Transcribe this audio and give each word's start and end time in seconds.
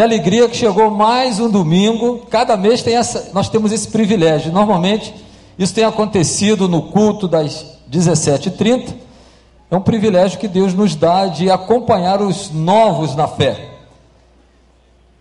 Que 0.00 0.04
alegria 0.04 0.48
que 0.48 0.56
chegou 0.56 0.90
mais 0.90 1.38
um 1.40 1.50
domingo. 1.50 2.26
Cada 2.30 2.56
mês 2.56 2.82
tem 2.82 2.96
essa, 2.96 3.32
nós 3.34 3.50
temos 3.50 3.70
esse 3.70 3.86
privilégio. 3.86 4.50
Normalmente 4.50 5.14
isso 5.58 5.74
tem 5.74 5.84
acontecido 5.84 6.66
no 6.66 6.84
culto 6.84 7.28
das 7.28 7.66
17h30. 7.92 8.94
É 9.70 9.76
um 9.76 9.82
privilégio 9.82 10.38
que 10.38 10.48
Deus 10.48 10.72
nos 10.72 10.94
dá 10.94 11.26
de 11.26 11.50
acompanhar 11.50 12.22
os 12.22 12.50
novos 12.50 13.14
na 13.14 13.28
fé. 13.28 13.72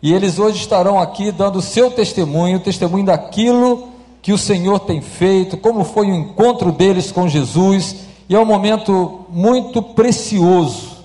E 0.02 0.14
eles 0.14 0.40
hoje 0.40 0.60
estarão 0.60 0.98
aqui 0.98 1.30
dando 1.30 1.58
o 1.58 1.62
seu 1.62 1.92
testemunho, 1.92 2.56
o 2.56 2.62
testemunho 2.62 3.04
daquilo 3.04 3.90
que 4.22 4.32
o 4.32 4.38
Senhor 4.38 4.80
tem 4.80 5.02
feito, 5.02 5.58
como 5.58 5.84
foi 5.84 6.10
o 6.10 6.16
encontro 6.16 6.72
deles 6.72 7.12
com 7.12 7.28
Jesus. 7.28 7.98
E 8.30 8.34
é 8.34 8.40
um 8.40 8.46
momento 8.46 9.26
muito 9.30 9.82
precioso 9.82 10.99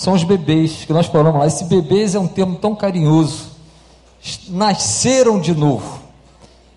são 0.00 0.14
os 0.14 0.24
bebês 0.24 0.86
que 0.86 0.94
nós 0.94 1.04
falamos 1.08 1.38
lá. 1.38 1.46
Esse 1.46 1.64
bebês 1.64 2.14
é 2.14 2.18
um 2.18 2.26
termo 2.26 2.56
tão 2.56 2.74
carinhoso. 2.74 3.50
Nasceram 4.48 5.38
de 5.38 5.54
novo. 5.54 6.00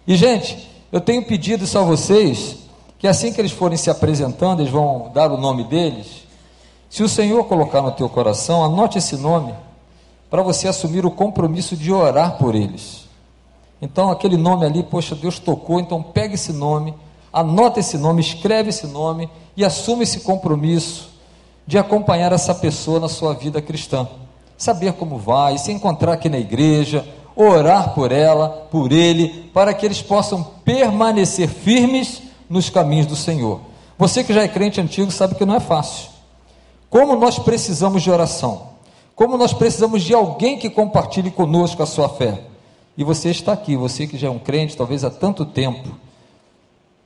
E, 0.05 0.17
gente, 0.17 0.69
eu 0.91 0.99
tenho 0.99 1.23
pedido 1.23 1.63
isso 1.63 1.79
a 1.79 1.83
vocês, 1.83 2.57
que 2.99 3.07
assim 3.07 3.31
que 3.31 3.39
eles 3.39 3.53
forem 3.53 3.77
se 3.77 3.89
apresentando, 3.89 4.59
eles 4.59 4.73
vão 4.73 5.09
dar 5.13 5.31
o 5.31 5.37
nome 5.37 5.63
deles. 5.63 6.25
Se 6.89 7.01
o 7.01 7.07
Senhor 7.07 7.45
colocar 7.45 7.81
no 7.81 7.93
teu 7.93 8.09
coração, 8.09 8.61
anote 8.61 8.97
esse 8.97 9.15
nome, 9.15 9.55
para 10.29 10.41
você 10.41 10.67
assumir 10.67 11.05
o 11.05 11.11
compromisso 11.11 11.77
de 11.77 11.93
orar 11.93 12.37
por 12.37 12.53
eles. 12.53 13.07
Então, 13.81 14.11
aquele 14.11 14.35
nome 14.35 14.65
ali, 14.65 14.83
poxa, 14.83 15.15
Deus 15.15 15.39
tocou, 15.39 15.79
então 15.79 16.03
pega 16.03 16.33
esse 16.33 16.51
nome, 16.51 16.93
anota 17.31 17.79
esse 17.79 17.97
nome, 17.97 18.19
escreve 18.19 18.67
esse 18.67 18.85
nome 18.85 19.29
e 19.55 19.63
assume 19.63 20.03
esse 20.03 20.19
compromisso 20.19 21.12
de 21.65 21.77
acompanhar 21.77 22.31
essa 22.31 22.53
pessoa 22.53 22.99
na 22.99 23.09
sua 23.09 23.33
vida 23.33 23.61
cristã. 23.61 24.07
Saber 24.57 24.93
como 24.93 25.17
vai, 25.17 25.57
se 25.57 25.71
encontrar 25.71 26.13
aqui 26.13 26.29
na 26.29 26.37
igreja, 26.37 27.05
orar 27.35 27.93
por 27.93 28.11
ela, 28.11 28.67
por 28.69 28.91
ele, 28.91 29.49
para 29.53 29.73
que 29.73 29.85
eles 29.85 30.01
possam 30.01 30.43
permanecer 30.63 31.47
firmes 31.47 32.21
nos 32.49 32.69
caminhos 32.69 33.07
do 33.07 33.15
Senhor. 33.15 33.61
Você 33.97 34.23
que 34.23 34.33
já 34.33 34.43
é 34.43 34.47
crente 34.47 34.81
antigo 34.81 35.11
sabe 35.11 35.35
que 35.35 35.45
não 35.45 35.55
é 35.55 35.59
fácil. 35.59 36.09
Como 36.89 37.15
nós 37.15 37.39
precisamos 37.39 38.03
de 38.03 38.11
oração. 38.11 38.73
Como 39.15 39.37
nós 39.37 39.53
precisamos 39.53 40.03
de 40.03 40.13
alguém 40.13 40.57
que 40.57 40.69
compartilhe 40.69 41.31
conosco 41.31 41.81
a 41.81 41.85
sua 41.85 42.09
fé. 42.09 42.41
E 42.97 43.03
você 43.03 43.29
está 43.29 43.53
aqui, 43.53 43.75
você 43.75 44.05
que 44.05 44.17
já 44.17 44.27
é 44.27 44.31
um 44.31 44.39
crente, 44.39 44.77
talvez 44.77 45.03
há 45.03 45.09
tanto 45.09 45.45
tempo. 45.45 45.89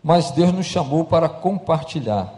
Mas 0.03 0.31
Deus 0.31 0.51
nos 0.51 0.65
chamou 0.65 1.05
para 1.05 1.29
compartilhar, 1.29 2.33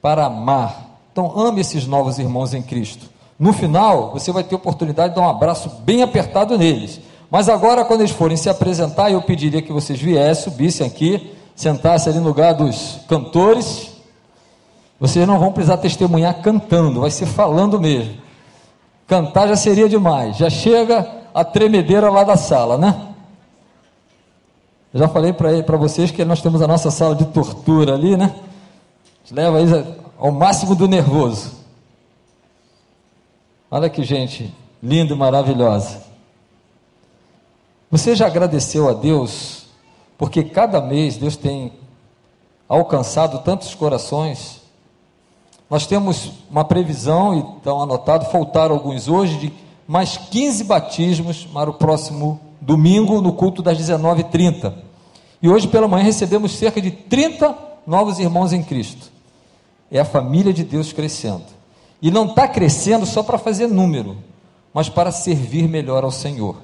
para 0.00 0.26
amar, 0.26 0.91
então, 1.12 1.38
ame 1.38 1.60
esses 1.60 1.86
novos 1.86 2.18
irmãos 2.18 2.54
em 2.54 2.62
Cristo. 2.62 3.06
No 3.38 3.52
final, 3.52 4.12
você 4.12 4.32
vai 4.32 4.42
ter 4.42 4.54
oportunidade 4.54 5.10
de 5.10 5.20
dar 5.20 5.26
um 5.26 5.30
abraço 5.30 5.68
bem 5.84 6.02
apertado 6.02 6.56
neles. 6.56 7.00
Mas 7.30 7.50
agora, 7.50 7.84
quando 7.84 8.00
eles 8.00 8.12
forem 8.12 8.36
se 8.36 8.48
apresentar, 8.48 9.10
eu 9.10 9.20
pediria 9.20 9.60
que 9.60 9.72
vocês 9.72 10.00
viessem, 10.00 10.44
subissem 10.44 10.86
aqui, 10.86 11.34
sentassem 11.54 12.12
ali 12.12 12.20
no 12.20 12.28
lugar 12.28 12.54
dos 12.54 13.00
cantores. 13.08 13.90
Vocês 14.98 15.26
não 15.26 15.38
vão 15.38 15.52
precisar 15.52 15.76
testemunhar 15.76 16.40
cantando, 16.40 17.00
vai 17.00 17.10
ser 17.10 17.26
falando 17.26 17.78
mesmo. 17.78 18.14
Cantar 19.06 19.48
já 19.48 19.56
seria 19.56 19.88
demais, 19.88 20.36
já 20.36 20.48
chega 20.48 21.06
a 21.34 21.44
tremedeira 21.44 22.10
lá 22.10 22.24
da 22.24 22.36
sala, 22.36 22.78
né? 22.78 23.08
Eu 24.94 25.00
já 25.00 25.08
falei 25.08 25.32
para 25.32 25.76
vocês 25.76 26.10
que 26.10 26.24
nós 26.24 26.40
temos 26.40 26.62
a 26.62 26.66
nossa 26.66 26.90
sala 26.90 27.14
de 27.14 27.26
tortura 27.26 27.94
ali, 27.94 28.16
né? 28.16 28.34
Leva 29.30 29.58
aí 29.58 29.66
ao 30.22 30.30
máximo 30.30 30.76
do 30.76 30.86
nervoso. 30.86 31.50
Olha 33.68 33.90
que 33.90 34.04
gente 34.04 34.54
linda 34.80 35.14
e 35.14 35.16
maravilhosa. 35.16 36.00
Você 37.90 38.14
já 38.14 38.28
agradeceu 38.28 38.88
a 38.88 38.92
Deus 38.92 39.64
porque 40.16 40.44
cada 40.44 40.80
mês 40.80 41.16
Deus 41.16 41.36
tem 41.36 41.72
alcançado 42.68 43.40
tantos 43.40 43.74
corações? 43.74 44.62
Nós 45.68 45.88
temos 45.88 46.30
uma 46.48 46.64
previsão, 46.64 47.34
e 47.34 47.56
estão 47.56 47.82
anotados, 47.82 48.28
faltaram 48.28 48.76
alguns 48.76 49.08
hoje, 49.08 49.36
de 49.38 49.52
mais 49.88 50.16
15 50.16 50.62
batismos 50.62 51.46
para 51.46 51.68
o 51.68 51.74
próximo 51.74 52.40
domingo, 52.60 53.20
no 53.20 53.32
culto 53.32 53.60
das 53.60 53.76
19h30. 53.76 54.72
E 55.42 55.48
hoje 55.48 55.66
pela 55.66 55.88
manhã 55.88 56.04
recebemos 56.04 56.52
cerca 56.52 56.80
de 56.80 56.92
30 56.92 57.58
novos 57.84 58.20
irmãos 58.20 58.52
em 58.52 58.62
Cristo 58.62 59.11
é 59.92 60.00
a 60.00 60.04
família 60.04 60.52
de 60.52 60.64
Deus 60.64 60.92
crescendo. 60.92 61.44
E 62.00 62.10
não 62.10 62.26
está 62.26 62.48
crescendo 62.48 63.04
só 63.04 63.22
para 63.22 63.38
fazer 63.38 63.68
número, 63.68 64.16
mas 64.72 64.88
para 64.88 65.12
servir 65.12 65.68
melhor 65.68 66.02
ao 66.02 66.10
Senhor. 66.10 66.56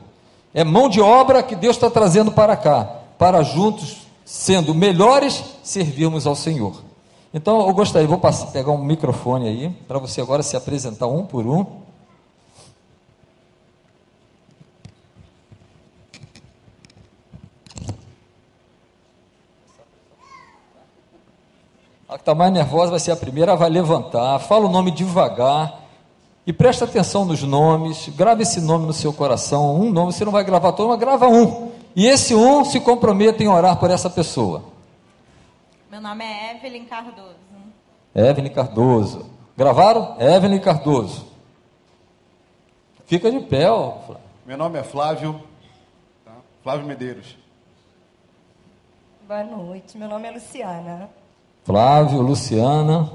É 0.55 0.65
mão 0.65 0.89
de 0.89 1.01
obra 1.01 1.43
que 1.43 1.55
Deus 1.55 1.77
está 1.77 1.91
trazendo 1.91 2.33
para 2.33 2.57
cá, 2.57 2.85
para 3.19 3.43
juntos, 3.43 3.99
sendo 4.25 4.75
melhores, 4.75 5.45
servirmos 5.63 6.27
ao 6.27 6.35
Senhor. 6.35 6.83
Então 7.33 7.67
eu 7.69 7.75
gostaria, 7.75 8.09
vou 8.09 8.19
passar, 8.19 8.47
pegar 8.47 8.73
um 8.73 8.83
microfone 8.83 9.47
aí, 9.47 9.69
para 9.87 9.99
você 9.99 10.21
agora 10.21 10.43
se 10.43 10.57
apresentar 10.57 11.07
um 11.07 11.25
por 11.25 11.47
um. 11.47 11.67
A 22.09 22.15
que 22.15 22.23
está 22.23 22.35
mais 22.35 22.51
nervosa 22.51 22.91
vai 22.91 22.99
ser 22.99 23.11
a 23.11 23.17
primeira, 23.17 23.55
vai 23.55 23.69
levantar, 23.69 24.39
fala 24.39 24.65
o 24.65 24.71
nome 24.71 24.91
devagar 24.91 25.83
e 26.47 26.55
presta 26.55 26.87
atenção 26.87 27.27
nos 27.27 27.43
nomes, 27.43 28.09
grave 28.09 28.45
esse 28.45 28.63
nome 28.63 28.87
no 28.87 28.95
seu 28.95 29.13
coração, 29.13 29.79
um 29.79 29.93
nome, 29.93 30.15
você 30.15 30.25
não 30.25 30.33
vai 30.33 30.43
gravar 30.43 30.73
todo, 30.73 30.89
mas 30.89 30.99
grava 30.99 31.29
um. 31.29 31.71
E 31.95 32.07
esse 32.07 32.35
um 32.35 32.65
se 32.65 32.81
comprometa 32.81 33.43
em 33.43 33.49
orar 33.49 33.79
por 33.79 33.91
essa 33.91 34.09
pessoa. 34.09 34.65
Meu 35.91 36.01
nome 36.01 36.25
é 36.25 36.57
Evelyn 36.57 36.87
Cardoso. 36.87 37.37
Evelyn 38.15 38.53
Cardoso. 38.55 39.27
Gravaram? 39.55 40.17
Evelyn 40.19 40.61
Cardoso. 40.61 41.27
Fica 43.05 43.31
de 43.31 43.41
pé, 43.41 43.71
ó. 43.71 43.99
Meu 44.47 44.57
nome 44.57 44.79
é 44.79 44.83
Flávio. 44.83 45.43
Tá? 46.25 46.33
Flávio 46.63 46.87
Medeiros. 46.87 47.37
Boa 49.27 49.45
noite, 49.45 49.99
meu 49.99 50.09
nome 50.09 50.27
é 50.27 50.31
Luciana. 50.31 51.11
Flávio, 51.69 52.23
Luciana. 52.23 53.13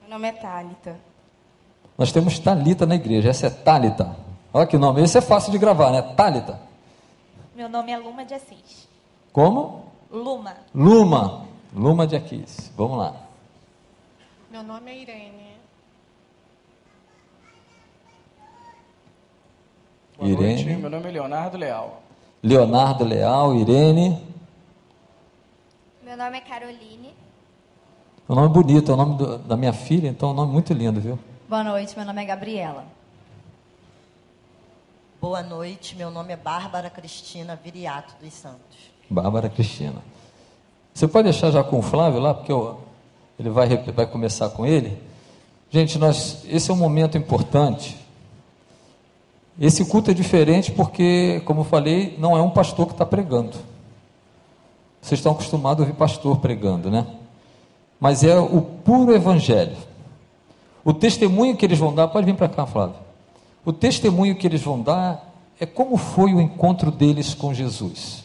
Meu 0.00 0.10
nome 0.10 0.26
é 0.26 0.32
Thalita. 0.32 0.98
Nós 1.96 2.10
temos 2.10 2.36
Talita 2.40 2.84
na 2.84 2.96
igreja, 2.96 3.30
essa 3.30 3.46
é 3.46 3.50
Talita. 3.50 4.16
Olha 4.52 4.66
que 4.66 4.76
nome, 4.76 5.00
esse 5.00 5.16
é 5.16 5.20
fácil 5.20 5.52
de 5.52 5.58
gravar, 5.58 5.92
né? 5.92 6.02
Talita. 6.02 6.58
Meu 7.54 7.68
nome 7.68 7.92
é 7.92 7.98
Luma 7.98 8.24
de 8.24 8.34
Assis. 8.34 8.88
Como? 9.32 9.84
Luma. 10.10 10.56
Luma. 10.74 11.46
Luma 11.72 12.04
de 12.04 12.16
Assis. 12.16 12.72
Vamos 12.76 12.98
lá. 12.98 13.14
Meu 14.50 14.64
nome 14.64 14.90
é 14.90 14.98
Irene. 15.00 15.52
Boa 20.18 20.28
Irene. 20.28 20.64
Noite. 20.64 20.80
Meu 20.80 20.90
nome 20.90 21.08
é 21.08 21.12
Leonardo 21.12 21.56
Leal. 21.56 22.02
Leonardo 22.42 23.04
Leal, 23.04 23.54
Irene. 23.54 24.20
Meu 26.02 26.16
nome 26.16 26.38
é 26.38 26.40
Caroline. 26.40 27.22
O 28.28 28.34
nome 28.34 28.48
bonito, 28.48 28.90
é 28.90 28.94
o 28.94 28.96
nome 28.96 29.16
do, 29.16 29.38
da 29.38 29.56
minha 29.56 29.72
filha, 29.72 30.08
então 30.08 30.28
é 30.28 30.32
um 30.32 30.34
nome 30.36 30.52
muito 30.52 30.72
lindo, 30.72 31.00
viu? 31.00 31.18
Boa 31.48 31.64
noite, 31.64 31.96
meu 31.96 32.06
nome 32.06 32.22
é 32.22 32.24
Gabriela. 32.24 32.84
Boa 35.20 35.42
noite, 35.42 35.96
meu 35.96 36.10
nome 36.10 36.32
é 36.32 36.36
Bárbara 36.36 36.88
Cristina 36.88 37.58
Viriato 37.62 38.14
dos 38.22 38.32
Santos. 38.32 38.78
Bárbara 39.10 39.48
Cristina. 39.48 40.02
Você 40.94 41.08
pode 41.08 41.24
deixar 41.24 41.50
já 41.50 41.64
com 41.64 41.78
o 41.78 41.82
Flávio 41.82 42.20
lá, 42.20 42.32
porque 42.32 42.52
eu, 42.52 42.80
ele 43.38 43.50
vai, 43.50 43.68
vai 43.76 44.06
começar 44.06 44.50
com 44.50 44.64
ele. 44.64 45.00
Gente, 45.68 45.98
nós, 45.98 46.44
esse 46.48 46.70
é 46.70 46.74
um 46.74 46.76
momento 46.76 47.18
importante. 47.18 47.96
Esse 49.60 49.84
culto 49.84 50.10
é 50.10 50.14
diferente 50.14 50.70
porque, 50.70 51.42
como 51.44 51.60
eu 51.60 51.64
falei, 51.64 52.16
não 52.18 52.36
é 52.36 52.42
um 52.42 52.50
pastor 52.50 52.86
que 52.86 52.92
está 52.92 53.04
pregando. 53.04 53.56
Vocês 55.00 55.18
estão 55.18 55.32
acostumados 55.32 55.82
a 55.82 55.86
ouvir 55.86 55.98
pastor 55.98 56.38
pregando, 56.38 56.90
né? 56.90 57.06
Mas 58.02 58.24
é 58.24 58.36
o 58.36 58.60
puro 58.60 59.14
evangelho. 59.14 59.76
O 60.84 60.92
testemunho 60.92 61.56
que 61.56 61.64
eles 61.64 61.78
vão 61.78 61.94
dar, 61.94 62.08
pode 62.08 62.26
vir 62.26 62.34
para 62.34 62.48
cá, 62.48 62.66
Flávio. 62.66 62.96
O 63.64 63.72
testemunho 63.72 64.34
que 64.34 64.44
eles 64.44 64.60
vão 64.60 64.82
dar 64.82 65.32
é 65.60 65.64
como 65.64 65.96
foi 65.96 66.34
o 66.34 66.40
encontro 66.40 66.90
deles 66.90 67.32
com 67.32 67.54
Jesus. 67.54 68.24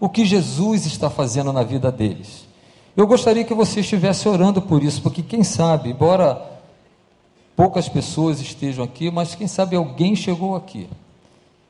O 0.00 0.08
que 0.08 0.24
Jesus 0.24 0.86
está 0.86 1.08
fazendo 1.08 1.52
na 1.52 1.62
vida 1.62 1.92
deles. 1.92 2.48
Eu 2.96 3.06
gostaria 3.06 3.44
que 3.44 3.54
você 3.54 3.78
estivesse 3.78 4.28
orando 4.28 4.60
por 4.60 4.82
isso, 4.82 5.00
porque 5.00 5.22
quem 5.22 5.44
sabe, 5.44 5.90
embora 5.90 6.42
poucas 7.54 7.88
pessoas 7.88 8.40
estejam 8.40 8.84
aqui, 8.84 9.08
mas 9.08 9.36
quem 9.36 9.46
sabe 9.46 9.76
alguém 9.76 10.16
chegou 10.16 10.56
aqui. 10.56 10.88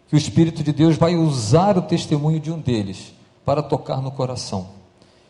Que 0.08 0.14
o 0.14 0.16
Espírito 0.16 0.62
de 0.62 0.72
Deus 0.72 0.96
vai 0.96 1.16
usar 1.16 1.76
o 1.76 1.82
testemunho 1.82 2.40
de 2.40 2.50
um 2.50 2.58
deles 2.58 3.12
para 3.44 3.62
tocar 3.62 4.00
no 4.00 4.10
coração. 4.10 4.80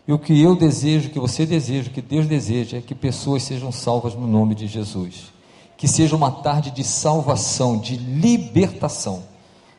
E 0.06 0.12
o 0.12 0.18
que 0.18 0.40
eu 0.40 0.56
desejo, 0.56 1.10
que 1.10 1.18
você 1.18 1.46
deseja, 1.46 1.90
que 1.90 2.02
Deus 2.02 2.26
deseja, 2.26 2.78
é 2.78 2.80
que 2.80 2.94
pessoas 2.94 3.42
sejam 3.44 3.70
salvas 3.70 4.14
no 4.14 4.26
nome 4.26 4.54
de 4.54 4.66
Jesus. 4.66 5.32
Que 5.76 5.86
seja 5.86 6.16
uma 6.16 6.30
tarde 6.30 6.70
de 6.70 6.82
salvação, 6.82 7.78
de 7.78 7.96
libertação. 7.96 9.22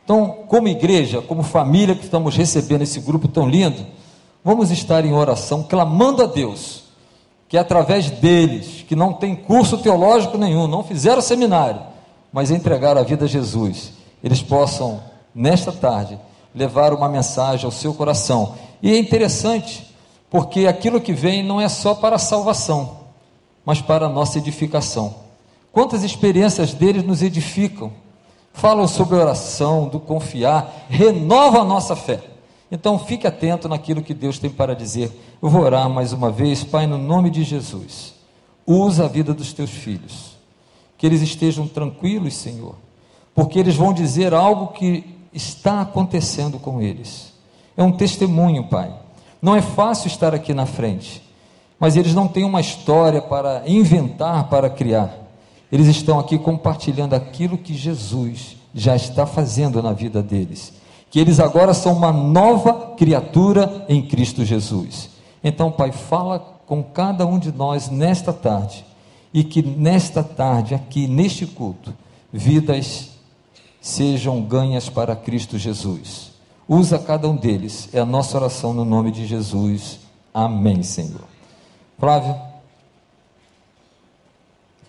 Então, 0.03 0.43
como 0.47 0.67
igreja, 0.67 1.21
como 1.21 1.43
família 1.43 1.95
que 1.95 2.03
estamos 2.03 2.35
recebendo 2.35 2.81
esse 2.81 2.99
grupo 2.99 3.27
tão 3.27 3.47
lindo, 3.47 3.85
vamos 4.43 4.71
estar 4.71 5.05
em 5.05 5.13
oração, 5.13 5.63
clamando 5.63 6.21
a 6.21 6.25
Deus, 6.25 6.83
que 7.47 7.57
através 7.57 8.09
deles, 8.09 8.83
que 8.87 8.95
não 8.95 9.13
tem 9.13 9.35
curso 9.35 9.77
teológico 9.77 10.37
nenhum, 10.37 10.67
não 10.67 10.83
fizeram 10.83 11.21
seminário, 11.21 11.81
mas 12.31 12.51
entregaram 12.51 12.99
a 12.99 13.03
vida 13.03 13.25
a 13.25 13.27
Jesus, 13.27 13.93
eles 14.23 14.41
possam, 14.41 15.01
nesta 15.33 15.71
tarde, 15.71 16.19
levar 16.53 16.93
uma 16.93 17.07
mensagem 17.07 17.65
ao 17.65 17.71
seu 17.71 17.93
coração. 17.93 18.55
E 18.81 18.91
é 18.91 18.97
interessante, 18.97 19.92
porque 20.33 20.65
aquilo 20.65 20.99
que 20.99 21.13
vem 21.13 21.43
não 21.43 21.61
é 21.61 21.69
só 21.69 21.93
para 21.93 22.15
a 22.15 22.19
salvação, 22.19 23.01
mas 23.63 23.79
para 23.79 24.07
a 24.07 24.09
nossa 24.09 24.39
edificação. 24.39 25.13
Quantas 25.71 26.03
experiências 26.03 26.73
deles 26.73 27.03
nos 27.03 27.21
edificam, 27.21 27.93
falam 28.51 28.87
sobre 28.87 29.15
oração, 29.15 29.87
do 29.87 29.99
confiar, 29.99 30.87
renova 30.89 31.59
a 31.59 31.63
nossa 31.63 31.95
fé. 31.95 32.19
Então 32.71 32.97
fique 32.97 33.27
atento 33.27 33.69
naquilo 33.69 34.01
que 34.01 34.11
Deus 34.11 34.39
tem 34.39 34.49
para 34.49 34.75
dizer. 34.75 35.11
Eu 35.39 35.49
vou 35.49 35.61
orar 35.61 35.87
mais 35.87 36.13
uma 36.13 36.31
vez, 36.31 36.63
Pai, 36.63 36.87
no 36.87 36.97
nome 36.97 37.29
de 37.29 37.43
Jesus. 37.43 38.15
Usa 38.65 39.05
a 39.05 39.07
vida 39.07 39.35
dos 39.35 39.53
teus 39.53 39.69
filhos. 39.69 40.35
Que 40.97 41.05
eles 41.05 41.21
estejam 41.21 41.67
tranquilos, 41.67 42.33
Senhor, 42.33 42.73
porque 43.35 43.59
eles 43.59 43.75
vão 43.75 43.93
dizer 43.93 44.33
algo 44.33 44.69
que 44.69 45.15
está 45.31 45.81
acontecendo 45.81 46.57
com 46.57 46.81
eles. 46.81 47.31
É 47.77 47.83
um 47.83 47.91
testemunho, 47.91 48.63
Pai. 48.63 49.02
Não 49.43 49.53
é 49.53 49.61
fácil 49.61 50.07
estar 50.07 50.33
aqui 50.33 50.53
na 50.53 50.65
frente, 50.65 51.21
mas 51.77 51.97
eles 51.97 52.15
não 52.15 52.29
têm 52.29 52.45
uma 52.45 52.61
história 52.61 53.21
para 53.21 53.61
inventar, 53.67 54.47
para 54.47 54.69
criar. 54.69 55.13
Eles 55.69 55.87
estão 55.87 56.17
aqui 56.17 56.39
compartilhando 56.39 57.13
aquilo 57.13 57.57
que 57.57 57.73
Jesus 57.73 58.55
já 58.73 58.95
está 58.95 59.25
fazendo 59.25 59.83
na 59.83 59.91
vida 59.91 60.23
deles. 60.23 60.71
Que 61.11 61.19
eles 61.19 61.41
agora 61.41 61.73
são 61.73 61.91
uma 61.91 62.09
nova 62.13 62.95
criatura 62.95 63.85
em 63.89 64.01
Cristo 64.01 64.45
Jesus. 64.45 65.09
Então, 65.43 65.69
Pai, 65.69 65.91
fala 65.91 66.39
com 66.65 66.81
cada 66.81 67.25
um 67.25 67.37
de 67.37 67.51
nós 67.51 67.89
nesta 67.89 68.31
tarde. 68.31 68.85
E 69.33 69.43
que 69.43 69.61
nesta 69.61 70.23
tarde, 70.23 70.73
aqui 70.73 71.05
neste 71.05 71.45
culto, 71.45 71.93
vidas 72.31 73.09
sejam 73.81 74.41
ganhas 74.41 74.87
para 74.87 75.17
Cristo 75.17 75.57
Jesus. 75.57 76.32
Usa 76.67 76.97
cada 76.97 77.27
um 77.27 77.35
deles. 77.35 77.89
É 77.93 77.99
a 77.99 78.05
nossa 78.05 78.37
oração 78.37 78.73
no 78.73 78.85
nome 78.85 79.11
de 79.11 79.25
Jesus. 79.25 79.99
Amém, 80.33 80.81
Senhor. 80.81 81.25
Flávio. 81.99 82.39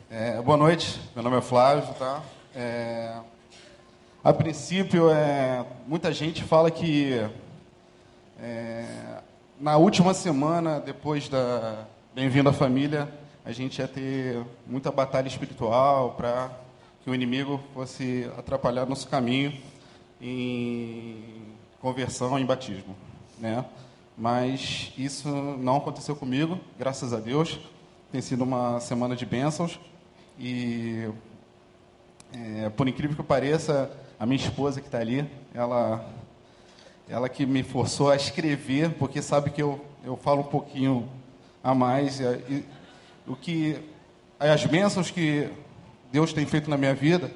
É, 0.09 0.41
boa 0.41 0.57
noite, 0.57 1.01
meu 1.15 1.25
nome 1.25 1.39
é 1.39 1.41
Flávio, 1.41 1.93
tá? 1.95 2.23
É, 2.55 3.17
a 4.23 4.33
princípio, 4.33 5.11
é, 5.11 5.67
muita 5.89 6.13
gente 6.13 6.45
fala 6.45 6.71
que 6.71 7.29
é, 8.41 8.85
na 9.61 9.77
última 9.77 10.15
semana, 10.15 10.79
depois 10.79 11.29
da 11.29 11.87
Bem-vindo 12.15 12.49
à 12.49 12.53
Família, 12.53 13.09
a 13.45 13.51
gente 13.51 13.81
ia 13.81 13.89
ter 13.89 14.41
muita 14.65 14.93
batalha 14.93 15.27
espiritual 15.27 16.13
para 16.13 16.53
que 17.03 17.11
o 17.11 17.15
inimigo 17.15 17.61
fosse 17.75 18.31
atrapalhar 18.39 18.87
nosso 18.87 19.09
caminho 19.09 19.53
em 20.21 21.54
conversão, 21.85 22.39
em 22.39 22.47
batismo, 22.47 22.97
né? 23.39 23.63
Mas 24.17 24.91
isso 24.97 25.29
não 25.29 25.77
aconteceu 25.77 26.17
comigo, 26.17 26.59
graças 26.79 27.13
a 27.13 27.21
Deus. 27.21 27.61
Tem 28.11 28.23
sido 28.23 28.43
uma 28.43 28.81
semana 28.81 29.15
de 29.15 29.27
bênçãos. 29.27 29.79
E, 30.39 31.11
é, 32.33 32.71
por 32.71 32.89
incrível 32.89 33.15
que 33.15 33.23
pareça, 33.23 33.91
a 34.19 34.25
minha 34.25 34.39
esposa 34.43 34.81
que 34.81 34.87
está 34.87 34.99
ali, 34.99 35.29
ela, 35.53 36.09
ela 37.07 37.29
que 37.29 37.45
me 37.45 37.63
forçou 37.63 38.11
a 38.11 38.17
escrever, 38.17 38.95
porque 38.95 39.21
sabe 39.21 39.51
que 39.51 39.61
eu, 39.61 39.85
eu 40.03 40.17
falo 40.17 40.41
um 40.41 40.45
pouquinho 40.45 41.07
a 41.63 41.75
mais. 41.75 42.19
E, 42.19 42.25
e, 42.25 42.65
o 43.27 43.37
que, 43.37 43.79
as 44.41 44.65
bênçãos 44.65 45.11
que 45.11 45.51
Deus 46.11 46.33
tem 46.33 46.47
feito 46.47 46.71
na 46.71 46.79
minha 46.79 46.95
vida, 46.95 47.31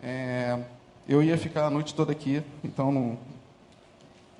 é, 0.00 0.56
eu 1.08 1.20
ia 1.20 1.36
ficar 1.36 1.66
a 1.66 1.70
noite 1.70 1.92
toda 1.92 2.12
aqui, 2.12 2.40
então 2.62 2.92
não, 2.92 3.18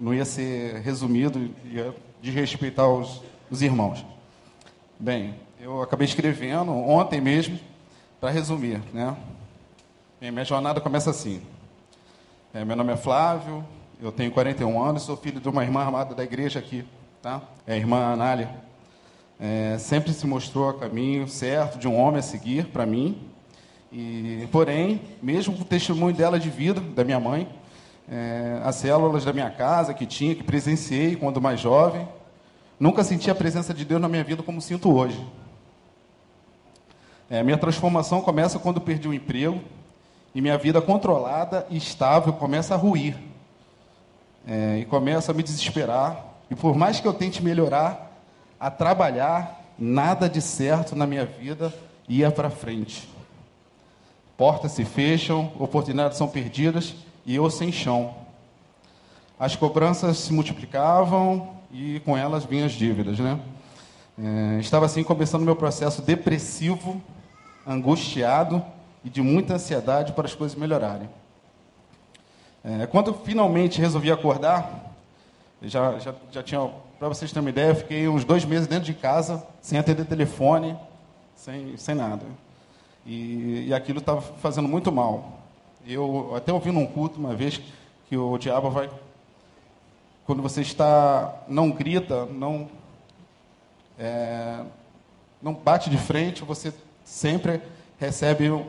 não 0.00 0.14
ia 0.14 0.24
ser 0.24 0.76
resumido, 0.80 1.50
ia 1.64 1.94
desrespeitar 2.22 2.88
os, 2.88 3.22
os 3.50 3.60
irmãos. 3.60 4.04
Bem, 4.98 5.34
eu 5.60 5.82
acabei 5.82 6.06
escrevendo 6.06 6.72
ontem 6.72 7.20
mesmo, 7.20 7.58
para 8.18 8.30
resumir, 8.30 8.82
né? 8.92 9.16
minha 10.20 10.44
jornada 10.44 10.80
começa 10.80 11.10
assim. 11.10 11.40
É, 12.52 12.64
meu 12.64 12.76
nome 12.76 12.92
é 12.92 12.96
Flávio, 12.96 13.64
eu 14.02 14.10
tenho 14.12 14.30
41 14.30 14.82
anos, 14.82 15.02
sou 15.02 15.16
filho 15.16 15.40
de 15.40 15.48
uma 15.48 15.62
irmã 15.62 15.84
amada 15.84 16.14
da 16.14 16.24
igreja 16.24 16.58
aqui, 16.58 16.84
tá? 17.22 17.42
É 17.66 17.74
a 17.74 17.76
irmã 17.76 18.12
Anália. 18.12 18.50
É, 19.38 19.78
sempre 19.78 20.12
se 20.12 20.26
mostrou 20.26 20.68
a 20.68 20.74
caminho 20.74 21.26
certo 21.28 21.78
de 21.78 21.88
um 21.88 21.96
homem 21.96 22.18
a 22.18 22.22
seguir 22.22 22.66
para 22.66 22.84
mim. 22.84 23.26
E, 23.90 24.46
porém, 24.52 25.00
mesmo 25.22 25.54
com 25.54 25.62
o 25.62 25.64
testemunho 25.64 26.14
dela 26.14 26.38
de 26.38 26.50
vida, 26.50 26.80
da 26.80 27.04
minha 27.04 27.18
mãe, 27.18 27.48
é, 28.10 28.60
as 28.64 28.74
células 28.74 29.24
da 29.24 29.32
minha 29.32 29.50
casa 29.50 29.94
que 29.94 30.04
tinha, 30.04 30.34
que 30.34 30.42
presenciei 30.42 31.14
quando 31.14 31.40
mais 31.40 31.60
jovem, 31.60 32.08
nunca 32.78 33.04
senti 33.04 33.30
a 33.30 33.34
presença 33.34 33.72
de 33.72 33.84
Deus 33.84 34.00
na 34.00 34.08
minha 34.08 34.24
vida 34.24 34.42
como 34.42 34.60
sinto 34.60 34.92
hoje. 34.92 35.24
É, 37.30 37.44
minha 37.44 37.56
transformação 37.56 38.20
começa 38.20 38.58
quando 38.58 38.80
perdi 38.80 39.06
o 39.06 39.14
emprego 39.14 39.60
e 40.34 40.40
minha 40.40 40.58
vida 40.58 40.82
controlada 40.82 41.64
e 41.70 41.76
estável 41.76 42.32
começa 42.32 42.74
a 42.74 42.76
ruir. 42.76 43.16
É, 44.46 44.78
e 44.78 44.84
começa 44.84 45.30
a 45.30 45.34
me 45.34 45.44
desesperar. 45.44 46.24
E 46.50 46.56
por 46.56 46.74
mais 46.74 46.98
que 46.98 47.06
eu 47.06 47.14
tente 47.14 47.40
melhorar, 47.42 48.10
a 48.58 48.70
trabalhar, 48.70 49.60
nada 49.78 50.28
de 50.28 50.40
certo 50.40 50.96
na 50.96 51.06
minha 51.06 51.24
vida 51.24 51.72
ia 52.08 52.32
para 52.32 52.50
frente. 52.50 53.08
Portas 54.36 54.72
se 54.72 54.84
fecham, 54.84 55.52
oportunidades 55.58 56.18
são 56.18 56.26
perdidas 56.26 56.94
e 57.24 57.34
eu 57.34 57.48
sem 57.50 57.70
chão. 57.70 58.14
As 59.38 59.56
cobranças 59.56 60.18
se 60.18 60.32
multiplicavam 60.32 61.56
e 61.72 62.00
com 62.00 62.16
elas 62.16 62.44
vinham 62.44 62.66
as 62.66 62.72
dívidas, 62.72 63.18
né? 63.18 63.40
É, 64.18 64.60
estava 64.60 64.84
assim 64.84 65.02
começando 65.02 65.42
meu 65.42 65.56
processo 65.56 66.02
depressivo 66.02 67.00
angustiado 67.66 68.62
e 69.04 69.08
de 69.08 69.22
muita 69.22 69.54
ansiedade 69.54 70.12
para 70.12 70.26
as 70.26 70.34
coisas 70.34 70.58
melhorarem. 70.58 71.08
É, 72.62 72.86
quando 72.86 73.14
finalmente 73.14 73.80
resolvi 73.80 74.10
acordar, 74.10 74.94
já, 75.62 75.98
já, 75.98 76.14
já 76.30 76.42
tinha, 76.42 76.70
para 76.98 77.08
vocês 77.08 77.30
terem 77.30 77.44
uma 77.44 77.50
ideia, 77.50 77.74
fiquei 77.74 78.08
uns 78.08 78.24
dois 78.24 78.44
meses 78.44 78.66
dentro 78.66 78.84
de 78.84 78.94
casa, 78.94 79.42
sem 79.62 79.78
atender 79.78 80.04
telefone, 80.04 80.76
sem, 81.34 81.76
sem 81.78 81.94
nada. 81.94 82.26
E, 83.06 83.66
e 83.68 83.74
aquilo 83.74 84.00
estava 84.00 84.20
fazendo 84.20 84.68
muito 84.68 84.92
mal. 84.92 85.39
Eu 85.86 86.34
até 86.36 86.52
ouvi 86.52 86.70
num 86.70 86.86
culto 86.86 87.18
uma 87.18 87.34
vez 87.34 87.60
que 88.08 88.16
o 88.16 88.36
diabo 88.38 88.70
vai. 88.70 88.90
Quando 90.26 90.42
você 90.42 90.60
está. 90.60 91.42
não 91.48 91.70
grita, 91.70 92.26
não. 92.26 92.68
É, 93.98 94.60
não 95.42 95.54
bate 95.54 95.90
de 95.90 95.98
frente, 95.98 96.44
você 96.44 96.72
sempre 97.04 97.60
recebe 97.98 98.50
um 98.50 98.66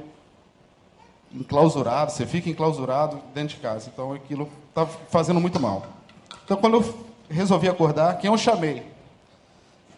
enclausurado, 1.34 2.12
você 2.12 2.26
fica 2.26 2.50
enclausurado 2.50 3.22
dentro 3.34 3.56
de 3.56 3.62
casa. 3.62 3.90
Então 3.92 4.14
aquilo 4.14 4.50
está 4.70 4.86
fazendo 4.86 5.40
muito 5.40 5.60
mal. 5.60 5.86
Então 6.44 6.58
quando 6.58 6.78
eu 6.78 7.06
resolvi 7.30 7.70
acordar, 7.70 8.18
quem 8.18 8.30
eu 8.30 8.38
chamei? 8.38 8.86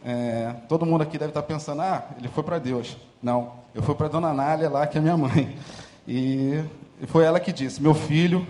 É, 0.05 0.53
todo 0.67 0.85
mundo 0.85 1.01
aqui 1.01 1.17
deve 1.17 1.31
estar 1.31 1.43
pensando, 1.43 1.81
ah, 1.81 2.03
ele 2.17 2.27
foi 2.27 2.43
para 2.43 2.59
Deus. 2.59 2.97
Não, 3.21 3.53
eu 3.73 3.81
fui 3.81 3.95
para 3.95 4.07
dona 4.07 4.33
Nália 4.33 4.69
lá, 4.69 4.85
que 4.85 4.97
é 4.97 5.01
minha 5.01 5.17
mãe. 5.17 5.57
E 6.07 6.63
foi 7.07 7.25
ela 7.25 7.39
que 7.39 7.51
disse, 7.51 7.81
meu 7.81 7.93
filho, 7.93 8.47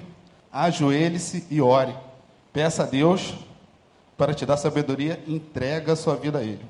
ajoelhe-se 0.52 1.48
e 1.50 1.62
ore. 1.62 1.96
Peça 2.52 2.84
a 2.84 2.86
Deus 2.86 3.34
para 4.18 4.34
te 4.34 4.46
dar 4.46 4.58
sabedoria, 4.58 5.22
entrega 5.28 5.94
a 5.94 5.96
sua 5.96 6.16
vida 6.16 6.40
a 6.40 6.44
Ele. 6.44 6.64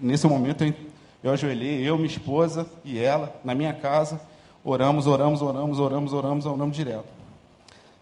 Nesse 0.00 0.26
momento 0.26 0.64
eu 0.64 0.74
eu 1.22 1.32
ajoelhei, 1.32 1.82
eu, 1.82 1.96
minha 1.96 2.06
esposa 2.06 2.64
e 2.84 2.98
ela, 2.98 3.34
na 3.42 3.52
minha 3.52 3.72
casa, 3.72 4.20
oramos, 4.64 5.08
oramos, 5.08 5.42
oramos, 5.42 5.80
oramos, 5.80 6.12
oramos, 6.12 6.46
oramos 6.46 6.76
direto. 6.76 7.08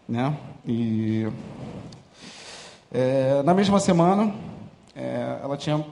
Né? 0.07 0.37
E 0.65 1.27
é, 2.91 3.41
na 3.41 3.55
mesma 3.55 3.79
semana, 3.79 4.33
é, 4.95 5.39
ela 5.41 5.57
tinha 5.57 5.83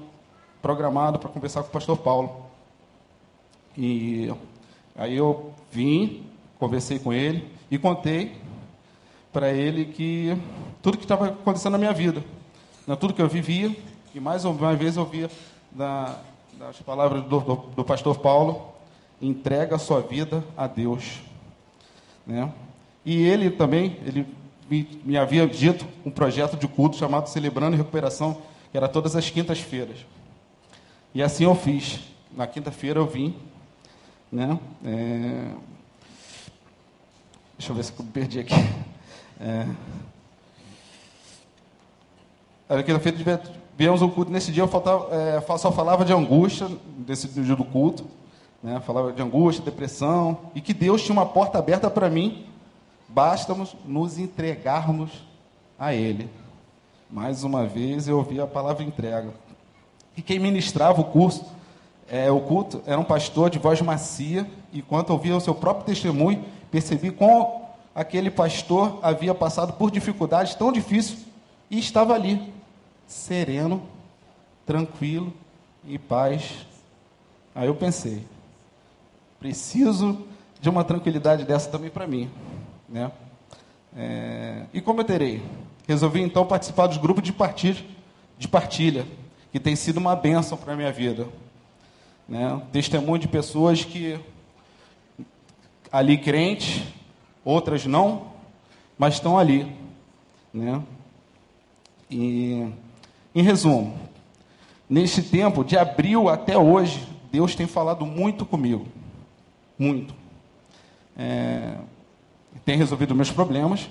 programado 0.61 1.17
para 1.17 1.29
conversar 1.29 1.63
com 1.63 1.69
o 1.69 1.71
pastor 1.71 1.97
Paulo. 1.97 2.45
E 3.75 4.31
aí 4.95 5.15
eu 5.15 5.51
vim, 5.71 6.27
conversei 6.59 6.99
com 6.99 7.13
ele 7.13 7.47
e 7.69 7.77
contei 7.77 8.35
para 9.31 9.51
ele 9.51 9.85
que 9.85 10.37
tudo 10.81 10.97
que 10.97 11.03
estava 11.03 11.27
acontecendo 11.27 11.73
na 11.73 11.77
minha 11.77 11.93
vida, 11.93 12.23
né, 12.87 12.95
tudo 12.95 13.13
que 13.13 13.21
eu 13.21 13.27
vivia, 13.27 13.75
e 14.13 14.19
mais 14.19 14.45
uma 14.45 14.75
vez 14.75 14.95
eu 14.95 15.05
via 15.05 15.29
da, 15.71 16.17
das 16.57 16.79
palavras 16.79 17.23
do, 17.23 17.39
do, 17.41 17.55
do 17.75 17.83
pastor 17.83 18.17
Paulo, 18.19 18.73
entrega 19.21 19.75
a 19.75 19.79
sua 19.79 20.01
vida 20.01 20.43
a 20.55 20.67
Deus. 20.67 21.21
Né? 22.25 22.51
E 23.05 23.21
ele 23.23 23.49
também, 23.49 23.97
ele 24.05 24.25
me, 24.69 25.01
me 25.03 25.17
havia 25.17 25.47
dito 25.47 25.85
um 26.05 26.11
projeto 26.11 26.57
de 26.57 26.67
culto 26.67 26.97
chamado 26.97 27.27
Celebrando 27.27 27.77
Recuperação, 27.77 28.41
que 28.71 28.77
era 28.77 28.87
todas 28.87 29.15
as 29.15 29.29
quintas-feiras. 29.29 30.05
E 31.13 31.21
assim 31.21 31.43
eu 31.43 31.55
fiz. 31.55 31.99
Na 32.35 32.47
quinta-feira 32.47 32.99
eu 32.99 33.05
vim, 33.05 33.35
né? 34.31 34.59
É... 34.83 35.51
Deixa 37.57 37.71
eu 37.71 37.75
ver 37.75 37.83
se 37.83 37.93
eu 37.97 38.05
perdi 38.05 38.39
aqui. 38.39 38.53
É... 39.39 39.65
Na 42.67 42.83
quinta-feira 42.83 43.41
viemos 43.77 44.01
ao 44.01 44.09
culto. 44.09 44.31
Nesse 44.31 44.51
dia 44.51 44.63
eu 44.63 44.67
faltava, 44.67 45.07
é, 45.15 45.57
só 45.57 45.71
falava 45.71 46.03
de 46.03 46.11
angústia, 46.11 46.67
desse 46.97 47.27
dia 47.27 47.55
do 47.55 47.63
culto. 47.63 48.05
Né? 48.61 48.79
Falava 48.81 49.13
de 49.13 49.21
angústia, 49.21 49.63
depressão. 49.63 50.37
E 50.53 50.61
que 50.61 50.73
Deus 50.73 51.01
tinha 51.03 51.13
uma 51.13 51.25
porta 51.25 51.57
aberta 51.59 51.89
para 51.89 52.09
mim. 52.09 52.45
Basta 53.07 53.55
nos 53.85 54.17
entregarmos 54.17 55.11
a 55.79 55.93
Ele. 55.93 56.29
Mais 57.09 57.43
uma 57.43 57.65
vez 57.65 58.07
eu 58.07 58.17
ouvi 58.17 58.39
a 58.39 58.47
palavra 58.47 58.83
entrega. 58.83 59.33
E 60.17 60.21
quem 60.21 60.39
ministrava 60.39 60.99
o 60.99 61.05
curso, 61.05 61.45
é, 62.09 62.29
o 62.31 62.41
culto, 62.41 62.81
era 62.85 62.99
um 62.99 63.03
pastor 63.03 63.49
de 63.49 63.59
voz 63.59 63.79
macia. 63.81 64.45
E 64.73 64.81
quando 64.81 65.11
ouvia 65.11 65.37
o 65.37 65.41
seu 65.41 65.55
próprio 65.55 65.85
testemunho, 65.85 66.43
percebi 66.75 67.09
como 67.09 67.61
aquele 67.95 68.29
pastor 68.29 68.99
havia 69.01 69.33
passado 69.33 69.71
por 69.71 69.89
dificuldades 69.89 70.55
tão 70.55 70.73
difíceis 70.73 71.19
e 71.71 71.79
estava 71.79 72.13
ali, 72.13 72.53
sereno, 73.07 73.81
tranquilo, 74.65 75.33
em 75.87 75.97
paz. 75.97 76.67
Aí 77.55 77.67
eu 77.67 77.75
pensei, 77.75 78.25
preciso 79.39 80.27
de 80.59 80.67
uma 80.67 80.83
tranquilidade 80.83 81.45
dessa 81.45 81.69
também 81.69 81.89
para 81.89 82.05
mim, 82.05 82.29
né? 82.89 83.09
É, 83.95 84.65
e 84.73 84.81
como 84.81 84.99
eu 84.99 85.05
terei? 85.05 85.41
Resolvi 85.87 86.19
então 86.19 86.45
participar 86.45 86.87
dos 86.87 86.97
grupos 86.97 87.23
de 87.23 87.31
partilha, 87.31 87.85
de 88.37 88.49
partilha 88.49 89.05
que 89.49 89.61
tem 89.61 89.77
sido 89.77 89.95
uma 89.95 90.13
bênção 90.13 90.57
para 90.57 90.73
a 90.73 90.75
minha 90.75 90.91
vida. 90.91 91.25
Né? 92.27 92.61
Testemunho 92.73 93.19
de 93.19 93.29
pessoas 93.29 93.85
que 93.85 94.19
ali 95.95 96.17
crentes, 96.17 96.83
outras 97.45 97.85
não, 97.85 98.23
mas 98.97 99.13
estão 99.13 99.39
ali. 99.39 99.65
Né? 100.53 100.83
E, 102.11 102.67
em 103.33 103.41
resumo, 103.41 103.97
neste 104.89 105.21
tempo, 105.21 105.63
de 105.63 105.77
abril 105.77 106.27
até 106.27 106.57
hoje, 106.57 107.07
Deus 107.31 107.55
tem 107.55 107.65
falado 107.65 108.05
muito 108.05 108.45
comigo. 108.45 108.85
Muito. 109.79 110.13
É, 111.17 111.77
tem 112.65 112.77
resolvido 112.77 113.15
meus 113.15 113.31
problemas, 113.31 113.89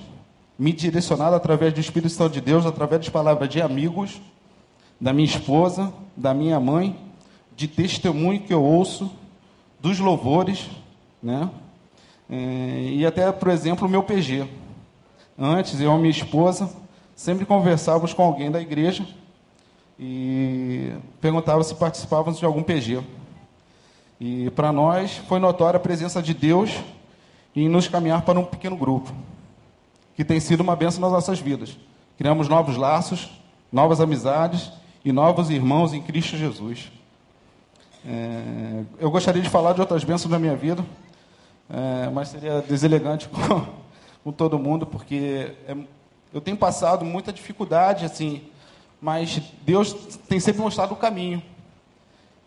me 0.59 0.75
direcionado 0.75 1.35
através 1.35 1.73
do 1.73 1.81
Espírito 1.81 2.13
Santo 2.13 2.35
de 2.35 2.43
Deus, 2.43 2.67
através 2.67 3.01
das 3.01 3.09
palavras 3.09 3.49
de 3.49 3.63
amigos, 3.63 4.21
da 5.01 5.11
minha 5.11 5.25
esposa, 5.25 5.91
da 6.15 6.35
minha 6.35 6.61
mãe, 6.61 7.01
de 7.57 7.67
testemunho 7.67 8.43
que 8.43 8.53
eu 8.53 8.63
ouço, 8.63 9.11
dos 9.81 9.99
louvores, 9.99 10.69
né? 11.23 11.49
É, 12.31 12.89
e 12.93 13.05
até, 13.05 13.31
por 13.33 13.49
exemplo, 13.49 13.87
o 13.87 13.91
meu 13.91 14.03
PG. 14.03 14.49
Antes, 15.39 15.81
eu 15.81 15.95
e 15.95 15.99
minha 15.99 16.11
esposa 16.11 16.71
sempre 17.15 17.45
conversávamos 17.45 18.13
com 18.13 18.23
alguém 18.23 18.51
da 18.51 18.61
igreja 18.61 19.07
e 19.99 20.93
perguntava 21.21 21.63
se 21.63 21.75
participávamos 21.75 22.39
de 22.39 22.45
algum 22.45 22.63
PG. 22.63 23.03
E 24.21 24.51
para 24.51 24.73
nós 24.73 25.17
foi 25.29 25.39
notória 25.39 25.77
a 25.77 25.81
presença 25.81 26.23
de 26.23 26.35
Deus 26.35 26.73
em 27.55 27.69
nos 27.69 27.89
caminhar 27.89 28.23
para 28.23 28.39
um 28.39 28.45
pequeno 28.45 28.77
grupo, 28.77 29.13
que 30.17 30.25
tem 30.25 30.41
sido 30.41 30.61
uma 30.61 30.75
bênção 30.75 31.01
nas 31.01 31.13
nossas 31.13 31.39
vidas. 31.39 31.77
Criamos 32.17 32.49
novos 32.49 32.77
laços, 32.77 33.31
novas 33.73 34.01
amizades 34.01 34.71
e 35.05 35.13
novos 35.13 35.51
irmãos 35.51 35.93
em 35.93 36.01
Cristo 36.01 36.37
Jesus. 36.37 36.91
É, 38.07 38.83
eu 38.99 39.11
gostaria 39.11 39.43
de 39.43 39.49
falar 39.49 39.73
de 39.73 39.81
outras 39.81 40.05
bênçãos 40.05 40.31
da 40.31 40.39
minha 40.39 40.57
vida, 40.57 40.85
é, 41.69 42.11
mas 42.11 42.29
seria 42.29 42.61
deselegante 42.61 43.29
com, 43.31 43.67
com 44.23 44.33
todo 44.33 44.59
mundo, 44.59 44.87
porque 44.87 45.53
é, 45.67 45.77
eu 46.33 46.41
tenho 46.41 46.57
passado 46.57 47.05
muita 47.05 47.33
dificuldade, 47.33 48.05
assim, 48.05 48.43
mas 49.01 49.41
Deus 49.63 49.93
tem 50.29 50.41
sempre 50.41 50.63
mostrado 50.63 50.95
o 50.95 50.97
caminho. 50.97 51.43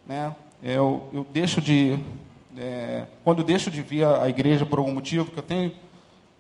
Né? 0.05 0.36
Eu, 0.62 1.09
eu 1.13 1.25
deixo 1.31 1.62
de. 1.62 2.00
É, 2.57 3.05
quando 3.24 3.39
eu 3.39 3.45
deixo 3.45 3.69
de 3.69 3.81
vir 3.81 4.05
à 4.05 4.27
igreja 4.27 4.65
por 4.65 4.79
algum 4.79 4.93
motivo, 4.93 5.31
que 5.31 5.38
eu 5.38 5.43
tenho 5.43 5.71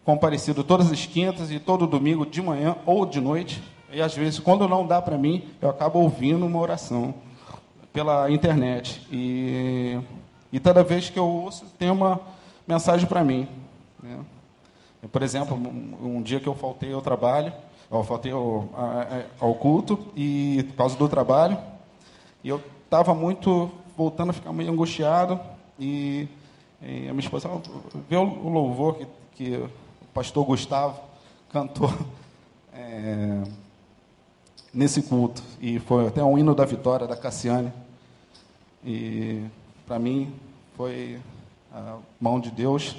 comparecido 0.03 0.63
todas 0.63 0.91
as 0.91 1.05
quintas 1.05 1.51
e 1.51 1.59
todo 1.59 1.85
domingo 1.85 2.25
de 2.25 2.41
manhã 2.41 2.75
ou 2.85 3.05
de 3.05 3.21
noite, 3.21 3.61
e 3.91 4.01
às 4.01 4.15
vezes, 4.15 4.39
quando 4.39 4.67
não 4.67 4.85
dá 4.85 5.01
para 5.01 5.17
mim, 5.17 5.43
eu 5.61 5.69
acabo 5.69 5.99
ouvindo 5.99 6.45
uma 6.45 6.59
oração 6.59 7.13
pela 7.93 8.29
internet. 8.29 9.05
E, 9.11 9.99
e 10.51 10.59
toda 10.59 10.83
vez 10.83 11.09
que 11.09 11.19
eu 11.19 11.25
ouço, 11.25 11.65
tem 11.77 11.89
uma 11.89 12.19
mensagem 12.67 13.07
para 13.07 13.23
mim. 13.23 13.47
Né? 14.03 14.19
Por 15.11 15.23
exemplo, 15.23 15.55
um, 15.55 16.17
um, 16.17 16.21
dia 16.21 16.39
que 16.39 16.47
eu 16.47 16.55
faltei 16.55 16.91
ao 16.91 17.01
trabalho, 17.01 17.53
eu 17.89 18.03
faltei 18.03 18.31
ao, 18.31 18.69
ao 19.39 19.55
culto, 19.55 20.11
e 20.15 20.65
por 20.69 20.75
causa 20.75 20.97
do 20.97 21.07
trabalho, 21.07 21.57
e 22.43 22.49
eu 22.49 22.61
estava 22.83 23.13
muito 23.13 23.71
voltando 23.95 24.31
a 24.31 24.33
ficar 24.33 24.51
meio 24.51 24.71
angustiado, 24.71 25.39
e, 25.79 26.27
e 26.81 27.07
a 27.07 27.13
minha 27.13 27.19
esposa 27.19 27.49
vê 28.09 28.17
o 28.17 28.49
louvor 28.49 28.95
que, 28.95 29.07
que 29.35 29.55
o 29.55 29.69
pastor 30.13 30.43
Gustavo 30.45 30.99
cantou 31.49 31.93
é, 32.73 33.43
nesse 34.73 35.03
culto, 35.03 35.41
e 35.61 35.79
foi 35.79 36.07
até 36.07 36.23
um 36.23 36.37
hino 36.37 36.53
da 36.53 36.65
vitória 36.65 37.07
da 37.07 37.15
Cassiane, 37.15 37.71
e 38.83 39.45
para 39.85 39.97
mim 39.97 40.33
foi 40.75 41.19
a 41.77 41.97
mão 42.19 42.39
de 42.39 42.49
Deus 42.49 42.95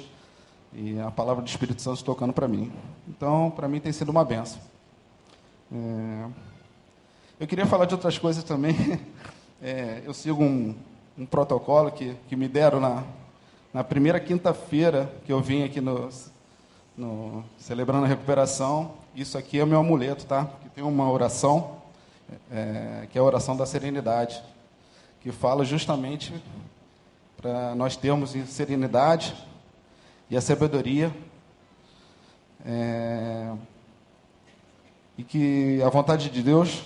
e 0.73 0.99
a 0.99 1.11
palavra 1.11 1.43
do 1.43 1.47
Espírito 1.47 1.81
Santo 1.81 2.03
tocando 2.03 2.31
para 2.31 2.47
mim. 2.47 2.71
Então, 3.07 3.51
para 3.51 3.67
mim 3.67 3.79
tem 3.79 3.91
sido 3.91 4.09
uma 4.09 4.23
benção. 4.23 4.59
É... 5.71 6.25
Eu 7.39 7.47
queria 7.47 7.65
falar 7.65 7.85
de 7.85 7.93
outras 7.93 8.17
coisas 8.17 8.43
também. 8.43 8.75
É, 9.61 10.01
eu 10.05 10.13
sigo 10.13 10.41
um, 10.41 10.73
um, 11.17 11.25
protocolo 11.25 11.91
que, 11.91 12.15
que 12.29 12.35
me 12.37 12.47
deram 12.47 12.79
na, 12.79 13.03
na 13.73 13.83
primeira 13.83 14.17
quinta-feira 14.17 15.13
que 15.25 15.33
eu 15.33 15.41
vim 15.41 15.63
aqui 15.63 15.81
no, 15.81 16.07
no 16.95 17.43
Celebrando 17.57 18.05
a 18.05 18.07
Recuperação. 18.07 18.93
Isso 19.13 19.37
aqui 19.37 19.59
é 19.59 19.63
o 19.65 19.67
meu 19.67 19.79
amuleto, 19.79 20.25
tá? 20.25 20.45
Que 20.61 20.69
tem 20.69 20.81
uma 20.81 21.11
oração, 21.11 21.75
é, 22.49 23.05
que 23.11 23.17
é 23.17 23.21
a 23.21 23.23
oração 23.25 23.57
da 23.57 23.65
serenidade, 23.65 24.41
que 25.19 25.29
fala 25.29 25.65
justamente 25.65 26.33
para 27.41 27.73
nós 27.75 27.95
termos 27.95 28.31
serenidade 28.47 29.33
e 30.29 30.35
a 30.35 30.41
sabedoria. 30.41 31.13
É, 32.65 33.53
e 35.17 35.23
que 35.23 35.81
a 35.81 35.89
vontade 35.89 36.29
de 36.29 36.41
Deus 36.41 36.83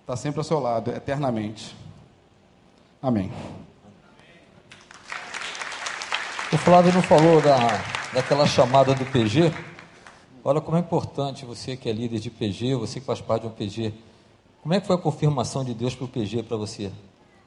está 0.00 0.16
sempre 0.16 0.40
ao 0.40 0.44
seu 0.44 0.60
lado, 0.60 0.90
eternamente. 0.90 1.76
Amém. 3.00 3.32
O 6.52 6.58
Flávio 6.58 6.92
não 6.92 7.02
falou 7.02 7.40
da, 7.40 7.56
daquela 8.12 8.46
chamada 8.46 8.94
do 8.94 9.04
PG. 9.06 9.52
Olha 10.44 10.60
como 10.60 10.76
é 10.76 10.80
importante 10.80 11.44
você 11.44 11.76
que 11.76 11.88
é 11.88 11.92
líder 11.92 12.20
de 12.20 12.30
PG, 12.30 12.74
você 12.76 13.00
que 13.00 13.06
faz 13.06 13.20
parte 13.20 13.42
de 13.42 13.48
um 13.48 13.50
PG. 13.50 13.94
Como 14.60 14.74
é 14.74 14.80
que 14.80 14.86
foi 14.86 14.96
a 14.96 14.98
confirmação 14.98 15.64
de 15.64 15.74
Deus 15.74 15.94
para 15.94 16.04
o 16.04 16.08
PG 16.08 16.44
para 16.44 16.56
você? 16.56 16.92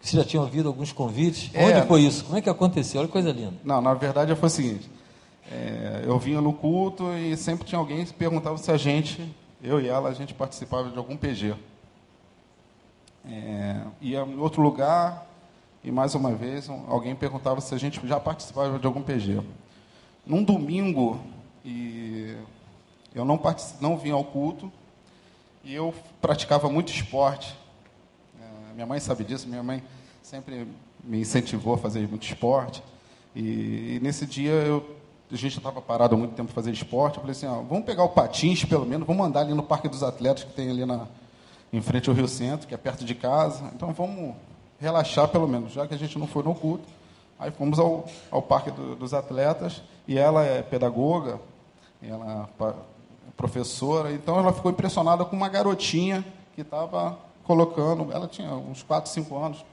Você 0.06 0.18
já 0.18 0.24
tinha 0.24 0.40
ouvido 0.40 0.68
alguns 0.68 0.92
convites? 0.92 1.50
É, 1.52 1.66
Onde 1.66 1.88
foi 1.88 2.02
isso? 2.02 2.26
Como 2.26 2.38
é 2.38 2.42
que 2.42 2.48
aconteceu? 2.48 3.00
Olha 3.00 3.08
que 3.08 3.12
coisa 3.12 3.32
linda. 3.32 3.56
Não, 3.64 3.82
na 3.82 3.96
verdade 3.96 4.36
foi 4.36 4.46
o 4.46 4.52
seguinte. 4.52 4.88
É, 5.52 6.04
eu 6.06 6.20
vinha 6.20 6.40
no 6.40 6.54
culto 6.54 7.12
e 7.14 7.36
sempre 7.36 7.66
tinha 7.66 7.80
alguém 7.80 8.06
que 8.06 8.14
perguntava 8.14 8.56
se 8.60 8.72
a 8.72 8.78
gente, 8.78 9.36
eu 9.64 9.82
e 9.82 9.88
ela, 9.88 10.10
a 10.10 10.14
gente 10.14 10.32
participava 10.32 10.92
de 10.92 10.98
algum 11.00 11.18
PG. 11.18 11.56
É, 13.28 13.82
ia 14.00 14.20
em 14.22 14.38
outro 14.38 14.62
lugar 14.62 15.26
e 15.84 15.92
mais 15.92 16.14
uma 16.14 16.36
vez 16.36 16.70
alguém 16.88 17.16
perguntava 17.16 17.60
se 17.60 17.74
a 17.74 17.78
gente 17.80 18.00
já 18.08 18.20
participava 18.20 18.78
de 18.78 18.86
algum 18.86 19.02
PG. 19.02 19.42
Num 20.24 20.44
domingo, 20.44 21.20
e 21.66 22.38
eu 23.16 23.26
não, 23.26 23.42
não 23.82 23.98
vinha 23.98 24.14
ao 24.14 24.24
culto 24.24 24.72
e 25.64 25.74
eu 25.74 25.92
praticava 26.22 26.70
muito 26.70 26.94
esporte. 26.94 27.65
Minha 28.76 28.86
mãe 28.86 29.00
sabe 29.00 29.24
disso, 29.24 29.48
minha 29.48 29.64
mãe 29.64 29.82
sempre 30.22 30.68
me 31.02 31.22
incentivou 31.22 31.76
a 31.76 31.78
fazer 31.78 32.06
muito 32.10 32.24
esporte. 32.24 32.84
E, 33.34 33.96
e 33.96 34.00
nesse 34.04 34.26
dia 34.26 34.52
eu, 34.52 34.86
a 35.32 35.36
gente 35.38 35.58
estava 35.58 35.82
parado 35.82 36.14
há 36.14 36.18
muito 36.18 36.36
tempo 36.36 36.52
fazer 36.52 36.72
esporte. 36.72 37.16
Eu 37.16 37.22
falei 37.22 37.32
assim: 37.32 37.48
ó, 37.48 37.62
vamos 37.62 37.86
pegar 37.86 38.04
o 38.04 38.10
patins, 38.10 38.66
pelo 38.66 38.86
menos, 38.86 39.08
vamos 39.08 39.26
andar 39.26 39.40
ali 39.40 39.54
no 39.54 39.64
Parque 39.64 39.88
dos 39.88 40.04
Atletas, 40.04 40.44
que 40.44 40.52
tem 40.52 40.70
ali 40.70 40.86
na, 40.86 41.08
em 41.72 41.82
frente 41.82 42.10
ao 42.10 42.16
Rio 42.16 42.28
Centro, 42.28 42.68
que 42.68 42.74
é 42.74 42.78
perto 42.78 43.06
de 43.06 43.16
casa. 43.16 43.72
Então 43.74 43.94
vamos 43.94 44.36
relaxar, 44.78 45.30
pelo 45.30 45.48
menos, 45.48 45.72
já 45.72 45.88
que 45.88 45.94
a 45.94 45.98
gente 45.98 46.20
não 46.20 46.28
foi 46.28 46.44
no 46.44 46.54
culto. 46.54 46.84
Aí 47.40 47.52
fomos 47.52 47.80
ao, 47.80 48.06
ao 48.30 48.42
Parque 48.42 48.72
do, 48.72 48.98
dos 48.98 49.14
Atletas, 49.14 49.82
e 50.06 50.18
ela 50.18 50.44
é 50.44 50.62
pedagoga, 50.62 51.40
ela 52.04 52.50
é 52.60 53.32
professora, 53.38 54.12
então 54.12 54.38
ela 54.38 54.52
ficou 54.52 54.70
impressionada 54.70 55.24
com 55.24 55.34
uma 55.34 55.48
garotinha 55.48 56.26
que 56.54 56.62
estava 56.62 57.18
colocando, 57.46 58.12
ela 58.12 58.28
tinha 58.28 58.54
uns 58.54 58.84
4, 58.84 59.10
5 59.12 59.38
anos, 59.38 59.66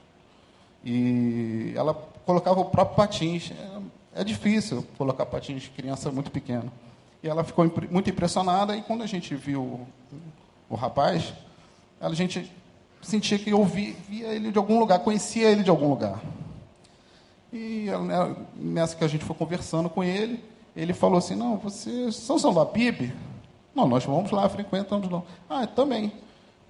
e 0.83 1.73
ela 1.75 1.93
colocava 2.25 2.59
o 2.59 2.65
próprio 2.65 2.95
patins. 2.95 3.51
É, 3.51 4.21
é 4.21 4.23
difícil 4.23 4.85
colocar 4.97 5.25
patins 5.25 5.63
de 5.63 5.69
criança 5.69 6.11
muito 6.11 6.31
pequena. 6.31 6.71
E 7.21 7.27
ela 7.27 7.43
ficou 7.43 7.69
muito 7.89 8.09
impressionada, 8.09 8.75
e 8.75 8.81
quando 8.81 9.01
a 9.01 9.07
gente 9.07 9.33
viu 9.35 9.87
o, 10.69 10.75
rapaz, 10.75 11.33
a 11.99 12.13
gente 12.13 12.51
sentia 13.01 13.39
que 13.39 13.49
eu 13.49 13.63
via, 13.63 13.95
ele 14.09 14.51
de 14.51 14.57
algum 14.57 14.79
lugar, 14.79 14.99
conhecia 14.99 15.49
ele 15.49 15.63
de 15.63 15.69
algum 15.69 15.89
lugar. 15.89 16.19
E 17.51 17.85
né, 17.89 18.35
nessa 18.55 18.95
que 18.95 19.03
a 19.03 19.07
gente 19.07 19.23
foi 19.23 19.35
conversando 19.35 19.89
com 19.89 20.03
ele, 20.03 20.43
ele 20.75 20.93
falou 20.93 21.17
assim, 21.17 21.35
não, 21.35 21.57
vocês 21.57 22.15
são 22.15 22.37
São 22.37 22.51
Lapib? 22.51 23.11
Não, 23.73 23.87
nós 23.87 24.03
vamos 24.03 24.31
lá, 24.31 24.47
frequentamos 24.49 25.09
lá. 25.09 25.23
Ah, 25.49 25.65
também. 25.65 26.11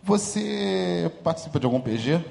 Você 0.03 1.11
participa 1.23 1.59
de 1.59 1.65
algum 1.65 1.79
PG? 1.79 2.23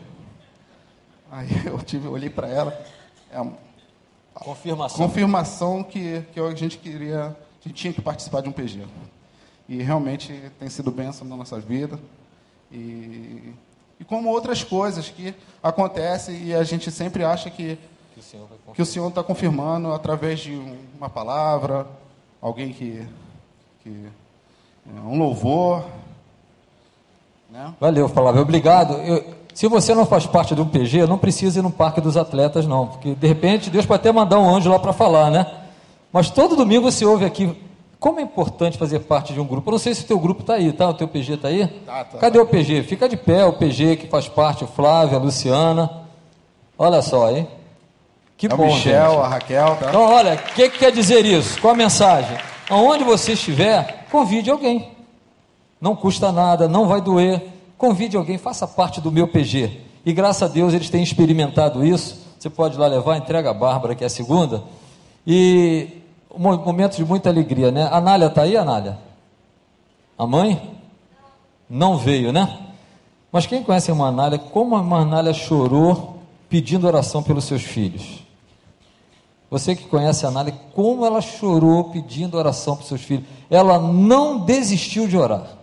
Aí 1.30 1.48
eu 1.64 1.78
tive, 1.78 2.06
olhei 2.06 2.28
para 2.28 2.46
ela. 2.48 2.86
É 3.30 3.38
a 3.38 4.40
confirmação. 4.40 4.98
Confirmação 4.98 5.82
que, 5.82 6.22
que 6.32 6.40
a 6.40 6.54
gente 6.54 6.76
queria, 6.76 7.26
a 7.26 7.68
gente 7.68 7.74
tinha 7.74 7.92
que 7.92 8.02
participar 8.02 8.42
de 8.42 8.48
um 8.48 8.52
PG. 8.52 8.84
E 9.68 9.82
realmente 9.82 10.38
tem 10.58 10.68
sido 10.68 10.90
bênção 10.90 11.26
na 11.26 11.34
nossa 11.34 11.58
vida. 11.58 11.98
E, 12.70 13.54
e 13.98 14.04
como 14.04 14.28
outras 14.28 14.62
coisas 14.62 15.08
que 15.08 15.34
acontecem 15.62 16.44
e 16.44 16.54
a 16.54 16.62
gente 16.64 16.90
sempre 16.90 17.24
acha 17.24 17.50
que 17.50 17.78
que 18.74 18.82
o 18.82 18.86
Senhor 18.86 19.08
está 19.08 19.22
confirmando 19.22 19.92
através 19.92 20.40
de 20.40 20.52
uma 20.96 21.08
palavra, 21.08 21.86
alguém 22.40 22.72
que, 22.72 23.06
que 23.82 24.06
é, 24.86 25.00
um 25.00 25.18
louvor. 25.18 25.86
Né? 27.52 27.74
Valeu, 27.78 28.08
palavra. 28.08 28.40
Obrigado. 28.40 28.94
Eu, 28.94 29.22
se 29.52 29.68
você 29.68 29.94
não 29.94 30.06
faz 30.06 30.24
parte 30.24 30.54
do 30.54 30.64
PG, 30.64 31.06
não 31.06 31.18
precisa 31.18 31.58
ir 31.58 31.62
no 31.62 31.70
Parque 31.70 32.00
dos 32.00 32.16
Atletas, 32.16 32.66
não, 32.66 32.86
porque 32.86 33.14
de 33.14 33.26
repente 33.26 33.68
Deus 33.68 33.84
pode 33.84 34.00
até 34.00 34.10
mandar 34.10 34.38
um 34.38 34.54
anjo 34.54 34.70
lá 34.70 34.78
para 34.78 34.94
falar, 34.94 35.30
né? 35.30 35.46
Mas 36.10 36.30
todo 36.30 36.56
domingo 36.56 36.90
você 36.90 37.04
ouve 37.04 37.26
aqui 37.26 37.54
como 38.00 38.18
é 38.18 38.22
importante 38.22 38.78
fazer 38.78 39.00
parte 39.00 39.34
de 39.34 39.40
um 39.40 39.44
grupo. 39.44 39.68
Eu 39.68 39.72
não 39.72 39.78
sei 39.78 39.94
se 39.94 40.02
o 40.02 40.06
teu 40.06 40.18
grupo 40.18 40.40
está 40.40 40.54
aí, 40.54 40.72
tá? 40.72 40.88
O 40.88 40.94
teu 40.94 41.06
PG 41.06 41.34
está 41.34 41.48
aí? 41.48 41.66
Tá, 41.84 42.04
tá, 42.04 42.18
Cadê 42.18 42.38
tá. 42.38 42.44
o 42.44 42.46
PG? 42.46 42.84
Fica 42.84 43.06
de 43.06 43.18
pé, 43.18 43.44
o 43.44 43.52
PG 43.52 43.96
que 43.96 44.08
faz 44.08 44.26
parte, 44.26 44.64
o 44.64 44.66
Flávio, 44.66 45.18
a 45.18 45.20
Luciana. 45.20 45.90
Olha 46.78 47.02
só, 47.02 47.30
hein? 47.30 47.46
Que 48.36 48.46
é 48.46 48.48
bom, 48.48 48.62
o 48.64 48.66
Michel, 48.66 49.10
gente. 49.10 49.20
a 49.20 49.28
Raquel, 49.28 49.76
tá? 49.76 49.88
Então, 49.90 50.02
olha, 50.02 50.34
o 50.34 50.54
que, 50.54 50.70
que 50.70 50.78
quer 50.78 50.90
dizer 50.90 51.24
isso? 51.26 51.60
Qual 51.60 51.74
a 51.74 51.76
mensagem? 51.76 52.36
Aonde 52.70 53.04
você 53.04 53.32
estiver, 53.32 54.06
convide 54.10 54.50
alguém. 54.50 54.91
Não 55.82 55.96
custa 55.96 56.30
nada, 56.30 56.68
não 56.68 56.86
vai 56.86 57.00
doer. 57.00 57.42
Convide 57.76 58.16
alguém, 58.16 58.38
faça 58.38 58.68
parte 58.68 59.00
do 59.00 59.10
meu 59.10 59.26
PG. 59.26 59.80
E 60.06 60.12
graças 60.12 60.44
a 60.44 60.46
Deus 60.46 60.72
eles 60.72 60.88
têm 60.88 61.02
experimentado 61.02 61.84
isso. 61.84 62.24
Você 62.38 62.48
pode 62.48 62.76
ir 62.76 62.78
lá 62.78 62.86
levar, 62.86 63.16
entrega 63.16 63.50
a 63.50 63.54
Bárbara, 63.54 63.96
que 63.96 64.04
é 64.04 64.06
a 64.06 64.10
segunda. 64.10 64.62
E 65.26 65.88
um 66.32 66.38
momento 66.38 66.94
de 66.94 67.04
muita 67.04 67.30
alegria, 67.30 67.72
né? 67.72 67.88
A 67.90 67.96
Anália 67.96 68.26
está 68.26 68.42
aí, 68.42 68.56
Anália? 68.56 68.96
A 70.16 70.24
mãe? 70.24 70.78
Não 71.68 71.98
veio, 71.98 72.32
né? 72.32 72.60
Mas 73.32 73.46
quem 73.46 73.64
conhece 73.64 73.90
a 73.90 73.94
irmã 73.94 74.38
como 74.52 74.76
a 74.76 74.78
irmã 74.78 75.32
chorou 75.32 76.18
pedindo 76.48 76.86
oração 76.86 77.24
pelos 77.24 77.44
seus 77.44 77.62
filhos. 77.62 78.22
Você 79.50 79.74
que 79.74 79.86
conhece 79.86 80.24
a 80.24 80.28
Anália, 80.28 80.54
como 80.74 81.04
ela 81.04 81.20
chorou 81.20 81.90
pedindo 81.90 82.38
oração 82.38 82.76
para 82.76 82.86
seus 82.86 83.02
filhos. 83.02 83.24
Ela 83.50 83.80
não 83.80 84.38
desistiu 84.38 85.08
de 85.08 85.16
orar. 85.16 85.61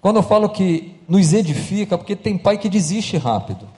Quando 0.00 0.16
eu 0.16 0.22
falo 0.22 0.48
que 0.48 0.94
nos 1.08 1.32
edifica, 1.32 1.98
porque 1.98 2.16
tem 2.16 2.38
pai 2.38 2.56
que 2.56 2.68
desiste 2.68 3.16
rápido. 3.16 3.68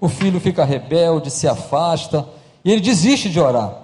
O 0.00 0.08
filho 0.08 0.38
fica 0.38 0.64
rebelde, 0.64 1.30
se 1.30 1.48
afasta, 1.48 2.26
e 2.64 2.70
ele 2.70 2.80
desiste 2.80 3.30
de 3.30 3.40
orar. 3.40 3.82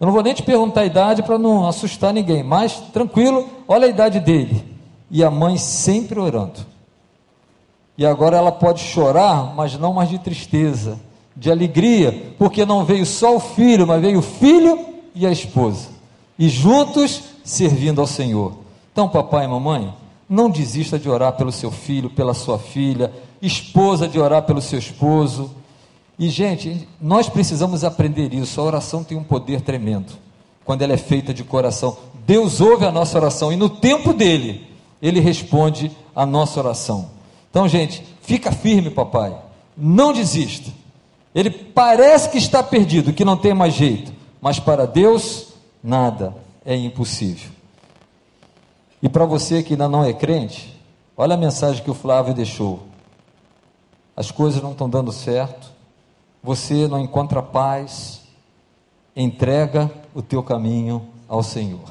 Eu 0.00 0.06
não 0.06 0.12
vou 0.12 0.22
nem 0.22 0.34
te 0.34 0.42
perguntar 0.42 0.80
a 0.80 0.86
idade 0.86 1.22
para 1.22 1.38
não 1.38 1.68
assustar 1.68 2.12
ninguém, 2.12 2.42
mas 2.42 2.80
tranquilo, 2.92 3.48
olha 3.68 3.86
a 3.86 3.90
idade 3.90 4.20
dele. 4.20 4.64
E 5.10 5.22
a 5.22 5.30
mãe 5.30 5.56
sempre 5.56 6.18
orando. 6.18 6.60
E 7.96 8.04
agora 8.04 8.36
ela 8.36 8.50
pode 8.50 8.80
chorar, 8.80 9.54
mas 9.54 9.78
não 9.78 9.92
mais 9.92 10.08
de 10.08 10.18
tristeza, 10.18 10.98
de 11.36 11.50
alegria, 11.50 12.34
porque 12.38 12.64
não 12.64 12.84
veio 12.84 13.06
só 13.06 13.36
o 13.36 13.40
filho, 13.40 13.86
mas 13.86 14.00
veio 14.00 14.18
o 14.18 14.22
filho 14.22 14.86
e 15.14 15.26
a 15.26 15.30
esposa, 15.30 15.90
e 16.36 16.48
juntos 16.48 17.22
servindo 17.44 18.00
ao 18.00 18.06
Senhor. 18.06 18.54
Então, 18.92 19.08
papai 19.08 19.44
e 19.44 19.48
mamãe, 19.48 19.92
não 20.34 20.50
desista 20.50 20.98
de 20.98 21.08
orar 21.08 21.32
pelo 21.34 21.52
seu 21.52 21.70
filho, 21.70 22.10
pela 22.10 22.34
sua 22.34 22.58
filha, 22.58 23.12
esposa 23.40 24.08
de 24.08 24.18
orar 24.18 24.42
pelo 24.42 24.60
seu 24.60 24.78
esposo. 24.78 25.54
E, 26.18 26.28
gente, 26.28 26.88
nós 27.00 27.28
precisamos 27.28 27.84
aprender 27.84 28.34
isso. 28.34 28.60
A 28.60 28.64
oração 28.64 29.04
tem 29.04 29.16
um 29.16 29.24
poder 29.24 29.60
tremendo 29.60 30.12
quando 30.64 30.82
ela 30.82 30.92
é 30.92 30.98
feita 30.98 31.32
de 31.32 31.44
coração. 31.44 31.96
Deus 32.26 32.60
ouve 32.60 32.84
a 32.84 32.92
nossa 32.92 33.16
oração 33.18 33.52
e 33.52 33.56
no 33.56 33.68
tempo 33.68 34.12
dele, 34.12 34.66
ele 35.00 35.20
responde 35.20 35.90
a 36.14 36.26
nossa 36.26 36.58
oração. 36.58 37.10
Então, 37.50 37.68
gente, 37.68 38.02
fica 38.22 38.50
firme, 38.50 38.90
papai. 38.90 39.36
Não 39.76 40.12
desista. 40.12 40.70
Ele 41.34 41.50
parece 41.50 42.28
que 42.30 42.38
está 42.38 42.62
perdido, 42.62 43.12
que 43.12 43.24
não 43.24 43.36
tem 43.36 43.54
mais 43.54 43.74
jeito, 43.74 44.12
mas 44.40 44.58
para 44.58 44.86
Deus 44.86 45.48
nada 45.82 46.34
é 46.64 46.74
impossível. 46.74 47.53
E 49.04 49.08
para 49.10 49.26
você 49.26 49.62
que 49.62 49.74
ainda 49.74 49.86
não 49.86 50.02
é 50.02 50.14
crente, 50.14 50.80
olha 51.14 51.34
a 51.34 51.36
mensagem 51.36 51.84
que 51.84 51.90
o 51.90 51.94
Flávio 51.94 52.32
deixou. 52.32 52.84
As 54.16 54.30
coisas 54.30 54.62
não 54.62 54.72
estão 54.72 54.88
dando 54.88 55.12
certo, 55.12 55.70
você 56.42 56.88
não 56.88 56.98
encontra 56.98 57.42
paz, 57.42 58.22
entrega 59.14 59.90
o 60.14 60.22
teu 60.22 60.42
caminho 60.42 61.04
ao 61.28 61.42
Senhor. 61.42 61.84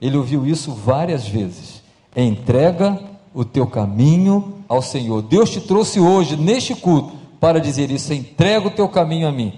Ele 0.00 0.16
ouviu 0.16 0.46
isso 0.46 0.72
várias 0.72 1.28
vezes. 1.28 1.82
Entrega 2.16 2.98
o 3.34 3.44
teu 3.44 3.66
caminho 3.66 4.64
ao 4.66 4.80
Senhor. 4.80 5.20
Deus 5.20 5.50
te 5.50 5.60
trouxe 5.60 6.00
hoje, 6.00 6.34
neste 6.34 6.74
culto, 6.74 7.14
para 7.38 7.60
dizer 7.60 7.90
isso: 7.90 8.14
entrega 8.14 8.68
o 8.68 8.70
teu 8.70 8.88
caminho 8.88 9.28
a 9.28 9.32
mim, 9.32 9.52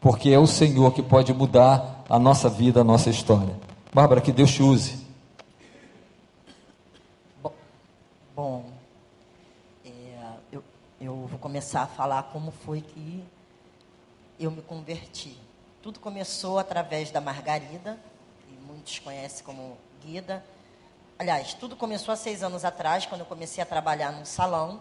porque 0.00 0.30
é 0.30 0.38
o 0.38 0.46
Senhor 0.46 0.92
que 0.92 1.02
pode 1.02 1.34
mudar 1.34 2.04
a 2.08 2.20
nossa 2.20 2.48
vida, 2.48 2.82
a 2.82 2.84
nossa 2.84 3.10
história. 3.10 3.58
Bárbara, 3.92 4.20
que 4.20 4.30
Deus 4.30 4.52
te 4.52 4.62
use. 4.62 5.00
Bom, 7.42 7.52
bom 8.40 8.64
é, 9.84 9.90
eu, 10.50 10.64
eu 10.98 11.26
vou 11.26 11.38
começar 11.38 11.82
a 11.82 11.86
falar 11.86 12.22
como 12.32 12.50
foi 12.50 12.80
que 12.80 13.22
eu 14.38 14.50
me 14.50 14.62
converti. 14.62 15.36
Tudo 15.82 16.00
começou 16.00 16.58
através 16.58 17.10
da 17.10 17.20
Margarida, 17.20 18.00
que 18.40 18.54
muitos 18.64 18.98
conhecem 18.98 19.44
como 19.44 19.76
Guida. 20.02 20.42
Aliás, 21.18 21.52
tudo 21.52 21.76
começou 21.76 22.14
há 22.14 22.16
seis 22.16 22.42
anos 22.42 22.64
atrás, 22.64 23.04
quando 23.04 23.20
eu 23.20 23.26
comecei 23.26 23.62
a 23.62 23.66
trabalhar 23.66 24.10
num 24.10 24.24
salão. 24.24 24.80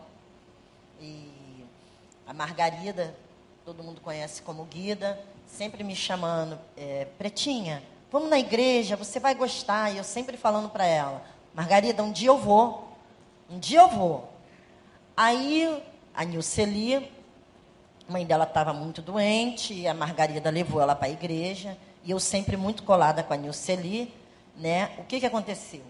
E 1.01 1.65
a 2.25 2.33
Margarida, 2.33 3.13
todo 3.65 3.83
mundo 3.83 3.99
conhece 3.99 4.41
como 4.41 4.63
Guida, 4.63 5.21
sempre 5.45 5.83
me 5.83 5.97
chamando, 5.97 6.57
é, 6.77 7.09
Pretinha, 7.17 7.83
vamos 8.09 8.29
na 8.29 8.39
igreja, 8.39 8.95
você 8.95 9.19
vai 9.19 9.35
gostar. 9.35 9.93
E 9.93 9.97
eu 9.97 10.03
sempre 10.05 10.37
falando 10.37 10.69
para 10.69 10.85
ela, 10.85 11.21
Margarida, 11.53 12.01
um 12.01 12.13
dia 12.13 12.29
eu 12.29 12.37
vou, 12.37 12.88
um 13.49 13.57
dia 13.57 13.79
eu 13.79 13.87
vou. 13.89 14.31
Aí 15.17 15.83
a 16.13 16.23
Nilceli, 16.23 17.11
mãe 18.07 18.25
dela 18.25 18.43
estava 18.43 18.73
muito 18.73 19.01
doente, 19.01 19.73
e 19.73 19.87
a 19.87 19.93
Margarida 19.93 20.49
levou 20.49 20.81
ela 20.81 20.95
para 20.95 21.07
a 21.07 21.11
igreja, 21.11 21.77
e 22.03 22.11
eu 22.11 22.19
sempre 22.19 22.55
muito 22.55 22.83
colada 22.83 23.23
com 23.23 23.33
a 23.33 23.37
Nilceli, 23.37 24.13
né? 24.55 24.91
O 24.97 25.03
que, 25.03 25.19
que 25.19 25.25
aconteceu? 25.25 25.81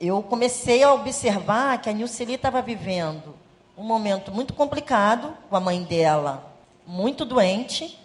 Eu 0.00 0.22
comecei 0.22 0.82
a 0.82 0.92
observar 0.92 1.80
que 1.80 1.88
a 1.88 1.92
Nilceli 1.92 2.34
estava 2.34 2.62
vivendo 2.62 3.34
um 3.76 3.84
momento 3.84 4.32
muito 4.32 4.52
complicado 4.54 5.36
com 5.48 5.56
a 5.56 5.60
mãe 5.60 5.82
dela, 5.82 6.52
muito 6.86 7.24
doente. 7.24 7.98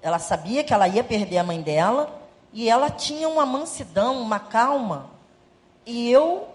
Ela 0.00 0.18
sabia 0.18 0.62
que 0.62 0.72
ela 0.72 0.86
ia 0.86 1.02
perder 1.02 1.38
a 1.38 1.44
mãe 1.44 1.60
dela 1.60 2.22
e 2.52 2.68
ela 2.68 2.90
tinha 2.90 3.28
uma 3.28 3.44
mansidão, 3.44 4.20
uma 4.20 4.38
calma. 4.38 5.10
E 5.84 6.10
eu 6.10 6.48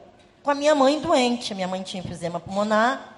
com 0.43 0.51
a 0.51 0.55
minha 0.55 0.75
mãe 0.75 0.99
doente, 0.99 1.55
minha 1.55 1.67
mãe 1.67 1.81
tinha 1.81 2.03
enfisema 2.03 2.39
pulmonar, 2.39 3.15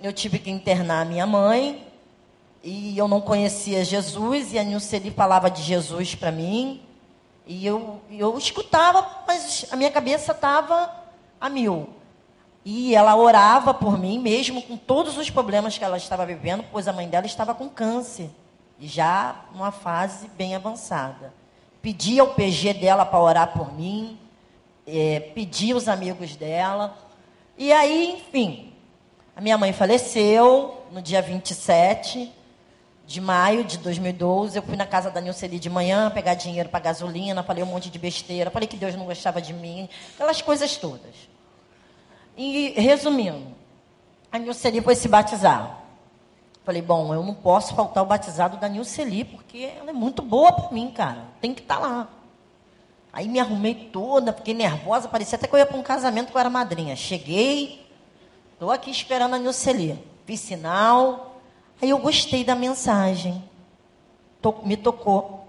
eu 0.00 0.12
tive 0.12 0.38
que 0.38 0.50
internar 0.50 1.02
a 1.02 1.04
minha 1.04 1.26
mãe. 1.26 1.86
E 2.62 2.96
eu 2.96 3.08
não 3.08 3.20
conhecia 3.20 3.84
Jesus 3.84 4.52
e 4.52 4.58
a 4.58 4.62
Nilceli 4.62 5.10
falava 5.10 5.50
de 5.50 5.62
Jesus 5.62 6.14
para 6.14 6.30
mim. 6.30 6.82
E 7.46 7.66
eu, 7.66 8.00
eu 8.10 8.36
escutava, 8.38 9.24
mas 9.26 9.66
a 9.70 9.76
minha 9.76 9.90
cabeça 9.90 10.32
estava 10.32 10.94
a 11.40 11.48
mil. 11.48 11.88
E 12.64 12.94
ela 12.94 13.16
orava 13.16 13.72
por 13.72 13.98
mim, 13.98 14.18
mesmo 14.18 14.62
com 14.62 14.76
todos 14.76 15.16
os 15.16 15.30
problemas 15.30 15.76
que 15.76 15.84
ela 15.84 15.96
estava 15.96 16.26
vivendo, 16.26 16.64
pois 16.70 16.86
a 16.86 16.92
mãe 16.92 17.08
dela 17.08 17.24
estava 17.24 17.54
com 17.54 17.68
câncer, 17.68 18.30
já 18.78 19.44
numa 19.52 19.72
fase 19.72 20.28
bem 20.28 20.54
avançada. 20.54 21.32
pedi 21.80 22.20
ao 22.20 22.34
PG 22.34 22.74
dela 22.74 23.06
para 23.06 23.18
orar 23.18 23.52
por 23.54 23.72
mim, 23.72 24.18
é, 24.92 25.20
pedi 25.20 25.72
os 25.74 25.88
amigos 25.88 26.36
dela. 26.36 26.96
E 27.56 27.72
aí, 27.72 28.12
enfim, 28.12 28.72
a 29.34 29.40
minha 29.40 29.56
mãe 29.56 29.72
faleceu 29.72 30.82
no 30.90 31.00
dia 31.00 31.22
27 31.22 32.32
de 33.06 33.20
maio 33.20 33.64
de 33.64 33.78
2012. 33.78 34.56
Eu 34.56 34.62
fui 34.62 34.76
na 34.76 34.86
casa 34.86 35.10
da 35.10 35.20
Nilceli 35.20 35.58
de 35.58 35.68
manhã 35.68 36.10
pegar 36.10 36.34
dinheiro 36.34 36.68
para 36.68 36.80
gasolina, 36.80 37.42
falei 37.42 37.62
um 37.62 37.66
monte 37.66 37.90
de 37.90 37.98
besteira, 37.98 38.50
falei 38.50 38.68
que 38.68 38.76
Deus 38.76 38.94
não 38.94 39.04
gostava 39.04 39.40
de 39.40 39.52
mim, 39.52 39.88
aquelas 40.14 40.40
coisas 40.40 40.76
todas. 40.76 41.14
E, 42.36 42.74
resumindo, 42.76 43.54
a 44.30 44.38
Nilceli 44.38 44.80
foi 44.80 44.94
se 44.94 45.08
batizar. 45.08 45.80
Falei, 46.64 46.82
bom, 46.82 47.12
eu 47.12 47.22
não 47.22 47.34
posso 47.34 47.74
faltar 47.74 48.02
o 48.02 48.06
batizado 48.06 48.58
da 48.58 48.68
Nilceli, 48.68 49.24
porque 49.24 49.72
ela 49.76 49.90
é 49.90 49.92
muito 49.92 50.22
boa 50.22 50.52
para 50.52 50.70
mim, 50.70 50.90
cara. 50.90 51.24
Tem 51.40 51.52
que 51.52 51.62
estar 51.62 51.76
tá 51.76 51.80
lá. 51.80 52.08
Aí 53.12 53.28
me 53.28 53.40
arrumei 53.40 53.74
toda, 53.74 54.32
fiquei 54.32 54.54
nervosa, 54.54 55.08
parecia 55.08 55.36
até 55.36 55.46
que 55.46 55.54
eu 55.54 55.58
ia 55.58 55.66
para 55.66 55.76
um 55.76 55.82
casamento 55.82 56.30
que 56.30 56.36
eu 56.36 56.40
era 56.40 56.50
madrinha. 56.50 56.94
Cheguei, 56.94 57.84
estou 58.52 58.70
aqui 58.70 58.90
esperando 58.90 59.34
a 59.34 59.38
Nilceli. 59.38 59.98
Fiz 60.24 60.40
sinal, 60.40 61.40
aí 61.82 61.90
eu 61.90 61.98
gostei 61.98 62.44
da 62.44 62.54
mensagem. 62.54 63.42
me 64.64 64.76
tocou. 64.76 65.40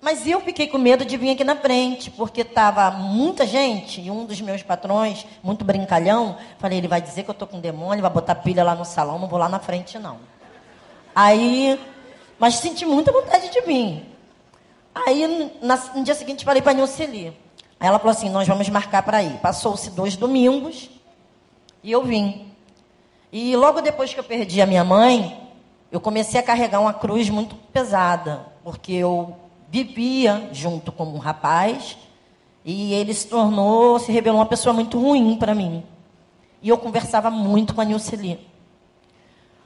Mas 0.00 0.26
eu 0.26 0.38
fiquei 0.40 0.66
com 0.66 0.76
medo 0.76 1.02
de 1.02 1.16
vir 1.16 1.30
aqui 1.30 1.44
na 1.44 1.56
frente, 1.56 2.10
porque 2.10 2.42
estava 2.42 2.90
muita 2.90 3.46
gente, 3.46 4.02
e 4.02 4.10
um 4.10 4.26
dos 4.26 4.38
meus 4.40 4.62
patrões, 4.62 5.24
muito 5.42 5.64
brincalhão, 5.64 6.36
falei, 6.58 6.76
ele 6.76 6.88
vai 6.88 7.00
dizer 7.00 7.22
que 7.22 7.30
eu 7.30 7.32
estou 7.32 7.48
com 7.48 7.58
demônio, 7.58 8.02
vai 8.02 8.10
botar 8.10 8.34
pilha 8.34 8.62
lá 8.62 8.74
no 8.74 8.84
salão, 8.84 9.18
não 9.18 9.28
vou 9.28 9.38
lá 9.38 9.48
na 9.48 9.58
frente, 9.60 9.98
não. 9.98 10.18
Aí, 11.14 11.80
mas 12.38 12.56
senti 12.56 12.84
muita 12.84 13.10
vontade 13.12 13.48
de 13.48 13.62
vir. 13.62 14.13
Aí, 14.94 15.50
na, 15.60 15.76
no 15.94 16.04
dia 16.04 16.14
seguinte, 16.14 16.44
falei 16.44 16.62
para 16.62 16.72
a 16.72 16.74
Nilceli. 16.74 17.36
Aí 17.80 17.88
ela 17.88 17.98
falou 17.98 18.12
assim, 18.12 18.30
nós 18.30 18.46
vamos 18.46 18.68
marcar 18.68 19.02
para 19.02 19.22
ir. 19.22 19.38
Passou-se 19.38 19.90
dois 19.90 20.16
domingos, 20.16 20.88
e 21.82 21.90
eu 21.90 22.02
vim. 22.02 22.46
E 23.32 23.56
logo 23.56 23.80
depois 23.80 24.14
que 24.14 24.20
eu 24.20 24.24
perdi 24.24 24.62
a 24.62 24.66
minha 24.66 24.84
mãe, 24.84 25.50
eu 25.90 26.00
comecei 26.00 26.40
a 26.40 26.42
carregar 26.42 26.80
uma 26.80 26.94
cruz 26.94 27.28
muito 27.28 27.56
pesada, 27.72 28.46
porque 28.62 28.92
eu 28.92 29.36
vivia 29.68 30.48
junto 30.52 30.92
com 30.92 31.04
um 31.04 31.18
rapaz 31.18 31.98
e 32.64 32.94
ele 32.94 33.12
se 33.12 33.26
tornou, 33.26 33.98
se 33.98 34.10
revelou 34.12 34.38
uma 34.38 34.46
pessoa 34.46 34.72
muito 34.72 34.98
ruim 34.98 35.36
para 35.36 35.54
mim. 35.54 35.84
E 36.62 36.68
eu 36.68 36.78
conversava 36.78 37.28
muito 37.28 37.74
com 37.74 37.80
a 37.80 37.84
Nilceli. 37.84 38.38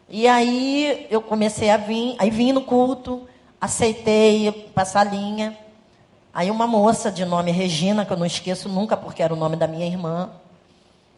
E 0.09 0.27
aí 0.27 1.07
eu 1.11 1.21
comecei 1.21 1.71
a 1.71 1.77
vir, 1.77 2.17
aí 2.19 2.31
vim 2.31 2.53
no 2.53 2.63
culto, 2.63 3.29
aceitei 3.61 4.71
passar 4.75 5.01
a 5.01 5.05
linha. 5.05 5.57
Aí 6.33 6.51
uma 6.51 6.67
moça 6.67 7.11
de 7.11 7.25
nome 7.25 7.51
Regina, 7.51 8.05
que 8.05 8.13
eu 8.13 8.17
não 8.17 8.27
esqueço 8.27 8.69
nunca 8.69 8.97
porque 8.97 9.23
era 9.23 9.33
o 9.33 9.37
nome 9.37 9.57
da 9.57 9.67
minha 9.67 9.87
irmã, 9.87 10.31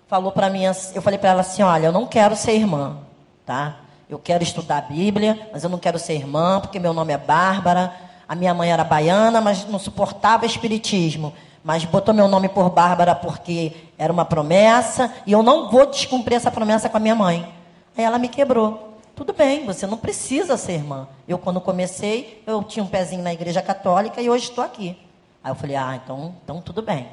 falou 0.09 0.33
para 0.33 0.48
mim, 0.48 0.62
eu 0.94 1.03
falei 1.03 1.18
para 1.18 1.31
ela 1.31 1.40
assim, 1.40 1.62
olha, 1.62 1.87
eu 1.87 1.92
não 1.92 2.07
quero 2.07 2.35
ser 2.37 2.53
irmã, 2.53 2.96
tá? 3.44 3.76
Eu 4.09 4.18
quero 4.18 4.42
estudar 4.42 4.79
a 4.79 4.83
Bíblia, 4.83 5.50
mas 5.53 5.62
eu 5.62 5.70
não 5.70 5.79
quero 5.79 5.98
ser 5.98 6.14
irmã 6.14 6.61
porque 6.61 6.79
meu 6.79 6.92
nome 6.92 7.12
é 7.12 7.18
Bárbara 7.18 7.92
a 8.31 8.37
minha 8.37 8.55
mãe 8.55 8.70
era 8.70 8.85
baiana, 8.85 9.40
mas 9.40 9.66
não 9.66 9.76
suportava 9.76 10.46
espiritismo. 10.46 11.35
Mas 11.64 11.85
botou 11.85 12.14
meu 12.14 12.29
nome 12.29 12.48
por 12.48 12.70
Bárbara 12.70 13.12
porque 13.12 13.72
era 13.98 14.12
uma 14.12 14.24
promessa 14.24 15.12
e 15.26 15.33
eu 15.33 15.42
não 15.42 15.68
vou 15.68 15.85
descumprir 15.85 16.37
essa 16.37 16.48
promessa 16.48 16.88
com 16.88 16.96
a 16.96 17.00
minha 17.00 17.16
mãe. 17.16 17.53
Aí 17.98 18.05
ela 18.05 18.20
me 18.20 18.29
quebrou. 18.29 18.89
Tudo 19.20 19.35
bem, 19.35 19.66
você 19.66 19.87
não 19.87 19.98
precisa 19.98 20.56
ser 20.56 20.72
irmã. 20.72 21.06
Eu, 21.28 21.37
quando 21.37 21.61
comecei, 21.61 22.42
eu 22.46 22.62
tinha 22.62 22.83
um 22.83 22.87
pezinho 22.87 23.22
na 23.22 23.35
igreja 23.35 23.61
católica 23.61 24.22
e 24.22 24.30
hoje 24.30 24.44
estou 24.44 24.64
aqui. 24.64 24.96
Aí 25.44 25.50
eu 25.50 25.54
falei, 25.54 25.76
ah, 25.76 26.00
então, 26.02 26.35
então 26.42 26.62
tudo 26.62 26.80
bem. 26.80 27.06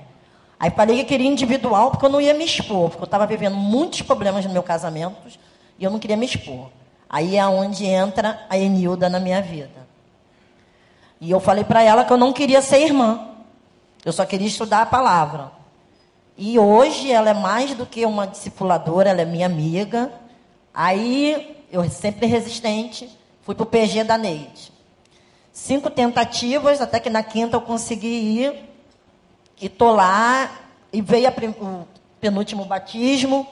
Aí 0.57 0.71
falei 0.71 0.99
que 0.99 1.03
queria 1.03 1.27
individual 1.27 1.91
porque 1.91 2.05
eu 2.05 2.09
não 2.09 2.21
ia 2.21 2.33
me 2.33 2.45
expor, 2.45 2.91
porque 2.91 3.03
eu 3.03 3.07
estava 3.07 3.27
vivendo 3.27 3.57
muitos 3.57 4.03
problemas 4.03 4.45
no 4.45 4.53
meu 4.53 4.63
casamento 4.63 5.17
e 5.77 5.83
eu 5.83 5.91
não 5.91 5.99
queria 5.99 6.15
me 6.15 6.25
expor. 6.25 6.69
Aí 7.09 7.35
é 7.35 7.45
onde 7.45 7.85
entra 7.85 8.39
a 8.49 8.57
Enilda 8.57 9.09
na 9.09 9.19
minha 9.19 9.41
vida. 9.41 9.85
E 11.19 11.29
eu 11.29 11.41
falei 11.41 11.65
para 11.65 11.83
ela 11.83 12.05
que 12.05 12.13
eu 12.13 12.17
não 12.17 12.31
queria 12.31 12.61
ser 12.61 12.85
irmã. 12.85 13.31
Eu 14.05 14.13
só 14.13 14.25
queria 14.25 14.47
estudar 14.47 14.83
a 14.83 14.85
palavra. 14.85 15.51
E 16.37 16.57
hoje 16.57 17.11
ela 17.11 17.31
é 17.31 17.33
mais 17.33 17.75
do 17.75 17.85
que 17.85 18.05
uma 18.05 18.25
discipuladora, 18.25 19.09
ela 19.09 19.23
é 19.23 19.25
minha 19.25 19.45
amiga. 19.45 20.09
Aí 20.73 21.56
eu 21.71 21.89
sempre 21.89 22.25
resistente, 22.25 23.09
fui 23.41 23.53
para 23.55 23.63
o 23.63 23.67
PG 23.67 24.03
da 24.03 24.17
Neide. 24.17 24.71
Cinco 25.51 25.89
tentativas, 25.89 26.81
até 26.81 26.99
que 26.99 27.09
na 27.09 27.23
quinta 27.23 27.57
eu 27.57 27.61
consegui 27.61 28.07
ir. 28.07 28.53
E 29.59 29.67
tô 29.67 29.91
lá, 29.91 30.51
e 30.93 31.01
veio 31.01 31.29
o 31.29 31.87
penúltimo 32.21 32.63
batismo. 32.65 33.47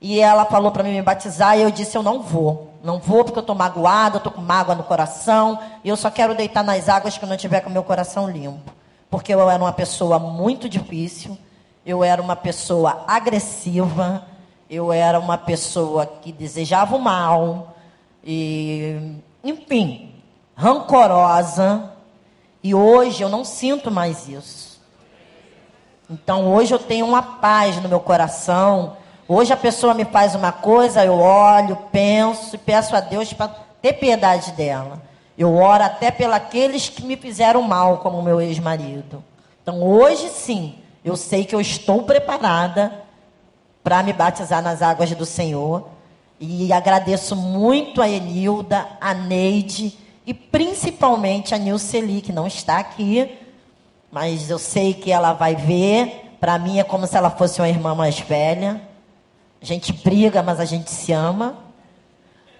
E 0.00 0.20
ela 0.20 0.44
falou 0.44 0.70
para 0.70 0.82
mim 0.82 0.92
me 0.92 1.02
batizar, 1.02 1.58
e 1.58 1.62
eu 1.62 1.70
disse: 1.70 1.96
Eu 1.96 2.02
não 2.02 2.22
vou. 2.22 2.72
Não 2.82 2.98
vou 2.98 3.24
porque 3.24 3.38
eu 3.38 3.42
estou 3.42 3.54
magoada, 3.54 4.16
estou 4.16 4.32
com 4.32 4.40
mágoa 4.40 4.74
no 4.74 4.82
coração. 4.82 5.58
E 5.84 5.88
eu 5.88 5.96
só 5.96 6.10
quero 6.10 6.34
deitar 6.34 6.64
nas 6.64 6.88
águas 6.88 7.18
que 7.18 7.24
eu 7.24 7.28
não 7.28 7.36
tiver 7.36 7.60
com 7.60 7.70
meu 7.70 7.84
coração 7.84 8.30
limpo. 8.30 8.72
Porque 9.10 9.32
eu 9.32 9.48
era 9.48 9.62
uma 9.62 9.72
pessoa 9.72 10.18
muito 10.18 10.68
difícil. 10.68 11.36
Eu 11.84 12.02
era 12.02 12.22
uma 12.22 12.34
pessoa 12.34 13.04
agressiva. 13.06 14.26
Eu 14.72 14.92
era 14.92 15.20
uma 15.20 15.36
pessoa 15.36 16.06
que 16.06 16.32
desejava 16.32 16.96
o 16.96 17.00
mal. 17.00 17.76
E, 18.24 19.16
enfim, 19.44 20.14
rancorosa. 20.56 21.92
E 22.62 22.74
hoje 22.74 23.22
eu 23.22 23.28
não 23.28 23.44
sinto 23.44 23.90
mais 23.90 24.26
isso. 24.28 24.80
Então 26.10 26.52
hoje 26.52 26.72
eu 26.72 26.78
tenho 26.78 27.06
uma 27.06 27.22
paz 27.22 27.80
no 27.82 27.88
meu 27.88 28.00
coração 28.00 28.96
Hoje 29.34 29.52
a 29.52 29.56
pessoa 29.56 29.94
me 29.94 30.04
faz 30.04 30.34
uma 30.34 30.52
coisa, 30.52 31.04
eu 31.04 31.18
olho, 31.18 31.78
penso 31.92 32.56
e 32.56 32.58
peço 32.58 32.94
a 32.94 33.00
Deus 33.00 33.32
para 33.32 33.48
ter 33.80 33.94
piedade 33.94 34.52
dela. 34.52 35.00
Eu 35.38 35.56
oro 35.56 35.82
até 35.82 36.10
pelos 36.10 36.90
que 36.90 37.02
me 37.02 37.16
fizeram 37.16 37.62
mal, 37.62 37.98
como 37.98 38.20
meu 38.20 38.40
ex-marido. 38.42 39.24
Então 39.62 39.82
hoje 39.82 40.28
sim, 40.28 40.74
eu 41.04 41.16
sei 41.16 41.46
que 41.46 41.54
eu 41.54 41.62
estou 41.62 42.02
preparada 42.02 42.92
para 43.82 44.02
me 44.02 44.12
batizar 44.12 44.62
nas 44.62 44.82
águas 44.82 45.10
do 45.12 45.26
Senhor. 45.26 45.88
E 46.38 46.72
agradeço 46.72 47.36
muito 47.36 48.02
a 48.02 48.08
Enilda, 48.08 48.86
a 49.00 49.14
Neide 49.14 49.96
e 50.26 50.32
principalmente 50.32 51.54
a 51.54 51.58
Nilceli, 51.58 52.20
que 52.20 52.32
não 52.32 52.46
está 52.46 52.78
aqui, 52.78 53.38
mas 54.10 54.50
eu 54.50 54.58
sei 54.58 54.94
que 54.94 55.10
ela 55.10 55.32
vai 55.32 55.54
ver. 55.54 56.36
Para 56.40 56.58
mim 56.58 56.78
é 56.78 56.84
como 56.84 57.06
se 57.06 57.16
ela 57.16 57.30
fosse 57.30 57.60
uma 57.60 57.68
irmã 57.68 57.94
mais 57.94 58.18
velha. 58.18 58.80
A 59.60 59.64
gente 59.64 59.92
briga, 59.92 60.42
mas 60.42 60.58
a 60.58 60.64
gente 60.64 60.90
se 60.90 61.12
ama. 61.12 61.56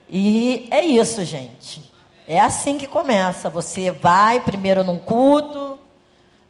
E 0.08 0.68
é 0.70 0.85
isso, 0.85 1.24
gente. 1.24 1.90
É 2.26 2.38
assim 2.40 2.78
que 2.78 2.87
começa. 2.87 3.50
Você 3.50 3.90
vai 3.90 4.40
primeiro 4.40 4.85
num 4.85 4.98
culto, 4.98 5.71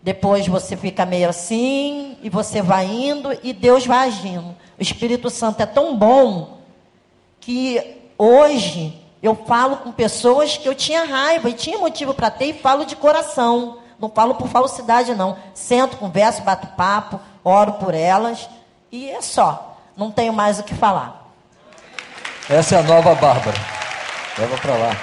depois 0.02 0.46
você 0.48 0.76
fica 0.76 1.06
meio 1.06 1.28
assim, 1.28 2.16
e 2.22 2.28
você 2.28 2.60
vai 2.60 2.86
indo 2.86 3.28
e 3.42 3.52
Deus 3.52 3.86
vai 3.86 4.08
agindo. 4.08 4.54
O 4.78 4.82
Espírito 4.82 5.30
Santo 5.30 5.62
é 5.62 5.66
tão 5.66 5.96
bom 5.96 6.58
que 7.40 7.98
hoje 8.18 9.00
eu 9.22 9.36
falo 9.46 9.76
com 9.76 9.92
pessoas 9.92 10.56
que 10.56 10.68
eu 10.68 10.74
tinha 10.74 11.04
raiva 11.04 11.48
e 11.48 11.54
tinha 11.54 11.78
motivo 11.78 12.12
para 12.12 12.30
ter 12.30 12.46
e 12.46 12.52
falo 12.52 12.84
de 12.84 12.96
coração. 12.96 13.78
Não 13.98 14.10
falo 14.10 14.34
por 14.34 14.48
falsidade, 14.48 15.14
não. 15.14 15.36
Sento, 15.54 15.96
converso, 15.96 16.42
bato 16.42 16.66
papo, 16.76 17.20
oro 17.44 17.74
por 17.74 17.94
elas 17.94 18.48
e 18.90 19.08
é 19.08 19.22
só. 19.22 19.78
Não 19.96 20.10
tenho 20.10 20.32
mais 20.32 20.58
o 20.58 20.64
que 20.64 20.74
falar. 20.74 21.30
Essa 22.50 22.74
é 22.74 22.78
a 22.80 22.82
nova 22.82 23.14
Bárbara. 23.14 23.56
Leva 24.36 24.58
para 24.58 24.74
lá. 24.74 24.96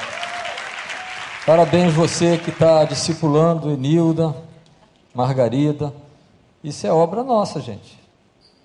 Parabéns 1.45 1.93
você 1.93 2.37
que 2.37 2.49
está 2.49 2.83
discipulando 2.83 3.71
Enilda, 3.71 4.35
Margarida. 5.13 5.93
Isso 6.63 6.85
é 6.85 6.91
obra 6.91 7.23
nossa, 7.23 7.61
gente. 7.61 7.99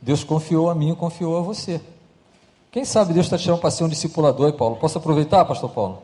Deus 0.00 0.22
confiou 0.22 0.68
a 0.70 0.74
mim 0.74 0.94
confiou 0.94 1.38
a 1.38 1.40
você. 1.40 1.80
Quem 2.70 2.84
sabe 2.84 3.12
Deus 3.12 3.26
está 3.26 3.38
te 3.38 3.44
chamando 3.44 3.60
para 3.60 3.70
ser 3.70 3.84
um 3.84 3.88
discipulador, 3.88 4.52
Paulo? 4.54 4.76
Posso 4.76 4.98
aproveitar, 4.98 5.44
pastor 5.44 5.70
Paulo? 5.70 6.02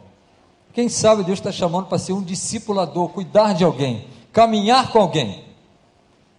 Quem 0.72 0.88
sabe 0.88 1.24
Deus 1.24 1.38
está 1.38 1.50
chamando 1.50 1.86
para 1.86 1.98
ser 1.98 2.12
um 2.12 2.22
discipulador, 2.22 3.08
cuidar 3.08 3.54
de 3.54 3.64
alguém, 3.64 4.06
caminhar 4.32 4.92
com 4.92 5.00
alguém. 5.00 5.44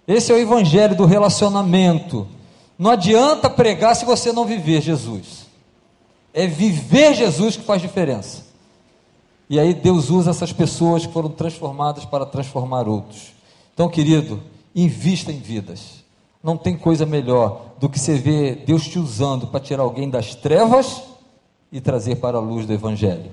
Esse 0.07 0.31
é 0.31 0.35
o 0.35 0.37
evangelho 0.37 0.95
do 0.95 1.05
relacionamento 1.05 2.27
não 2.81 2.89
adianta 2.89 3.47
pregar 3.47 3.95
se 3.95 4.03
você 4.03 4.31
não 4.31 4.43
viver 4.43 4.81
Jesus. 4.81 5.45
É 6.33 6.47
viver 6.47 7.13
Jesus 7.13 7.55
que 7.55 7.61
faz 7.63 7.79
diferença. 7.79 8.43
E 9.47 9.59
aí 9.59 9.71
Deus 9.71 10.09
usa 10.09 10.31
essas 10.31 10.51
pessoas 10.51 11.05
que 11.05 11.13
foram 11.13 11.29
transformadas 11.29 12.05
para 12.05 12.25
transformar 12.25 12.87
outros. 12.87 13.33
Então, 13.73 13.89
querido, 13.89 14.41
invista 14.75 15.31
em 15.31 15.39
vidas. 15.39 16.03
Não 16.43 16.57
tem 16.57 16.75
coisa 16.75 17.05
melhor 17.05 17.73
do 17.79 17.89
que 17.89 17.99
você 17.99 18.15
ver 18.15 18.63
Deus 18.65 18.87
te 18.87 18.97
usando 18.97 19.47
para 19.47 19.59
tirar 19.59 19.83
alguém 19.83 20.09
das 20.09 20.35
trevas 20.35 21.03
e 21.71 21.79
trazer 21.79 22.15
para 22.17 22.37
a 22.37 22.41
luz 22.41 22.65
do 22.65 22.73
Evangelho. 22.73 23.31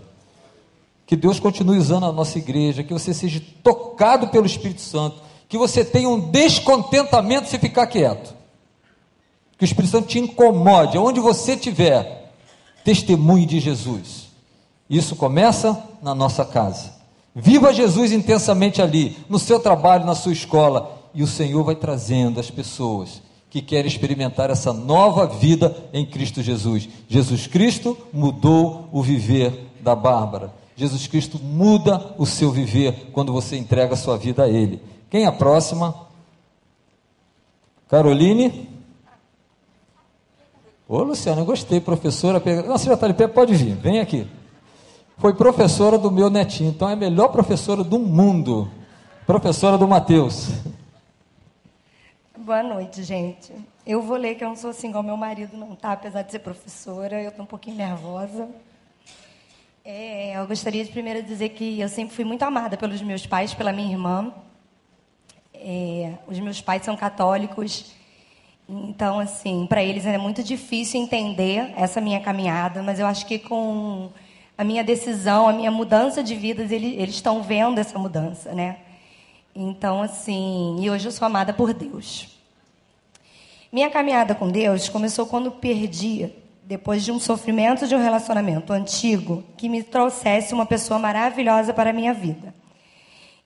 Que 1.06 1.16
Deus 1.16 1.40
continue 1.40 1.78
usando 1.78 2.04
a 2.04 2.12
nossa 2.12 2.38
igreja, 2.38 2.82
que 2.82 2.92
você 2.92 3.14
seja 3.14 3.42
tocado 3.62 4.28
pelo 4.28 4.44
Espírito 4.44 4.82
Santo, 4.82 5.22
que 5.48 5.56
você 5.56 5.82
tenha 5.84 6.08
um 6.08 6.20
descontentamento 6.30 7.48
se 7.48 7.58
ficar 7.58 7.86
quieto. 7.86 8.34
Que 9.56 9.64
o 9.64 9.66
Espírito 9.66 9.90
Santo 9.90 10.08
te 10.08 10.18
incomode, 10.18 10.98
onde 10.98 11.18
você 11.18 11.54
estiver, 11.54 12.34
testemunhe 12.84 13.46
de 13.46 13.58
Jesus. 13.58 14.28
Isso 14.88 15.16
começa 15.16 15.82
na 16.02 16.14
nossa 16.14 16.44
casa. 16.44 16.97
Viva 17.40 17.72
Jesus 17.72 18.10
intensamente 18.10 18.82
ali, 18.82 19.16
no 19.28 19.38
seu 19.38 19.60
trabalho, 19.60 20.04
na 20.04 20.16
sua 20.16 20.32
escola, 20.32 20.98
e 21.14 21.22
o 21.22 21.26
Senhor 21.26 21.62
vai 21.62 21.76
trazendo 21.76 22.40
as 22.40 22.50
pessoas 22.50 23.22
que 23.48 23.62
querem 23.62 23.86
experimentar 23.86 24.50
essa 24.50 24.72
nova 24.72 25.24
vida 25.24 25.74
em 25.92 26.04
Cristo 26.04 26.42
Jesus. 26.42 26.88
Jesus 27.08 27.46
Cristo 27.46 27.96
mudou 28.12 28.88
o 28.90 29.00
viver 29.02 29.70
da 29.80 29.94
Bárbara. 29.94 30.52
Jesus 30.76 31.06
Cristo 31.06 31.38
muda 31.40 32.12
o 32.18 32.26
seu 32.26 32.50
viver 32.50 33.10
quando 33.12 33.32
você 33.32 33.56
entrega 33.56 33.94
a 33.94 33.96
sua 33.96 34.18
vida 34.18 34.42
a 34.42 34.48
Ele. 34.48 34.82
Quem 35.08 35.22
é 35.22 35.26
a 35.26 35.32
próxima? 35.32 35.94
Caroline? 37.88 38.68
Ô, 40.88 41.04
Luciana, 41.04 41.42
eu 41.42 41.44
gostei, 41.44 41.80
professora. 41.80 42.42
Não, 42.66 42.76
você 42.76 42.86
já 42.86 42.94
está 42.94 43.06
de 43.06 43.14
pé, 43.14 43.28
pode 43.28 43.54
vir, 43.54 43.76
vem 43.76 44.00
aqui. 44.00 44.26
Foi 45.18 45.34
professora 45.34 45.98
do 45.98 46.12
meu 46.12 46.30
netinho, 46.30 46.70
então 46.70 46.88
é 46.88 46.92
a 46.92 46.96
melhor 46.96 47.26
professora 47.28 47.82
do 47.82 47.98
mundo. 47.98 48.70
Professora 49.26 49.76
do 49.76 49.88
Mateus. 49.88 50.50
Boa 52.36 52.62
noite, 52.62 53.02
gente. 53.02 53.52
Eu 53.84 54.00
vou 54.00 54.16
ler 54.16 54.36
que 54.36 54.44
eu 54.44 54.48
não 54.48 54.54
sou 54.54 54.70
assim 54.70 54.90
igual 54.90 55.02
meu 55.02 55.16
marido 55.16 55.56
não 55.56 55.74
tá, 55.74 55.90
apesar 55.90 56.22
de 56.22 56.30
ser 56.30 56.38
professora, 56.38 57.20
eu 57.20 57.30
estou 57.30 57.42
um 57.42 57.48
pouquinho 57.48 57.76
nervosa. 57.76 58.48
É, 59.84 60.38
eu 60.38 60.46
gostaria 60.46 60.84
de 60.84 60.92
primeiro 60.92 61.20
dizer 61.20 61.48
que 61.48 61.80
eu 61.80 61.88
sempre 61.88 62.14
fui 62.14 62.24
muito 62.24 62.44
amada 62.44 62.76
pelos 62.76 63.02
meus 63.02 63.26
pais, 63.26 63.52
pela 63.52 63.72
minha 63.72 63.90
irmã. 63.90 64.32
É, 65.52 66.12
os 66.28 66.38
meus 66.38 66.60
pais 66.60 66.84
são 66.84 66.96
católicos, 66.96 67.92
então, 68.68 69.18
assim, 69.18 69.66
para 69.66 69.82
eles 69.82 70.06
é 70.06 70.16
muito 70.16 70.44
difícil 70.44 71.00
entender 71.00 71.72
essa 71.76 72.00
minha 72.00 72.20
caminhada, 72.20 72.84
mas 72.84 73.00
eu 73.00 73.06
acho 73.06 73.26
que 73.26 73.40
com 73.40 74.10
a 74.58 74.64
minha 74.64 74.82
decisão, 74.82 75.48
a 75.48 75.52
minha 75.52 75.70
mudança 75.70 76.20
de 76.20 76.34
vida, 76.34 76.62
eles, 76.62 77.14
estão 77.14 77.40
vendo 77.44 77.78
essa 77.78 77.96
mudança, 77.96 78.52
né? 78.52 78.78
Então, 79.54 80.02
assim, 80.02 80.76
e 80.80 80.90
hoje 80.90 81.06
eu 81.06 81.12
sou 81.12 81.26
amada 81.26 81.52
por 81.52 81.72
Deus. 81.72 82.36
Minha 83.72 83.88
caminhada 83.88 84.34
com 84.34 84.50
Deus 84.50 84.88
começou 84.88 85.26
quando 85.26 85.52
perdi, 85.52 86.32
depois 86.64 87.04
de 87.04 87.12
um 87.12 87.20
sofrimento 87.20 87.86
de 87.86 87.94
um 87.94 88.02
relacionamento 88.02 88.72
antigo, 88.72 89.44
que 89.56 89.68
me 89.68 89.80
trouxesse 89.80 90.52
uma 90.52 90.66
pessoa 90.66 90.98
maravilhosa 90.98 91.72
para 91.72 91.90
a 91.90 91.92
minha 91.92 92.12
vida. 92.12 92.52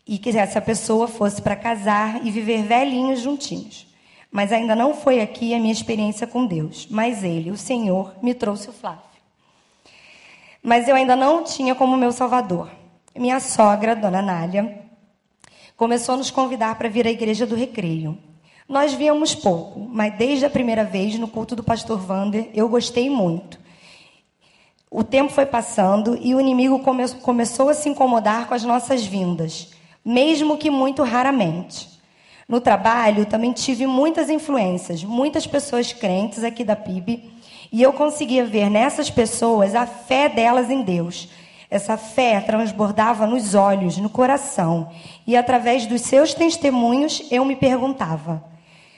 E 0.06 0.16
que 0.16 0.30
essa 0.30 0.62
pessoa 0.62 1.06
fosse 1.06 1.42
para 1.42 1.54
casar 1.54 2.24
e 2.24 2.30
viver 2.30 2.62
velhinhos 2.62 3.20
juntinhos. 3.20 3.86
Mas 4.30 4.50
ainda 4.50 4.74
não 4.74 4.94
foi 4.94 5.20
aqui 5.20 5.52
a 5.52 5.60
minha 5.60 5.72
experiência 5.72 6.26
com 6.26 6.46
Deus. 6.46 6.88
Mas 6.90 7.22
Ele, 7.22 7.50
o 7.50 7.56
Senhor, 7.56 8.14
me 8.22 8.32
trouxe 8.32 8.70
o 8.70 8.72
Flávio. 8.72 9.11
Mas 10.62 10.86
eu 10.86 10.94
ainda 10.94 11.16
não 11.16 11.42
tinha 11.42 11.74
como 11.74 11.96
meu 11.96 12.12
salvador. 12.12 12.70
Minha 13.16 13.40
sogra, 13.40 13.96
Dona 13.96 14.22
Nália, 14.22 14.80
começou 15.76 16.14
a 16.14 16.18
nos 16.18 16.30
convidar 16.30 16.76
para 16.76 16.88
vir 16.88 17.06
à 17.06 17.10
igreja 17.10 17.44
do 17.44 17.56
Recreio. 17.56 18.16
Nós 18.68 18.94
víamos 18.94 19.34
pouco, 19.34 19.80
mas 19.80 20.16
desde 20.16 20.46
a 20.46 20.50
primeira 20.50 20.84
vez 20.84 21.18
no 21.18 21.26
culto 21.26 21.56
do 21.56 21.64
pastor 21.64 21.98
Vander, 21.98 22.48
eu 22.54 22.68
gostei 22.68 23.10
muito. 23.10 23.58
O 24.88 25.02
tempo 25.02 25.32
foi 25.32 25.44
passando 25.44 26.16
e 26.20 26.34
o 26.34 26.40
inimigo 26.40 26.78
come 26.78 27.08
começou 27.22 27.68
a 27.68 27.74
se 27.74 27.88
incomodar 27.88 28.46
com 28.46 28.54
as 28.54 28.62
nossas 28.62 29.04
vindas, 29.04 29.72
mesmo 30.04 30.56
que 30.56 30.70
muito 30.70 31.02
raramente. 31.02 31.88
No 32.46 32.60
trabalho, 32.60 33.26
também 33.26 33.52
tive 33.52 33.86
muitas 33.86 34.30
influências, 34.30 35.02
muitas 35.02 35.46
pessoas 35.46 35.92
crentes 35.92 36.44
aqui 36.44 36.62
da 36.62 36.76
PIB, 36.76 37.32
e 37.72 37.82
eu 37.82 37.92
conseguia 37.92 38.44
ver 38.44 38.68
nessas 38.68 39.08
pessoas 39.08 39.74
a 39.74 39.86
fé 39.86 40.28
delas 40.28 40.70
em 40.70 40.82
Deus. 40.82 41.28
Essa 41.70 41.96
fé 41.96 42.38
transbordava 42.38 43.26
nos 43.26 43.54
olhos, 43.54 43.96
no 43.96 44.10
coração, 44.10 44.90
e 45.26 45.34
através 45.34 45.86
dos 45.86 46.02
seus 46.02 46.34
testemunhos 46.34 47.26
eu 47.30 47.46
me 47.46 47.56
perguntava: 47.56 48.44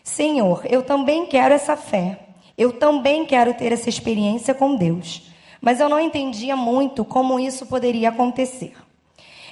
Senhor, 0.03 0.63
eu 0.69 0.83
também 0.83 1.25
quero 1.27 1.55
essa 1.55 1.77
fé. 1.77 2.19
Eu 2.59 2.73
também 2.73 3.25
quero 3.25 3.55
ter 3.55 3.73
essa 3.73 3.89
experiência 3.89 4.55
com 4.55 4.77
Deus. 4.77 5.23
Mas 5.61 5.81
eu 5.81 5.89
não 5.89 5.99
entendia 5.99 6.55
muito 6.55 7.05
como 7.05 7.41
isso 7.41 7.67
poderia 7.67 8.11
acontecer. 8.11 8.75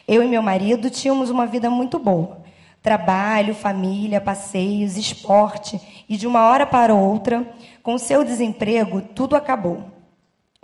Eu 0.06 0.22
e 0.22 0.28
meu 0.28 0.42
marido 0.42 0.90
tínhamos 0.90 1.30
uma 1.30 1.46
vida 1.46 1.70
muito 1.70 1.98
boa. 1.98 2.42
Trabalho, 2.82 3.54
família, 3.54 4.20
passeios, 4.20 4.96
esporte. 4.96 5.80
E 6.08 6.16
de 6.16 6.26
uma 6.26 6.46
hora 6.46 6.66
para 6.66 6.94
outra, 6.94 7.48
com 7.82 7.98
seu 7.98 8.24
desemprego, 8.24 9.00
tudo 9.00 9.34
acabou. 9.34 9.84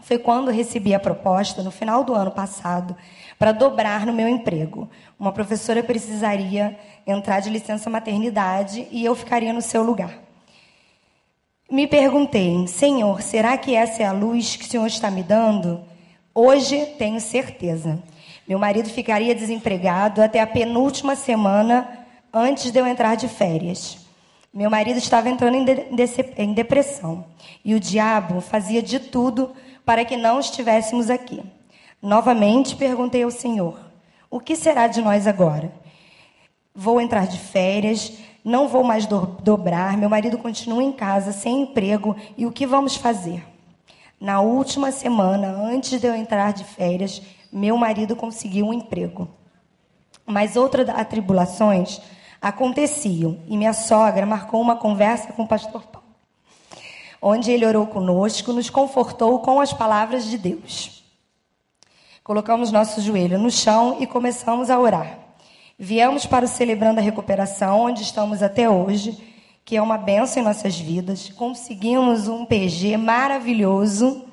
Foi 0.01 0.19
quando 0.19 0.51
recebi 0.51 0.95
a 0.95 1.01
proposta, 1.01 1.63
no 1.63 1.71
final 1.71 2.05
do 2.05 2.15
ano 2.15 2.31
passado, 2.31 2.97
para 3.39 3.51
dobrar 3.51 4.07
no 4.07 4.13
meu 4.13 4.29
emprego. 4.29 4.89
Uma 5.19 5.33
professora 5.33 5.83
precisaria 5.83 6.79
entrar 7.07 7.41
de 7.41 7.51
licença 7.51 7.91
maternidade 7.91 8.87
e 8.93 9.05
eu 9.05 9.15
ficaria 9.17 9.53
no 9.53 9.61
seu 9.61 9.83
lugar. 9.83 10.19
Me 11.71 11.87
perguntei, 11.87 12.67
Senhor, 12.67 13.21
será 13.21 13.59
que 13.59 13.75
essa 13.75 14.03
é 14.03 14.07
a 14.07 14.13
luz 14.13 14.57
que 14.57 14.65
o 14.65 14.69
Senhor 14.69 14.87
está 14.87 15.11
me 15.11 15.23
dando? 15.23 15.83
Hoje 16.35 16.87
tenho 16.97 17.21
certeza. 17.21 18.03
Meu 18.47 18.59
marido 18.59 18.89
ficaria 18.89 19.35
desempregado 19.35 20.23
até 20.23 20.41
a 20.41 20.47
penúltima 20.47 21.15
semana 21.17 22.07
antes 22.33 22.71
de 22.71 22.79
eu 22.79 22.87
entrar 22.87 23.17
de 23.17 23.29
férias. 23.29 24.08
Meu 24.53 24.71
marido 24.71 24.97
estava 24.97 25.29
entrando 25.29 25.57
em 25.57 26.55
depressão 26.55 27.27
e 27.65 27.75
o 27.75 27.81
diabo 27.81 28.41
fazia 28.41 28.83
de 28.83 28.99
tudo 28.99 29.53
para 29.85 30.05
que 30.05 30.17
não 30.17 30.41
estivéssemos 30.41 31.11
aqui. 31.11 31.43
Novamente 32.01 32.75
perguntei 32.75 33.23
ao 33.23 33.31
Senhor: 33.31 33.79
O 34.31 34.41
que 34.41 34.57
será 34.57 34.87
de 34.87 35.03
nós 35.03 35.27
agora? 35.27 35.71
Vou 36.75 37.01
entrar 37.01 37.27
de 37.27 37.39
férias, 37.39 38.13
não 38.43 38.69
vou 38.69 38.83
mais 38.83 39.05
do 39.05 39.27
dobrar, 39.43 39.99
meu 39.99 40.09
marido 40.09 40.39
continua 40.39 40.83
em 40.83 40.93
casa, 40.93 41.33
sem 41.33 41.63
emprego, 41.63 42.17
e 42.37 42.47
o 42.47 42.53
que 42.53 42.67
vamos 42.67 42.97
fazer? 42.97 43.45
Na 44.19 44.41
última 44.41 44.91
semana, 44.91 45.49
antes 45.49 46.01
de 46.01 46.07
eu 46.07 46.15
entrar 46.15 46.53
de 46.53 46.65
férias, 46.65 47.21
meu 47.53 47.77
marido 47.77 48.17
conseguiu 48.17 48.67
um 48.67 48.73
emprego. 48.73 49.29
Mas 50.25 50.57
outras 50.57 50.89
atribulações 50.89 52.01
aconteciam, 52.41 53.39
e 53.47 53.57
minha 53.57 53.73
sogra 53.73 54.25
marcou 54.25 54.61
uma 54.61 54.77
conversa 54.77 55.33
com 55.33 55.43
o 55.43 55.49
pastor 55.49 55.83
Paulo, 55.87 56.07
onde 57.21 57.51
ele 57.51 57.67
orou 57.67 57.87
conosco, 57.87 58.53
nos 58.53 58.71
confortou 58.71 59.41
com 59.41 59.61
as 59.61 59.73
palavras 59.73 60.25
de 60.25 60.39
Deus. 60.39 61.03
Colocamos 62.23 62.71
nosso 62.71 63.01
joelho 63.01 63.39
no 63.39 63.51
chão 63.51 63.97
e 64.01 64.07
começamos 64.07 64.69
a 64.71 64.79
orar. 64.79 65.19
Viemos 65.79 66.27
para 66.27 66.45
o 66.45 66.49
Celebrando 66.49 67.01
a 67.01 67.03
Recuperação, 67.03 67.81
onde 67.81 68.03
estamos 68.03 68.43
até 68.43 68.69
hoje, 68.69 69.17
que 69.65 69.77
é 69.77 69.83
uma 69.83 69.97
benção 69.97 70.43
em 70.43 70.45
nossas 70.45 70.79
vidas. 70.79 71.31
Conseguimos 71.31 72.29
um 72.29 72.45
PG 72.45 72.97
maravilhoso. 72.97 74.25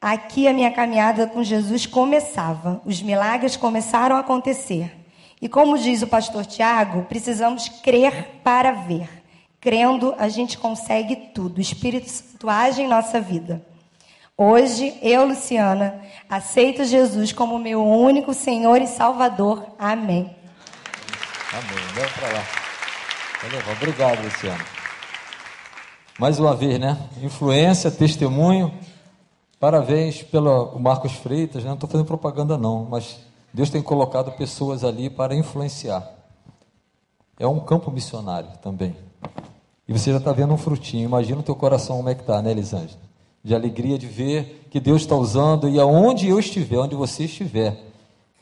Aqui 0.00 0.48
a 0.48 0.52
minha 0.52 0.70
caminhada 0.70 1.26
com 1.26 1.44
Jesus 1.44 1.86
começava. 1.86 2.80
Os 2.84 3.02
milagres 3.02 3.56
começaram 3.56 4.16
a 4.16 4.20
acontecer. 4.20 5.01
E 5.42 5.48
como 5.48 5.76
diz 5.76 6.02
o 6.02 6.06
pastor 6.06 6.46
Tiago, 6.46 7.02
precisamos 7.06 7.68
crer 7.68 8.40
para 8.44 8.70
ver. 8.70 9.08
Crendo, 9.60 10.14
a 10.16 10.28
gente 10.28 10.56
consegue 10.56 11.16
tudo. 11.16 11.58
O 11.58 11.60
Espírito 11.60 12.08
Santo 12.08 12.48
age 12.48 12.82
em 12.82 12.86
nossa 12.86 13.20
vida. 13.20 13.60
Hoje, 14.38 14.96
eu, 15.02 15.26
Luciana, 15.26 16.00
aceito 16.30 16.84
Jesus 16.84 17.32
como 17.32 17.58
meu 17.58 17.84
único 17.84 18.32
Senhor 18.32 18.80
e 18.80 18.86
Salvador. 18.86 19.66
Amém. 19.76 20.34
Amém. 21.52 21.84
Leva 21.96 22.10
para 22.20 22.32
lá. 22.34 22.44
Valeu, 23.42 23.76
obrigado, 23.76 24.22
Luciana. 24.22 24.64
Mais 26.20 26.38
uma 26.38 26.54
vez, 26.54 26.78
né? 26.78 26.96
Influência, 27.20 27.90
testemunho. 27.90 28.72
Parabéns 29.58 30.22
pelo 30.22 30.78
Marcos 30.78 31.14
Freitas, 31.14 31.64
né? 31.64 31.70
Não 31.70 31.74
estou 31.74 31.90
fazendo 31.90 32.06
propaganda, 32.06 32.56
não, 32.56 32.84
mas 32.88 33.31
Deus 33.52 33.70
tem 33.70 33.82
colocado 33.82 34.32
pessoas 34.32 34.84
ali 34.84 35.10
para 35.10 35.34
influenciar. 35.34 36.08
É 37.38 37.46
um 37.46 37.60
campo 37.60 37.90
missionário 37.90 38.50
também. 38.62 38.96
E 39.86 39.92
você 39.92 40.10
já 40.10 40.18
está 40.18 40.32
vendo 40.32 40.54
um 40.54 40.58
frutinho. 40.58 41.04
Imagina 41.04 41.40
o 41.40 41.42
teu 41.42 41.54
coração 41.54 41.96
como 41.96 42.08
é 42.08 42.14
que 42.14 42.22
está, 42.22 42.40
né, 42.40 42.50
Elisângela? 42.50 43.12
de 43.44 43.54
alegria 43.54 43.98
de 43.98 44.06
ver 44.06 44.68
que 44.70 44.78
Deus 44.78 45.02
está 45.02 45.16
usando 45.16 45.68
e 45.68 45.78
aonde 45.80 46.28
eu 46.28 46.38
estiver, 46.38 46.78
onde 46.78 46.94
você 46.94 47.24
estiver, 47.24 47.76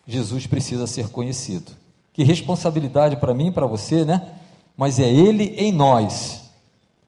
Jesus 0.07 0.46
precisa 0.46 0.87
ser 0.87 1.09
conhecido. 1.09 1.73
Que 2.12 2.23
responsabilidade 2.23 3.16
para 3.16 3.33
mim 3.33 3.49
e 3.49 3.53
para 3.53 3.66
você, 3.66 4.05
né? 4.05 4.35
Mas 4.77 4.99
é 4.99 5.09
Ele 5.09 5.55
em 5.57 5.73
nós, 5.73 6.51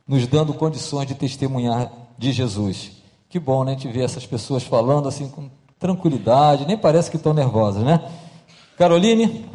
nos 0.06 0.26
dando 0.26 0.54
condições 0.54 1.06
de 1.06 1.14
testemunhar 1.14 1.92
de 2.16 2.32
Jesus. 2.32 2.92
Que 3.28 3.38
bom, 3.38 3.64
né? 3.64 3.76
Te 3.76 3.88
ver 3.88 4.04
essas 4.04 4.26
pessoas 4.26 4.62
falando 4.62 5.08
assim 5.08 5.28
com 5.28 5.50
tranquilidade, 5.82 6.64
nem 6.64 6.78
parece 6.78 7.10
que 7.10 7.16
estão 7.16 7.34
nervosas, 7.34 7.82
né? 7.82 8.08
Caroline, 8.78 9.50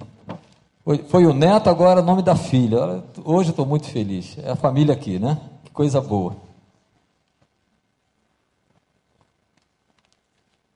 foi, 1.07 1.25
o 1.25 1.33
neto, 1.33 1.69
agora 1.69 2.01
o 2.01 2.03
nome 2.03 2.21
da 2.21 2.35
filha. 2.35 3.01
Hoje 3.23 3.51
estou 3.51 3.65
muito 3.65 3.89
feliz. 3.89 4.37
É 4.39 4.51
a 4.51 4.55
família 4.57 4.93
aqui, 4.93 5.17
né? 5.17 5.39
Que 5.63 5.71
coisa 5.71 6.01
boa. 6.01 6.35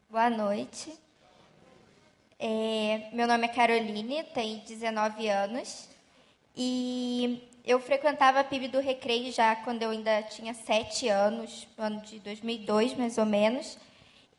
Boa 0.10 0.30
noite. 0.30 0.94
É, 2.40 3.10
meu 3.12 3.28
nome 3.28 3.44
é 3.44 3.50
Caroline, 3.50 4.24
tenho 4.34 4.62
19 4.66 5.28
anos. 5.28 5.90
E 6.56 7.44
eu 7.66 7.80
frequentava 7.82 8.40
a 8.40 8.44
PIB 8.44 8.70
do 8.70 8.80
Recreio 8.80 9.34
já 9.34 9.54
quando 9.58 9.84
eu 9.84 9.90
ainda 9.90 10.24
tinha 10.24 10.54
7 10.54 11.10
anos, 11.10 11.68
no 11.78 11.84
ano 11.84 12.02
de 12.02 12.20
2002, 12.20 12.98
mais 12.98 13.18
ou 13.18 13.26
menos 13.26 13.78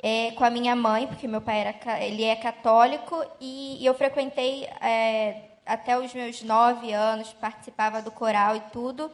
é, 0.02 0.32
com 0.32 0.44
a 0.44 0.50
minha 0.50 0.74
mãe, 0.74 1.06
porque 1.06 1.28
meu 1.28 1.40
pai 1.40 1.60
era, 1.60 2.04
ele 2.04 2.24
é 2.24 2.34
católico, 2.34 3.24
e, 3.40 3.80
e 3.80 3.86
eu 3.86 3.94
frequentei 3.94 4.64
é, 4.80 5.52
até 5.64 5.96
os 5.96 6.12
meus 6.12 6.42
nove 6.42 6.92
anos, 6.92 7.32
participava 7.34 8.02
do 8.02 8.10
coral 8.10 8.56
e 8.56 8.60
tudo, 8.72 9.10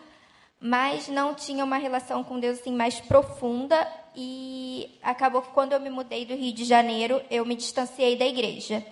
mas 0.61 1.07
não 1.09 1.35
tinha 1.35 1.63
uma 1.63 1.77
relação 1.77 2.25
com 2.25 2.41
Deus 2.41 2.59
assim 2.59 2.75
mais 2.75 2.99
profunda 3.01 3.87
e 4.17 4.99
acabou 5.03 5.43
que 5.43 5.51
quando 5.51 5.73
eu 5.73 5.81
me 5.81 5.91
mudei 5.91 6.25
do 6.25 6.35
Rio 6.35 6.53
de 6.53 6.65
Janeiro, 6.65 7.23
eu 7.31 7.45
me 7.45 7.55
distanciei 7.55 8.17
da 8.17 8.27
igreja. 8.27 8.85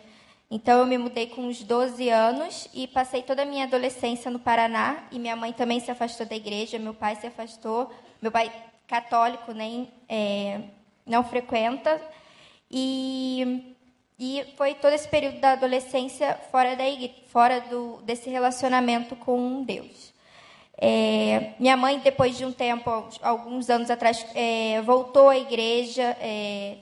Então 0.49 0.79
eu 0.79 0.87
me 0.87 0.97
mudei 0.97 1.27
com 1.27 1.49
uns 1.49 1.65
12 1.65 2.09
anos 2.09 2.69
e 2.73 2.87
passei 2.87 3.23
toda 3.23 3.43
a 3.43 3.45
minha 3.45 3.65
adolescência 3.65 4.31
no 4.31 4.39
Paraná 4.39 5.03
e 5.11 5.19
minha 5.19 5.35
mãe 5.35 5.53
também 5.53 5.81
se 5.81 5.91
afastou 5.91 6.25
da 6.25 6.37
igreja, 6.37 6.79
meu 6.79 6.95
pai 6.95 7.17
se 7.17 7.27
afastou, 7.27 7.91
meu 8.23 8.31
pai 8.31 8.53
católico 8.87 9.53
nem 9.53 9.91
é, 10.09 10.61
não 11.07 11.23
frequenta. 11.23 12.01
E, 12.71 13.75
e 14.19 14.45
foi 14.57 14.75
todo 14.75 14.93
esse 14.93 15.09
período 15.09 15.41
da 15.41 15.53
adolescência 15.53 16.35
fora, 16.51 16.75
da 16.75 16.85
fora 17.27 17.61
do, 17.61 18.03
desse 18.03 18.29
relacionamento 18.29 19.15
com 19.17 19.63
Deus. 19.63 20.15
É, 20.79 21.53
minha 21.59 21.77
mãe, 21.77 21.99
depois 22.01 22.37
de 22.37 22.45
um 22.45 22.53
tempo, 22.53 23.09
alguns 23.23 23.71
anos 23.71 23.91
atrás, 23.91 24.27
é, 24.35 24.83
voltou 24.83 25.31
à 25.31 25.39
igreja, 25.39 26.17
é, 26.21 26.77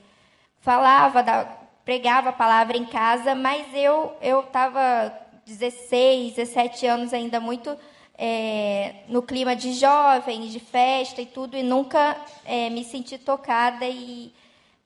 falava, 0.59 1.23
da, 1.23 1.45
pregava 1.85 2.29
a 2.29 2.33
palavra 2.33 2.75
em 2.75 2.85
casa, 2.85 3.33
mas 3.35 3.65
eu 3.73 4.13
eu 4.21 4.41
estava 4.41 5.13
16, 5.45 6.33
17 6.33 6.87
anos 6.87 7.13
ainda 7.13 7.39
muito 7.39 7.77
é, 8.17 9.03
no 9.07 9.21
clima 9.21 9.55
de 9.55 9.73
jovem, 9.73 10.47
de 10.47 10.59
festa 10.59 11.21
e 11.21 11.25
tudo, 11.25 11.57
e 11.57 11.63
nunca 11.63 12.17
é, 12.45 12.69
me 12.69 12.83
senti 12.83 13.17
tocada 13.17 13.85
e 13.85 14.33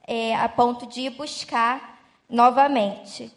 é, 0.07 0.35
a 0.35 0.49
ponto 0.49 0.87
de 0.87 1.09
buscar 1.11 1.99
novamente. 2.27 3.31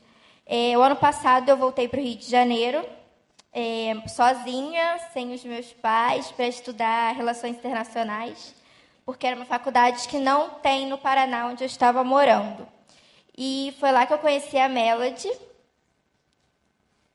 É, 0.46 0.76
o 0.76 0.82
ano 0.82 0.96
passado 0.96 1.48
eu 1.48 1.56
voltei 1.56 1.88
para 1.88 2.00
o 2.00 2.02
Rio 2.02 2.16
de 2.16 2.28
Janeiro, 2.28 2.84
é, 3.52 3.92
sozinha, 4.08 4.98
sem 5.12 5.32
os 5.34 5.44
meus 5.44 5.72
pais, 5.74 6.32
para 6.32 6.46
estudar 6.46 7.14
relações 7.14 7.56
internacionais, 7.56 8.54
porque 9.04 9.26
era 9.26 9.36
uma 9.36 9.44
faculdade 9.44 10.08
que 10.08 10.18
não 10.18 10.50
tem 10.50 10.86
no 10.86 10.96
Paraná, 10.96 11.46
onde 11.46 11.62
eu 11.62 11.66
estava 11.66 12.02
morando. 12.02 12.66
E 13.36 13.74
foi 13.78 13.92
lá 13.92 14.06
que 14.06 14.12
eu 14.12 14.18
conheci 14.18 14.58
a 14.58 14.68
Melody. 14.68 15.30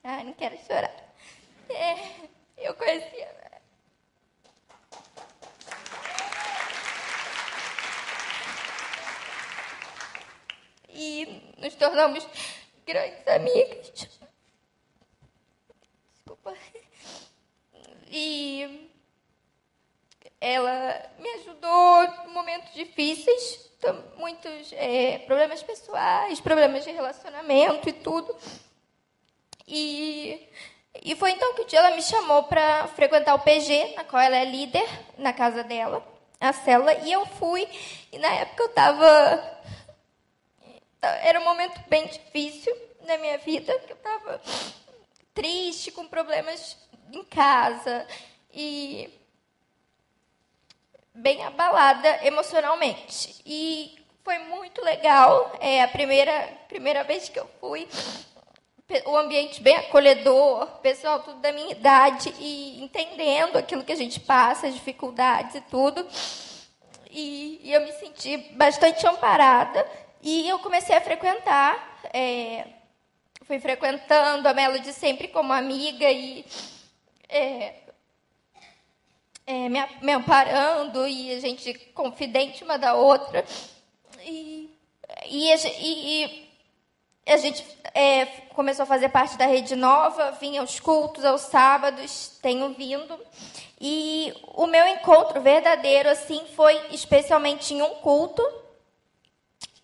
Ah, 0.03 0.23
não 0.23 0.33
quero 0.33 0.57
chorar. 0.65 0.93
É. 1.69 2.26
Eu 2.58 2.74
conhecia. 2.74 3.38
E 10.89 11.54
nos 11.58 11.76
tornamos 11.76 12.28
grandes 12.86 13.28
amigas. 13.28 13.91
Desculpa. 16.15 16.58
E 18.10 18.89
ela 20.41 21.12
me 21.20 21.30
ajudou 21.36 22.04
em 22.04 22.28
momentos 22.30 22.74
difíceis, 22.74 23.70
muitos 24.17 24.74
é, 24.74 25.20
problemas 25.20 25.62
pessoais, 25.62 26.41
problemas 26.41 26.84
de 26.84 26.91
relacionamento 26.91 27.88
e 27.88 27.93
tudo. 27.93 28.36
E 29.67 30.50
e 31.03 31.15
foi 31.15 31.31
então 31.31 31.53
que 31.53 31.75
ela 31.75 31.91
me 31.91 32.01
chamou 32.01 32.43
para 32.43 32.88
frequentar 32.89 33.36
o 33.36 33.39
PG, 33.39 33.95
na 33.95 34.03
qual 34.03 34.21
ela 34.21 34.38
é 34.38 34.45
líder, 34.45 34.88
na 35.17 35.33
casa 35.33 35.63
dela, 35.63 36.05
a 36.39 36.53
célula, 36.53 36.93
e 36.93 37.12
eu 37.12 37.25
fui. 37.25 37.67
E 38.12 38.17
na 38.17 38.27
época 38.27 38.63
eu 38.63 38.67
estava. 38.67 39.57
Era 41.01 41.39
um 41.39 41.43
momento 41.43 41.79
bem 41.88 42.07
difícil 42.07 42.75
na 43.05 43.17
minha 43.17 43.38
vida, 43.38 43.77
que 43.79 43.91
eu 43.91 43.97
estava 43.97 44.41
triste, 45.33 45.91
com 45.91 46.07
problemas 46.07 46.77
em 47.13 47.23
casa 47.23 48.05
e 48.53 49.10
bem 51.13 51.43
abalada 51.43 52.25
emocionalmente. 52.25 53.41
E 53.45 53.97
foi 54.23 54.38
muito 54.39 54.83
legal. 54.83 55.55
É 55.60 55.81
a 55.83 55.88
primeira, 55.88 56.49
primeira 56.67 57.03
vez 57.03 57.29
que 57.29 57.39
eu 57.39 57.49
fui 57.60 57.88
o 59.06 59.17
ambiente 59.17 59.62
bem 59.62 59.76
acolhedor, 59.76 60.65
pessoal 60.82 61.21
tudo 61.21 61.39
da 61.41 61.52
minha 61.52 61.71
idade 61.71 62.34
e 62.39 62.82
entendendo 62.82 63.58
aquilo 63.58 63.84
que 63.84 63.91
a 63.91 63.97
gente 63.97 64.19
passa, 64.19 64.67
as 64.67 64.73
dificuldades 64.73 65.56
e 65.56 65.62
tudo. 65.62 66.08
E, 67.12 67.60
e 67.63 67.73
eu 67.73 67.82
me 67.82 67.91
senti 67.93 68.38
bastante 68.54 69.06
amparada 69.06 69.86
e 70.21 70.47
eu 70.47 70.60
comecei 70.60 70.95
a 70.95 71.02
frequentar. 71.02 72.00
É, 72.13 72.65
fui 73.43 73.60
frequentando 73.60 74.47
a 74.47 74.54
Melody 74.54 74.93
sempre 74.93 75.28
como 75.28 75.52
amiga 75.52 76.10
e 76.10 76.45
é, 77.28 77.73
é, 79.45 79.67
me, 79.67 79.86
me 80.02 80.13
amparando 80.13 81.06
e 81.06 81.34
a 81.34 81.39
gente 81.41 81.73
confidente 81.93 82.63
uma 82.63 82.78
da 82.78 82.93
outra. 82.93 83.43
E, 84.21 84.73
e, 85.26 85.54
e 85.54 86.46
a 87.27 87.37
gente 87.37 87.65
é, 87.93 88.25
começou 88.53 88.83
a 88.83 88.85
fazer 88.85 89.09
parte 89.09 89.37
da 89.37 89.45
rede 89.45 89.75
nova, 89.75 90.31
vinha 90.31 90.61
aos 90.61 90.79
cultos, 90.79 91.25
aos 91.25 91.41
sábados, 91.41 92.37
tenho 92.41 92.69
vindo. 92.73 93.19
E 93.79 94.33
o 94.55 94.65
meu 94.65 94.87
encontro 94.87 95.41
verdadeiro, 95.41 96.09
assim, 96.09 96.41
foi 96.55 96.79
especialmente 96.91 97.73
em 97.73 97.81
um 97.81 97.95
culto, 97.95 98.41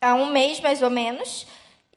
há 0.01 0.15
um 0.15 0.27
mês 0.27 0.59
mais 0.59 0.81
ou 0.81 0.89
menos. 0.89 1.45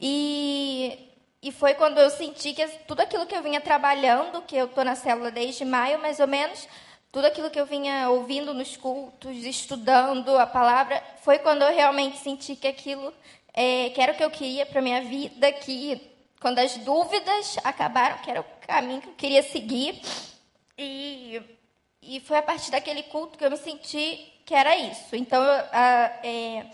E, 0.00 1.10
e 1.42 1.52
foi 1.52 1.74
quando 1.74 1.98
eu 1.98 2.10
senti 2.10 2.52
que 2.52 2.66
tudo 2.86 3.00
aquilo 3.00 3.26
que 3.26 3.34
eu 3.34 3.42
vinha 3.42 3.60
trabalhando, 3.60 4.42
que 4.42 4.56
eu 4.56 4.66
estou 4.66 4.84
na 4.84 4.94
célula 4.94 5.30
desde 5.30 5.64
maio 5.64 6.00
mais 6.00 6.20
ou 6.20 6.26
menos, 6.26 6.68
tudo 7.10 7.26
aquilo 7.26 7.50
que 7.50 7.58
eu 7.58 7.64
vinha 7.64 8.10
ouvindo 8.10 8.52
nos 8.52 8.76
cultos, 8.76 9.36
estudando 9.44 10.36
a 10.36 10.46
palavra, 10.46 11.02
foi 11.22 11.38
quando 11.38 11.62
eu 11.62 11.74
realmente 11.74 12.18
senti 12.18 12.54
que 12.54 12.68
aquilo 12.68 13.12
é, 13.56 13.88
que 13.88 14.00
era 14.00 14.12
o 14.12 14.14
que 14.14 14.22
eu 14.22 14.30
queria 14.30 14.66
para 14.66 14.82
minha 14.82 15.00
vida, 15.00 15.50
que 15.50 15.98
quando 16.38 16.58
as 16.58 16.76
dúvidas 16.76 17.56
acabaram, 17.64 18.18
que 18.18 18.30
era 18.30 18.42
o 18.42 18.44
caminho 18.66 19.00
que 19.00 19.08
eu 19.08 19.14
queria 19.14 19.42
seguir. 19.42 20.00
E, 20.76 21.40
e 22.02 22.20
foi 22.20 22.36
a 22.36 22.42
partir 22.42 22.70
daquele 22.70 23.02
culto 23.04 23.38
que 23.38 23.44
eu 23.44 23.50
me 23.50 23.56
senti 23.56 24.34
que 24.44 24.54
era 24.54 24.76
isso. 24.76 25.16
Então, 25.16 25.42
a, 25.42 26.12
é, 26.22 26.66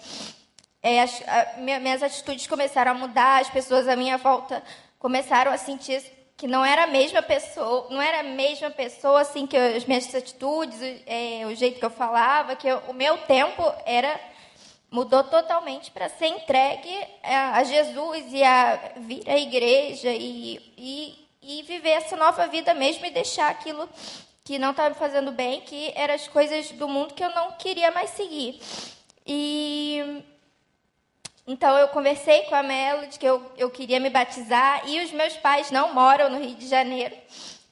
é, 0.83 1.01
as, 1.01 1.23
a, 1.27 1.57
minhas 1.59 2.03
atitudes 2.03 2.47
começaram 2.49 2.91
a 2.91 2.95
mudar, 2.95 3.41
as 3.41 3.49
pessoas 3.49 3.87
à 3.87 3.95
minha 3.95 4.19
volta 4.19 4.63
começaram 4.99 5.53
a 5.53 5.57
sentir 5.57 6.03
que 6.37 6.47
não 6.49 6.65
era 6.65 6.85
a 6.85 6.87
mesma 6.89 7.23
pessoa, 7.23 7.87
não 7.89 8.03
era 8.03 8.21
a 8.21 8.23
mesma 8.25 8.69
pessoa 8.69 9.21
assim 9.21 9.47
que 9.47 9.57
eu, 9.57 9.77
as 9.77 9.85
minhas 9.85 10.13
atitudes, 10.13 10.81
é, 11.07 11.47
o 11.47 11.55
jeito 11.55 11.79
que 11.79 11.85
eu 11.85 11.91
falava, 11.91 12.57
que 12.57 12.67
eu, 12.67 12.79
o 12.89 12.93
meu 12.93 13.17
tempo 13.19 13.63
era 13.87 14.21
mudou 14.93 15.25
totalmente 15.25 15.91
para 15.91 16.09
ser 16.11 16.27
entregue 16.27 16.95
a 17.23 17.65
Jesus 17.65 18.27
e 18.31 18.45
a 18.45 18.93
vir 18.99 19.29
à 19.29 19.39
igreja 19.39 20.11
e, 20.11 20.61
e, 20.77 21.29
e 21.41 21.63
viver 21.63 21.91
essa 21.91 22.15
nova 22.15 22.47
vida 22.47 22.75
mesmo 22.75 23.07
e 23.07 23.11
deixar 23.11 23.51
aquilo 23.51 23.89
que 24.45 24.59
não 24.59 24.73
estava 24.73 24.91
me 24.91 24.95
fazendo 24.95 25.33
bem, 25.33 25.63
que 25.63 25.93
eram 25.97 26.15
as 26.15 26.29
coisas 26.29 26.71
do 26.73 26.87
mundo 26.87 27.15
que 27.15 27.25
eu 27.25 27.31
não 27.31 27.53
queria 27.53 27.91
mais 27.91 28.11
seguir. 28.11 28.61
E 29.27 30.23
então 31.47 31.77
eu 31.79 31.89
conversei 31.89 32.43
com 32.43 32.55
a 32.55 32.63
Melody 32.63 33.19
que 33.19 33.27
eu, 33.27 33.51
eu 33.57 33.71
queria 33.71 33.99
me 33.99 34.11
batizar 34.11 34.89
e 34.89 35.03
os 35.03 35.11
meus 35.11 35.37
pais 35.39 35.71
não 35.71 35.95
moram 35.95 36.29
no 36.29 36.39
Rio 36.39 36.55
de 36.55 36.69
Janeiro. 36.69 37.17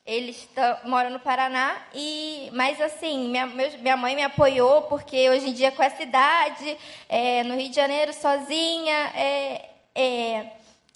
Eles 0.05 0.49
moram 0.85 1.11
no 1.11 1.21
Paraná, 1.21 1.77
e 1.95 2.51
mas 2.53 2.81
assim, 2.81 3.29
minha, 3.29 3.47
minha 3.47 3.97
mãe 3.97 4.17
me 4.17 4.23
apoiou, 4.23 4.83
porque 4.83 5.29
hoje 5.31 5.51
em 5.51 5.53
dia, 5.53 5.71
com 5.71 5.83
essa 5.83 6.03
idade, 6.03 6.77
é, 7.09 7.45
no 7.45 7.55
Rio 7.55 7.69
de 7.69 7.77
Janeiro, 7.77 8.13
sozinha, 8.13 8.97
é, 9.15 9.69
é, 9.95 10.53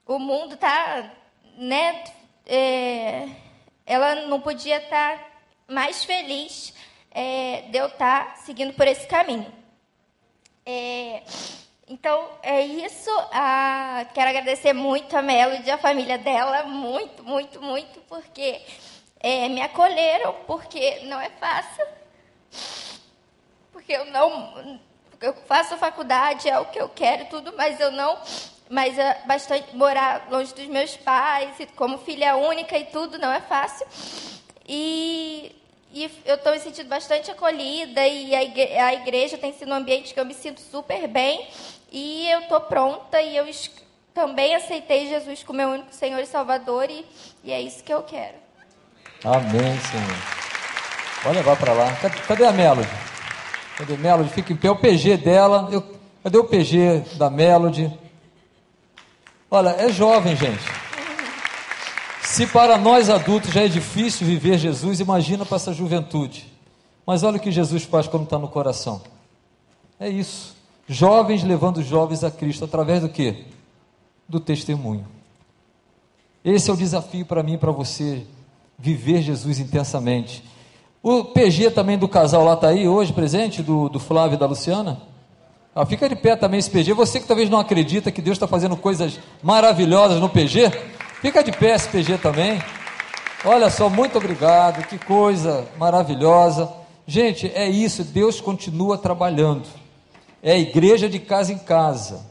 o 0.07 0.19
mundo 0.19 0.55
está. 0.55 1.11
Né, 1.57 2.03
é, 2.47 3.29
ela 3.87 4.27
não 4.27 4.41
podia 4.41 4.79
estar 4.79 5.19
tá 5.19 5.27
mais 5.69 6.05
feliz 6.05 6.75
é, 7.11 7.63
de 7.71 7.79
eu 7.79 7.87
estar 7.87 8.35
tá 8.35 8.37
seguindo 8.37 8.73
por 8.75 8.89
esse 8.89 9.07
caminho. 9.07 9.53
É, 10.67 11.23
Então, 11.87 12.31
é 12.43 12.63
isso. 12.63 13.11
Ah, 13.31 14.07
quero 14.15 14.31
agradecer 14.31 14.73
muito 14.73 15.15
a 15.17 15.23
Melody 15.23 15.69
e 15.69 15.71
a 15.71 15.79
família 15.79 16.17
dela, 16.17 16.65
muito, 16.65 17.23
muito, 17.23 17.61
muito, 17.61 18.01
porque 18.09 18.61
é, 19.25 19.49
me 19.49 19.63
acolheram, 19.63 20.35
porque 20.47 21.01
não 21.05 21.19
é 21.19 21.31
fácil. 21.31 21.87
Porque 23.73 23.95
eu 23.95 24.05
não. 24.07 24.79
Eu 25.19 25.33
faço 25.47 25.79
faculdade, 25.79 26.47
é 26.47 26.59
o 26.59 26.67
que 26.67 26.79
eu 26.79 26.91
quero 26.91 27.25
tudo, 27.27 27.55
mas 27.57 27.81
eu 27.81 27.91
não. 27.91 28.19
Mas 28.69 28.99
é 28.99 29.23
bastante 29.25 29.75
morar 29.75 30.29
longe 30.31 30.53
dos 30.55 30.67
meus 30.67 30.95
pais, 30.99 31.57
como 31.75 31.97
filha 31.99 32.37
única 32.37 32.77
e 32.77 32.85
tudo, 32.85 33.19
não 33.19 33.33
é 33.33 33.41
fácil. 33.41 33.87
E 34.69 35.57
e 35.91 36.11
eu 36.27 36.35
estou 36.35 36.53
me 36.53 36.59
sentindo 36.59 36.89
bastante 36.89 37.31
acolhida 37.31 38.05
e 38.05 38.35
a 38.35 38.43
igreja, 38.43 38.85
a 38.85 38.95
igreja, 38.95 39.39
tem 39.39 39.53
sido 39.53 39.71
um 39.71 39.75
ambiente 39.75 40.13
que 40.13 40.19
eu 40.19 40.25
me 40.25 40.35
sinto 40.35 40.61
super 40.61 41.07
bem 41.07 41.49
e 41.93 42.29
eu 42.29 42.41
estou 42.41 42.61
pronta 42.63 43.23
e 43.23 43.37
eu 43.37 43.47
também 44.13 44.57
aceitei 44.57 45.09
Jesus 45.09 45.45
como 45.45 45.59
meu 45.59 45.69
único 45.69 45.95
Senhor 45.95 46.19
e 46.19 46.27
Salvador 46.27 46.91
e, 46.91 47.07
e 47.45 47.53
é 47.53 47.61
isso 47.61 47.85
que 47.85 47.95
eu 47.95 48.03
quero. 48.03 48.44
Amém, 49.25 49.81
Senhor. 49.81 50.35
Pode 51.23 51.37
levar 51.37 51.57
para 51.57 51.73
lá. 51.73 51.93
Cadê, 51.95 52.19
cadê, 52.21 52.45
a 52.45 52.53
Melody? 52.53 52.89
Cadê 53.79 53.95
a 53.95 53.97
Melody? 53.97 54.29
Fica 54.29 54.53
em 54.53 54.57
pé. 54.57 54.71
O 54.71 54.77
PG 54.77 55.17
dela. 55.17 55.69
Eu, 55.73 55.83
cadê 56.23 56.37
o 56.37 56.45
PG 56.45 57.17
da 57.17 57.31
Melody? 57.31 57.91
Olha, 59.51 59.71
é 59.71 59.91
jovem, 59.91 60.37
gente. 60.37 60.63
Se 62.23 62.47
para 62.47 62.77
nós 62.77 63.09
adultos 63.09 63.51
já 63.51 63.63
é 63.63 63.69
difícil 63.69 64.27
viver 64.27 64.59
Jesus, 64.59 65.01
imagina 65.01 65.47
para 65.47 65.57
essa 65.57 65.73
juventude. 65.73 66.53
Mas 67.07 67.23
olha 67.23 67.37
o 67.39 67.41
que 67.41 67.53
Jesus 67.53 67.85
faz 67.85 68.07
quando 68.07 68.25
está 68.25 68.39
no 68.39 68.49
coração. 68.49 69.01
É 69.99 70.09
isso. 70.09 70.55
Jovens 70.87 71.43
levando 71.45 71.83
jovens 71.83 72.25
a 72.25 72.31
Cristo 72.31 72.65
através 72.65 73.01
do 73.01 73.09
que? 73.09 73.47
Do 74.29 74.39
testemunho. 74.39 75.07
Esse 76.45 76.69
é 76.69 76.73
o 76.75 76.77
desafio 76.77 77.25
para 77.25 77.43
mim 77.43 77.55
e 77.55 77.59
para 77.59 77.71
você, 77.71 78.27
viver 78.79 79.23
Jesus 79.23 79.59
intensamente. 79.59 80.45
O 81.03 81.25
PG 81.25 81.71
também 81.71 81.99
do 81.99 82.09
casal 82.09 82.45
lá 82.45 82.55
está 82.55 82.69
aí 82.69 82.89
hoje, 82.89 83.13
presente, 83.13 83.63
do, 83.63 83.89
do 83.89 84.01
Flávio 84.01 84.37
e 84.37 84.39
da 84.39 84.47
Luciana. 84.47 85.03
Ah, 85.75 85.85
fica 85.85 86.09
de 86.09 86.17
pé 86.17 86.37
também 86.37 86.59
esse 86.59 86.71
PG. 86.71 86.93
Você 86.93 87.21
que 87.21 87.27
talvez 87.27 87.51
não 87.51 87.59
acredita 87.59 88.11
que 88.11 88.23
Deus 88.23 88.37
está 88.37 88.47
fazendo 88.47 88.77
coisas 88.77 89.19
maravilhosas 89.43 90.21
no 90.21 90.29
PG, 90.29 90.71
Fica 91.25 91.43
de 91.43 91.53
pé, 91.53 91.75
SPG 91.75 92.19
também. 92.19 92.63
Olha 93.47 93.71
só, 93.71 93.89
muito 93.89 94.19
obrigado, 94.19 94.87
que 94.87 94.99
coisa 94.99 95.67
maravilhosa. 95.79 96.71
Gente, 97.07 97.51
é 97.55 97.67
isso, 97.67 98.05
Deus 98.05 98.43
continua 98.43 98.99
trabalhando. 98.99 99.67
É 100.43 100.59
igreja 100.59 101.09
de 101.09 101.19
casa 101.19 101.51
em 101.51 101.57
casa. 101.57 102.27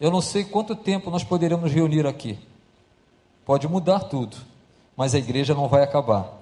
Eu 0.00 0.10
não 0.10 0.22
sei 0.22 0.44
quanto 0.44 0.74
tempo 0.74 1.10
nós 1.10 1.24
poderemos 1.24 1.70
reunir 1.70 2.06
aqui. 2.06 2.38
Pode 3.44 3.68
mudar 3.68 4.00
tudo, 4.00 4.38
mas 4.96 5.14
a 5.14 5.18
igreja 5.18 5.54
não 5.54 5.68
vai 5.68 5.82
acabar. 5.82 6.32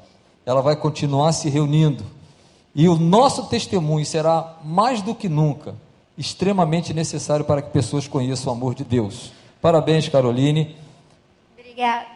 Ela 0.46 0.62
vai 0.62 0.76
continuar 0.76 1.32
se 1.32 1.48
reunindo. 1.48 2.04
E 2.74 2.88
o 2.88 2.96
nosso 2.96 3.46
testemunho 3.46 4.04
será 4.04 4.56
mais 4.62 5.02
do 5.02 5.14
que 5.14 5.28
nunca 5.28 5.74
extremamente 6.16 6.94
necessário 6.94 7.44
para 7.44 7.60
que 7.60 7.70
pessoas 7.70 8.06
conheçam 8.06 8.52
o 8.52 8.56
amor 8.56 8.74
de 8.74 8.84
Deus. 8.84 9.32
Parabéns, 9.60 10.08
Caroline. 10.08 10.76
Obrigada. 11.58 12.06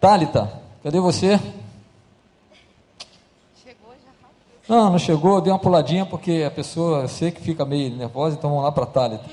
Thalita, 0.00 0.60
cadê 0.82 1.00
você? 1.00 1.38
Chegou 3.62 3.92
já. 4.04 4.10
Não, 4.68 4.90
não 4.90 4.98
chegou, 4.98 5.40
dei 5.40 5.52
uma 5.52 5.58
puladinha 5.58 6.04
porque 6.04 6.44
a 6.46 6.50
pessoa, 6.50 7.02
eu 7.02 7.08
sei 7.08 7.30
que 7.30 7.40
fica 7.40 7.64
meio 7.64 7.94
nervosa, 7.94 8.36
então 8.36 8.50
vamos 8.50 8.64
lá 8.64 8.72
para 8.72 8.84
a 8.84 8.86
Thalita. 8.86 9.30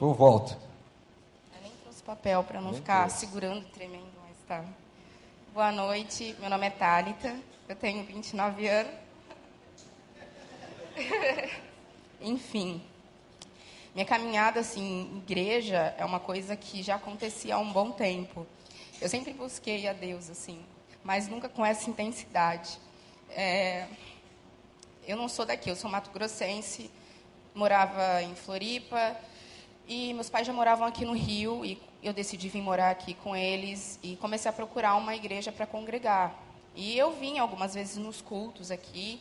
Eu 0.00 0.12
volto. 0.12 0.56
Eu 1.54 1.62
nem 1.62 1.72
trouxe 1.82 2.02
papel 2.02 2.42
para 2.44 2.60
não 2.60 2.70
nem 2.70 2.80
ficar 2.80 3.06
trouxe. 3.06 3.26
segurando 3.26 3.60
e 3.60 3.70
tremendo, 3.70 4.04
mas 4.26 4.36
tá. 4.46 4.64
Boa 5.54 5.70
noite, 5.70 6.34
meu 6.40 6.50
nome 6.50 6.66
é 6.66 6.70
Thalita, 6.70 7.38
eu 7.68 7.76
tenho 7.76 8.02
29 8.02 8.66
anos. 8.66 8.92
Enfim, 12.20 12.82
minha 13.94 14.04
caminhada 14.04 14.58
assim, 14.58 15.08
em 15.14 15.18
igreja 15.18 15.94
é 15.96 16.04
uma 16.04 16.18
coisa 16.18 16.56
que 16.56 16.82
já 16.82 16.96
acontecia 16.96 17.54
há 17.54 17.58
um 17.60 17.72
bom 17.72 17.92
tempo. 17.92 18.44
Eu 19.00 19.08
sempre 19.08 19.32
busquei 19.32 19.86
a 19.86 19.92
Deus, 19.92 20.28
assim, 20.28 20.60
mas 21.04 21.28
nunca 21.28 21.48
com 21.48 21.64
essa 21.64 21.88
intensidade. 21.88 22.76
É, 23.30 23.86
eu 25.06 25.16
não 25.16 25.28
sou 25.28 25.46
daqui, 25.46 25.70
eu 25.70 25.76
sou 25.76 25.88
mato-grossense, 25.88 26.90
morava 27.54 28.20
em 28.24 28.34
Floripa, 28.34 29.16
e 29.86 30.12
meus 30.14 30.28
pais 30.28 30.48
já 30.48 30.52
moravam 30.52 30.84
aqui 30.84 31.04
no 31.04 31.12
Rio, 31.12 31.64
e 31.64 31.80
eu 32.06 32.12
decidi 32.12 32.48
vir 32.48 32.62
morar 32.62 32.90
aqui 32.90 33.14
com 33.14 33.34
eles, 33.34 33.98
e 34.02 34.16
comecei 34.16 34.48
a 34.48 34.52
procurar 34.52 34.94
uma 34.96 35.14
igreja 35.14 35.50
para 35.50 35.66
congregar. 35.66 36.34
E 36.74 36.96
eu 36.98 37.12
vim 37.12 37.38
algumas 37.38 37.74
vezes 37.74 37.96
nos 37.96 38.20
cultos 38.20 38.70
aqui, 38.70 39.20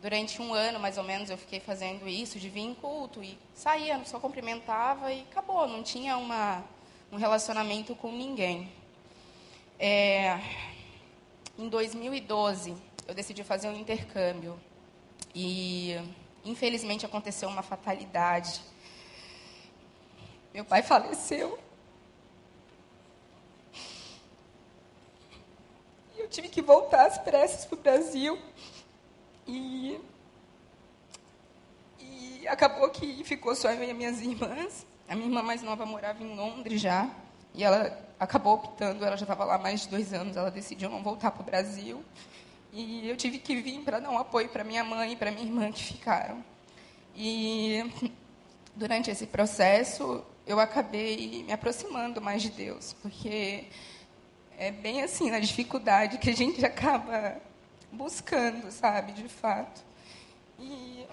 durante 0.00 0.40
um 0.40 0.52
ano, 0.52 0.78
mais 0.78 0.98
ou 0.98 1.04
menos, 1.04 1.30
eu 1.30 1.38
fiquei 1.38 1.60
fazendo 1.60 2.08
isso, 2.08 2.38
de 2.38 2.48
vir 2.48 2.60
em 2.62 2.74
culto, 2.74 3.22
e 3.22 3.38
saía, 3.54 4.00
só 4.04 4.18
cumprimentava, 4.18 5.12
e 5.12 5.22
acabou, 5.22 5.66
não 5.66 5.82
tinha 5.82 6.16
uma, 6.16 6.64
um 7.12 7.16
relacionamento 7.16 7.94
com 7.94 8.10
ninguém. 8.10 8.70
É, 9.78 10.40
em 11.58 11.68
2012, 11.68 12.76
eu 13.06 13.14
decidi 13.14 13.44
fazer 13.44 13.68
um 13.68 13.76
intercâmbio. 13.76 14.58
E, 15.34 15.96
infelizmente, 16.44 17.04
aconteceu 17.04 17.48
uma 17.48 17.62
fatalidade. 17.62 18.60
Meu 20.52 20.64
pai 20.64 20.82
faleceu. 20.82 21.58
E 26.16 26.20
eu 26.20 26.23
tive 26.34 26.48
que 26.48 26.60
voltar 26.60 27.06
às 27.06 27.16
pressas 27.18 27.64
para 27.64 27.78
o 27.78 27.80
Brasil. 27.80 28.38
E, 29.46 30.00
e 32.00 32.48
acabou 32.48 32.90
que 32.90 33.22
ficou 33.24 33.54
só 33.54 33.70
eu 33.70 33.82
e 33.82 33.94
minhas 33.94 34.20
irmãs. 34.20 34.84
A 35.08 35.14
minha 35.14 35.28
irmã 35.28 35.42
mais 35.42 35.62
nova 35.62 35.86
morava 35.86 36.22
em 36.22 36.34
Londres 36.34 36.80
já. 36.80 37.08
E 37.54 37.62
ela 37.62 37.96
acabou 38.18 38.54
optando, 38.54 39.04
ela 39.04 39.16
já 39.16 39.22
estava 39.22 39.44
lá 39.44 39.58
mais 39.58 39.82
de 39.82 39.88
dois 39.88 40.12
anos, 40.12 40.36
ela 40.36 40.50
decidiu 40.50 40.90
não 40.90 41.02
voltar 41.02 41.30
para 41.30 41.42
o 41.42 41.44
Brasil. 41.44 42.04
E 42.72 43.08
eu 43.08 43.16
tive 43.16 43.38
que 43.38 43.54
vir 43.54 43.80
para 43.82 44.00
dar 44.00 44.10
um 44.10 44.18
apoio 44.18 44.48
para 44.48 44.64
minha 44.64 44.82
mãe 44.82 45.12
e 45.12 45.16
para 45.16 45.30
minha 45.30 45.46
irmã 45.46 45.70
que 45.70 45.84
ficaram. 45.84 46.44
E 47.14 47.84
durante 48.74 49.08
esse 49.08 49.26
processo, 49.26 50.24
eu 50.44 50.58
acabei 50.58 51.44
me 51.44 51.52
aproximando 51.52 52.20
mais 52.20 52.42
de 52.42 52.50
Deus, 52.50 52.96
porque 53.00 53.66
é 54.58 54.70
bem 54.70 55.02
assim, 55.02 55.30
na 55.30 55.38
dificuldade 55.38 56.18
que 56.18 56.30
a 56.30 56.36
gente 56.36 56.64
acaba 56.66 57.36
buscando, 57.90 58.70
sabe, 58.70 59.12
de 59.12 59.28
fato. 59.28 59.82
E, 60.58 61.06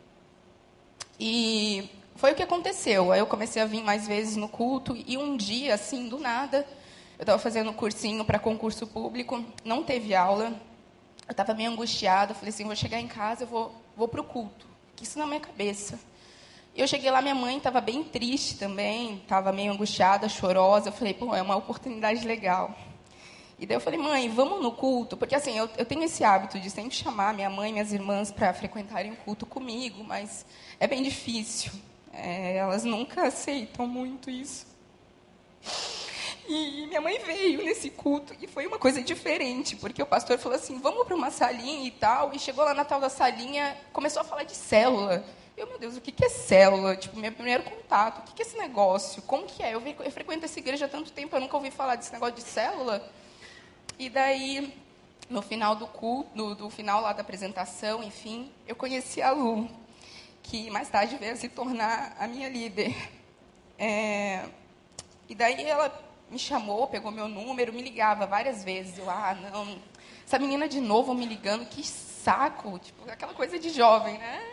e 1.19 1.89
foi 2.15 2.31
o 2.31 2.35
que 2.35 2.43
aconteceu. 2.43 3.11
Aí 3.11 3.19
eu 3.19 3.27
comecei 3.27 3.61
a 3.61 3.65
vir 3.65 3.83
mais 3.83 4.07
vezes 4.07 4.35
no 4.35 4.47
culto 4.47 4.95
e 4.95 5.17
um 5.17 5.35
dia, 5.37 5.73
assim, 5.73 6.07
do 6.07 6.19
nada, 6.19 6.67
eu 7.17 7.23
estava 7.23 7.37
fazendo 7.37 7.69
um 7.69 7.73
cursinho 7.73 8.25
para 8.25 8.39
concurso 8.39 8.87
público, 8.87 9.43
não 9.63 9.83
teve 9.83 10.15
aula. 10.15 10.53
Eu 11.27 11.31
estava 11.31 11.53
meio 11.53 11.71
angustiada, 11.71 12.33
falei 12.33 12.49
assim, 12.49 12.65
vou 12.65 12.75
chegar 12.75 12.99
em 12.99 13.07
casa, 13.07 13.43
eu 13.43 13.47
vou, 13.47 13.75
vou 13.95 14.07
para 14.07 14.21
o 14.21 14.23
culto. 14.23 14.67
Isso 15.01 15.17
na 15.17 15.25
minha 15.25 15.39
cabeça. 15.39 15.99
Eu 16.75 16.87
cheguei 16.87 17.11
lá, 17.11 17.21
minha 17.21 17.35
mãe 17.35 17.57
estava 17.57 17.81
bem 17.81 18.03
triste 18.03 18.57
também, 18.57 19.15
estava 19.15 19.51
meio 19.51 19.71
angustiada, 19.71 20.29
chorosa. 20.29 20.89
Eu 20.89 20.93
falei, 20.93 21.13
pô, 21.13 21.35
é 21.35 21.41
uma 21.41 21.55
oportunidade 21.55 22.25
legal. 22.25 22.75
E 23.61 23.65
daí 23.67 23.77
eu 23.77 23.79
falei, 23.79 23.99
mãe, 23.99 24.27
vamos 24.27 24.59
no 24.59 24.71
culto? 24.71 25.15
Porque 25.15 25.35
assim, 25.35 25.55
eu, 25.55 25.69
eu 25.77 25.85
tenho 25.85 26.03
esse 26.03 26.23
hábito 26.23 26.59
de 26.59 26.67
sempre 26.71 26.95
chamar 26.95 27.31
minha 27.31 27.47
mãe 27.47 27.69
e 27.69 27.73
minhas 27.73 27.93
irmãs 27.93 28.31
para 28.31 28.51
frequentarem 28.55 29.11
o 29.11 29.15
culto 29.17 29.45
comigo, 29.45 30.03
mas 30.03 30.43
é 30.79 30.87
bem 30.87 31.03
difícil. 31.03 31.71
É, 32.11 32.57
elas 32.57 32.83
nunca 32.83 33.27
aceitam 33.27 33.85
muito 33.85 34.31
isso. 34.31 34.65
E 36.49 36.87
minha 36.87 36.99
mãe 36.99 37.19
veio 37.19 37.63
nesse 37.63 37.91
culto 37.91 38.35
e 38.41 38.47
foi 38.47 38.65
uma 38.65 38.79
coisa 38.79 38.99
diferente, 38.99 39.75
porque 39.75 40.01
o 40.01 40.07
pastor 40.07 40.39
falou 40.39 40.57
assim: 40.57 40.79
vamos 40.79 41.05
para 41.05 41.15
uma 41.15 41.29
salinha 41.29 41.87
e 41.87 41.91
tal. 41.91 42.33
E 42.33 42.39
chegou 42.39 42.65
lá 42.65 42.73
na 42.73 42.83
tal 42.83 42.99
da 42.99 43.09
salinha, 43.09 43.77
começou 43.93 44.23
a 44.23 44.25
falar 44.25 44.41
de 44.41 44.55
célula. 44.55 45.23
Eu, 45.55 45.67
meu 45.67 45.77
Deus, 45.77 45.95
o 45.95 46.01
que 46.01 46.25
é 46.25 46.29
célula? 46.29 46.95
Tipo, 46.95 47.19
meu 47.19 47.31
primeiro 47.31 47.61
contato, 47.61 48.27
o 48.27 48.33
que 48.33 48.41
é 48.41 48.45
esse 48.45 48.57
negócio? 48.57 49.21
Como 49.21 49.45
que 49.45 49.61
é? 49.61 49.75
Eu, 49.75 49.81
frequento 50.09 50.45
essa 50.45 50.57
igreja 50.57 50.87
há 50.87 50.89
tanto 50.89 51.11
tempo, 51.11 51.35
eu 51.35 51.39
nunca 51.39 51.55
ouvi 51.55 51.69
falar 51.69 51.95
desse 51.95 52.11
negócio 52.11 52.33
de 52.33 52.41
célula. 52.41 53.07
E 54.01 54.09
daí, 54.09 54.73
no 55.29 55.43
final 55.43 55.75
do 55.75 55.85
culto, 55.85 56.31
no, 56.33 56.55
do 56.55 56.71
final 56.71 57.01
lá 57.01 57.13
da 57.13 57.21
apresentação, 57.21 58.03
enfim, 58.03 58.51
eu 58.67 58.75
conheci 58.75 59.21
a 59.21 59.29
Lu 59.29 59.69
que 60.41 60.71
mais 60.71 60.89
tarde 60.89 61.17
veio 61.17 61.33
a 61.33 61.35
se 61.35 61.47
tornar 61.47 62.15
a 62.17 62.27
minha 62.27 62.49
líder. 62.49 62.95
É, 63.77 64.43
e 65.29 65.35
daí 65.35 65.63
ela 65.67 65.93
me 66.31 66.39
chamou, 66.39 66.87
pegou 66.87 67.11
meu 67.11 67.27
número, 67.27 67.71
me 67.71 67.83
ligava 67.83 68.25
várias 68.25 68.63
vezes. 68.63 68.97
Eu, 68.97 69.07
ah, 69.07 69.35
não, 69.35 69.77
essa 70.25 70.39
menina 70.39 70.67
de 70.67 70.81
novo 70.81 71.13
me 71.13 71.27
ligando, 71.27 71.67
que 71.67 71.85
saco, 71.85 72.79
tipo, 72.79 73.07
aquela 73.07 73.35
coisa 73.35 73.59
de 73.59 73.69
jovem, 73.69 74.17
né? 74.17 74.43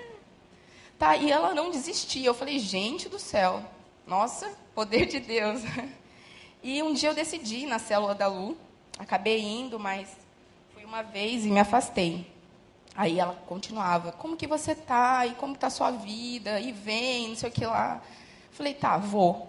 Tá, 0.99 1.16
e 1.16 1.32
ela 1.32 1.55
não 1.55 1.70
desistia. 1.70 2.26
Eu 2.26 2.34
falei, 2.34 2.59
gente 2.59 3.09
do 3.09 3.18
céu, 3.18 3.64
Nossa, 4.07 4.55
poder 4.74 5.07
de 5.07 5.18
Deus. 5.20 5.62
E 6.61 6.82
um 6.82 6.92
dia 6.92 7.09
eu 7.11 7.14
decidi 7.14 7.66
na 7.66 7.78
célula 7.78 8.14
da 8.16 8.26
Lu. 8.26 8.59
Acabei 8.99 9.40
indo, 9.40 9.78
mas 9.78 10.09
fui 10.74 10.84
uma 10.84 11.03
vez 11.03 11.46
e 11.46 11.51
me 11.51 11.61
afastei. 11.61 12.26
Aí 12.94 13.20
ela 13.20 13.34
continuava: 13.46 14.12
Como 14.12 14.36
que 14.36 14.46
você 14.46 14.74
tá? 14.74 15.24
E 15.26 15.34
como 15.34 15.55
está 15.55 15.68
a 15.68 15.70
sua 15.70 15.90
vida? 15.90 16.59
E 16.61 16.72
vem, 16.72 17.28
não 17.28 17.36
sei 17.36 17.49
o 17.49 17.53
que 17.53 17.64
lá. 17.64 18.03
Falei: 18.51 18.74
Tá, 18.74 18.96
vou. 18.99 19.49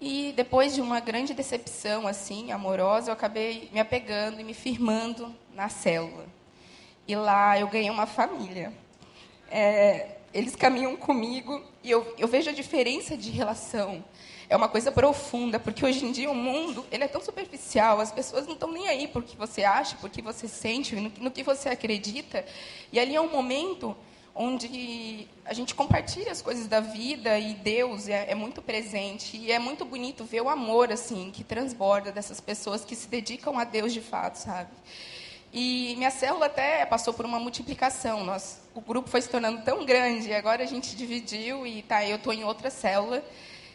E 0.00 0.32
depois 0.36 0.74
de 0.74 0.80
uma 0.80 1.00
grande 1.00 1.32
decepção 1.32 2.06
assim, 2.06 2.52
amorosa, 2.52 3.08
eu 3.08 3.14
acabei 3.14 3.70
me 3.72 3.80
apegando 3.80 4.40
e 4.40 4.44
me 4.44 4.52
firmando 4.52 5.34
na 5.54 5.68
célula. 5.68 6.26
E 7.08 7.16
lá 7.16 7.58
eu 7.58 7.68
ganhei 7.68 7.90
uma 7.90 8.06
família. 8.06 8.72
É, 9.50 10.18
eles 10.32 10.54
caminham 10.54 10.96
comigo 10.96 11.62
e 11.82 11.90
eu, 11.90 12.14
eu 12.18 12.28
vejo 12.28 12.50
a 12.50 12.52
diferença 12.52 13.16
de 13.16 13.30
relação 13.30 14.04
é 14.48 14.56
uma 14.56 14.68
coisa 14.68 14.92
profunda, 14.92 15.58
porque 15.58 15.84
hoje 15.84 16.04
em 16.04 16.12
dia 16.12 16.30
o 16.30 16.34
mundo 16.34 16.84
ele 16.90 17.04
é 17.04 17.08
tão 17.08 17.20
superficial, 17.20 18.00
as 18.00 18.12
pessoas 18.12 18.46
não 18.46 18.54
estão 18.54 18.70
nem 18.70 18.88
aí 18.88 19.08
por 19.08 19.22
que 19.22 19.36
você 19.36 19.64
acha, 19.64 19.96
por 19.96 20.10
que 20.10 20.20
você 20.20 20.46
sente, 20.46 20.94
no, 20.96 21.12
no 21.18 21.30
que 21.30 21.42
você 21.42 21.68
acredita. 21.68 22.44
E 22.92 22.98
ali 23.00 23.14
é 23.14 23.20
um 23.20 23.30
momento 23.30 23.96
onde 24.34 25.28
a 25.44 25.54
gente 25.54 25.74
compartilha 25.74 26.32
as 26.32 26.42
coisas 26.42 26.66
da 26.66 26.80
vida 26.80 27.38
e 27.38 27.54
Deus 27.54 28.08
é, 28.08 28.30
é, 28.30 28.34
muito 28.34 28.60
presente 28.60 29.36
e 29.36 29.52
é 29.52 29.60
muito 29.60 29.84
bonito 29.84 30.24
ver 30.24 30.40
o 30.40 30.48
amor 30.48 30.90
assim 30.90 31.30
que 31.30 31.44
transborda 31.44 32.10
dessas 32.10 32.40
pessoas 32.40 32.84
que 32.84 32.96
se 32.96 33.06
dedicam 33.06 33.56
a 33.58 33.64
Deus 33.64 33.92
de 33.92 34.00
fato, 34.00 34.36
sabe? 34.36 34.70
E 35.52 35.94
minha 35.96 36.10
célula 36.10 36.46
até 36.46 36.84
passou 36.84 37.14
por 37.14 37.24
uma 37.24 37.38
multiplicação. 37.38 38.24
Nós, 38.24 38.60
o 38.74 38.80
grupo 38.80 39.08
foi 39.08 39.22
se 39.22 39.28
tornando 39.28 39.62
tão 39.62 39.84
grande, 39.84 40.30
e 40.30 40.34
agora 40.34 40.64
a 40.64 40.66
gente 40.66 40.96
dividiu 40.96 41.64
e 41.64 41.80
tá, 41.82 42.04
eu 42.04 42.16
estou 42.16 42.32
em 42.32 42.42
outra 42.42 42.70
célula 42.70 43.22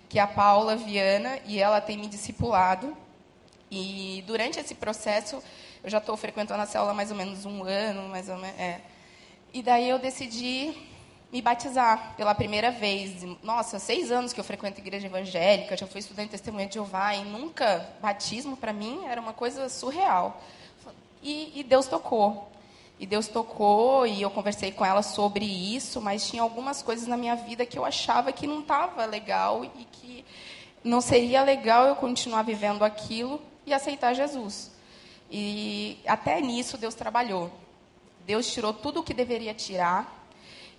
que 0.10 0.18
é 0.18 0.22
a 0.22 0.28
Paula 0.28 0.76
Viana, 0.76 1.39
e 1.45 1.60
ela 1.60 1.80
tem 1.80 1.97
me 1.97 2.07
discipulado. 2.07 2.97
E 3.70 4.24
durante 4.26 4.60
esse 4.60 4.74
processo, 4.74 5.41
eu 5.84 5.89
já 5.89 5.99
estou 5.99 6.18
frequentando 6.18 6.62
a 6.62 6.66
célula 6.66 6.91
há 6.91 6.93
mais 6.95 7.12
ou 7.12 7.18
menos 7.18 7.45
um 7.45 7.64
ano, 7.64 8.10
mais 8.10 8.28
ou 8.28 8.38
menos. 8.38 8.60
É. 8.60 8.82
E 9.53 9.62
daí 9.62 9.88
eu 9.88 9.99
decidi 9.99 10.76
me 11.32 11.41
batizar 11.41 12.16
pela 12.18 12.34
primeira 12.34 12.72
vez. 12.72 13.24
Nossa, 13.43 13.78
seis 13.78 14.12
anos 14.12 14.34
que 14.34 14.39
eu 14.39 14.43
frequento 14.43 14.80
igreja 14.80 15.05
evangélica, 15.05 15.78
já 15.78 15.86
fui 15.86 15.99
estudante 15.99 16.32
testemunha 16.32 16.66
de 16.66 16.74
Jeová, 16.74 17.14
e 17.16 17.24
nunca 17.24 17.88
batismo 18.01 18.57
para 18.57 18.74
mim 18.74 19.05
era 19.05 19.22
uma 19.22 19.34
coisa 19.34 19.70
surreal. 19.70 20.41
E, 21.22 21.60
e 21.60 21.64
Deus 21.64 21.86
tocou. 21.86 22.51
E 23.00 23.06
Deus 23.06 23.30
tocou 23.30 24.06
e 24.06 24.22
eu 24.22 24.30
conversei 24.30 24.74
com 24.74 24.86
ela 24.86 25.02
sobre 25.02 25.45
isso, 25.45 26.02
mas 26.02 26.30
tinha 26.30 26.41
algumas 26.41 26.82
coisas 26.82 27.08
na 27.08 27.16
minha 27.16 27.34
vida 27.34 27.66
que 27.66 27.80
eu 27.80 27.86
achava 27.86 28.34
que 28.34 28.45
não 28.45 28.60
estava 28.60 29.06
legal 29.06 29.64
e 29.64 29.86
que 29.86 30.26
não 30.84 31.00
seria 31.00 31.41
legal 31.41 31.86
eu 31.86 31.95
continuar 31.95 32.43
vivendo 32.43 32.84
aquilo 32.84 33.41
e 33.66 33.74
aceitar 33.74 34.14
Jesus. 34.14 34.72
E 35.32 35.97
até 36.06 36.41
nisso 36.41 36.78
Deus 36.78 36.93
trabalhou. 36.93 37.50
Deus 38.26 38.52
tirou 38.52 38.74
tudo 38.74 39.00
o 39.00 39.04
que 39.04 39.14
deveria 39.14 39.54
tirar. 39.54 40.28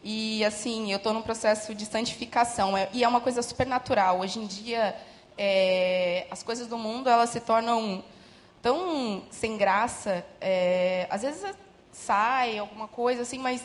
E 0.05 0.45
assim, 0.45 0.93
eu 0.93 0.99
estou 0.99 1.15
num 1.15 1.23
processo 1.23 1.75
de 1.75 1.87
santificação. 1.87 2.77
É, 2.77 2.89
e 2.93 3.03
é 3.03 3.09
uma 3.09 3.21
coisa 3.21 3.43
super 3.43 3.67
natural. 3.67 4.21
Hoje 4.21 4.39
em 4.39 4.47
dia, 4.47 4.95
é, 5.39 6.27
as 6.31 6.43
coisas 6.43 6.67
do 6.67 6.77
mundo 6.77 7.09
elas 7.09 7.31
se 7.31 7.41
tornam 7.41 8.05
tão 8.61 9.23
sem 9.31 9.57
graça. 9.57 10.25
É, 10.39 11.07
às 11.11 11.23
vezes 11.23 11.45
sai, 12.07 12.59
alguma 12.59 12.89
coisa 12.89 13.23
assim, 13.23 13.39
mas 13.39 13.63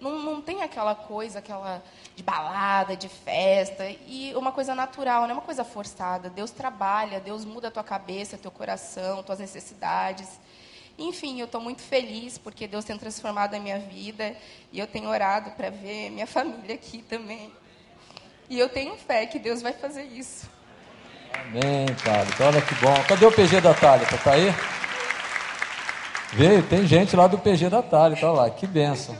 não, 0.00 0.18
não 0.18 0.42
tem 0.42 0.62
aquela 0.62 0.94
coisa, 0.94 1.38
aquela 1.38 1.82
de 2.14 2.22
balada, 2.22 2.96
de 2.96 3.08
festa, 3.08 3.88
e 4.06 4.32
uma 4.34 4.52
coisa 4.52 4.74
natural, 4.74 5.22
não 5.22 5.30
é 5.30 5.32
uma 5.34 5.42
coisa 5.42 5.64
forçada. 5.64 6.30
Deus 6.30 6.50
trabalha, 6.50 7.20
Deus 7.20 7.44
muda 7.44 7.68
a 7.68 7.70
tua 7.70 7.84
cabeça, 7.84 8.38
teu 8.38 8.50
coração, 8.50 9.22
tuas 9.22 9.38
necessidades. 9.38 10.28
Enfim, 10.98 11.40
eu 11.40 11.44
estou 11.44 11.60
muito 11.60 11.82
feliz 11.82 12.38
porque 12.38 12.66
Deus 12.66 12.84
tem 12.84 12.96
transformado 12.96 13.54
a 13.54 13.58
minha 13.58 13.78
vida 13.78 14.34
e 14.72 14.78
eu 14.78 14.86
tenho 14.86 15.08
orado 15.08 15.50
para 15.50 15.68
ver 15.68 16.10
minha 16.10 16.26
família 16.26 16.74
aqui 16.74 17.02
também. 17.02 17.52
E 18.48 18.58
eu 18.58 18.68
tenho 18.68 18.96
fé 18.96 19.26
que 19.26 19.38
Deus 19.38 19.60
vai 19.60 19.72
fazer 19.72 20.04
isso. 20.04 20.48
Amém, 21.34 21.86
Thalita. 22.02 22.44
Olha 22.46 22.62
que 22.62 22.74
bom. 22.76 22.94
Cadê 23.06 23.26
o 23.26 23.32
PG 23.32 23.60
da 23.60 23.74
Thalita? 23.74 24.14
Está 24.14 24.32
aí? 24.32 24.54
Veio, 26.32 26.62
tem 26.62 26.86
gente 26.86 27.14
lá 27.14 27.26
do 27.26 27.38
PG 27.38 27.70
da 27.70 27.82
Thalita, 27.82 28.20
tá 28.20 28.32
lá, 28.32 28.50
que 28.50 28.66
benção. 28.66 29.16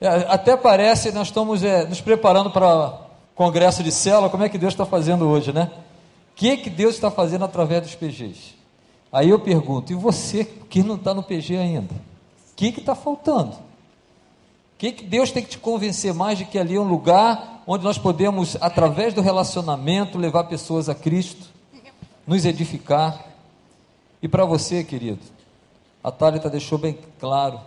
É, 0.00 0.08
até 0.28 0.56
parece, 0.56 1.12
nós 1.12 1.28
estamos 1.28 1.62
é, 1.62 1.86
nos 1.86 2.00
preparando 2.00 2.50
para 2.50 3.00
congresso 3.34 3.82
de 3.82 3.92
célula, 3.92 4.28
como 4.28 4.44
é 4.44 4.48
que 4.48 4.58
Deus 4.58 4.72
está 4.72 4.84
fazendo 4.84 5.26
hoje, 5.26 5.52
né? 5.52 5.70
O 6.32 6.36
que, 6.36 6.56
que 6.56 6.70
Deus 6.70 6.94
está 6.94 7.10
fazendo 7.10 7.44
através 7.44 7.82
dos 7.82 7.94
PGs? 7.94 8.54
Aí 9.10 9.30
eu 9.30 9.38
pergunto, 9.38 9.92
e 9.92 9.94
você 9.94 10.44
que 10.44 10.82
não 10.82 10.96
está 10.96 11.14
no 11.14 11.22
PG 11.22 11.56
ainda? 11.56 11.94
O 11.94 12.54
que 12.56 12.66
está 12.66 12.94
faltando? 12.94 13.52
O 13.52 14.78
que, 14.78 14.92
que 14.92 15.04
Deus 15.04 15.30
tem 15.30 15.42
que 15.42 15.48
te 15.48 15.58
convencer 15.58 16.12
mais 16.12 16.36
de 16.36 16.44
que 16.44 16.58
ali 16.58 16.76
é 16.76 16.80
um 16.80 16.88
lugar 16.88 17.62
onde 17.66 17.82
nós 17.82 17.96
podemos, 17.96 18.58
através 18.60 19.14
do 19.14 19.22
relacionamento, 19.22 20.18
levar 20.18 20.44
pessoas 20.44 20.90
a 20.90 20.94
Cristo, 20.94 21.46
nos 22.26 22.44
edificar? 22.44 23.24
E 24.22 24.28
para 24.28 24.44
você, 24.44 24.84
querido, 24.84 25.20
a 26.06 26.12
Thalita 26.12 26.48
deixou 26.48 26.78
bem 26.78 26.96
claro. 27.18 27.60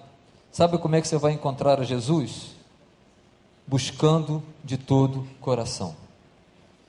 Sabe 0.50 0.78
como 0.78 0.96
é 0.96 1.02
que 1.02 1.08
você 1.10 1.18
vai 1.18 1.34
encontrar 1.34 1.78
a 1.78 1.84
Jesus? 1.84 2.56
Buscando 3.68 4.42
de 4.64 4.78
todo 4.78 5.28
coração. 5.42 5.94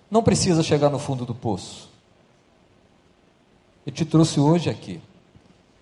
Não 0.09 0.23
precisa 0.23 0.63
chegar 0.63 0.91
no 0.91 0.99
fundo 1.01 1.27
do 1.27 1.35
poço. 1.35 1.91
Eu 3.85 3.91
te 3.91 4.05
trouxe 4.05 4.39
hoje 4.39 4.71
aqui. 4.71 5.01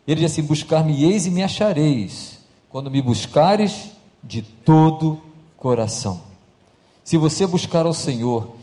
Ele 0.06 0.22
disse 0.22 0.40
assim: 0.40 0.48
Buscar-me-eis 0.48 1.26
e 1.26 1.30
me 1.30 1.42
achareis, 1.42 2.38
quando 2.70 2.90
me 2.90 3.02
buscares 3.02 3.90
de 4.24 4.40
todo 4.40 5.20
coração. 5.58 6.22
Se 7.04 7.18
você 7.18 7.46
buscar 7.46 7.84
ao 7.84 7.92
Senhor, 7.92 8.56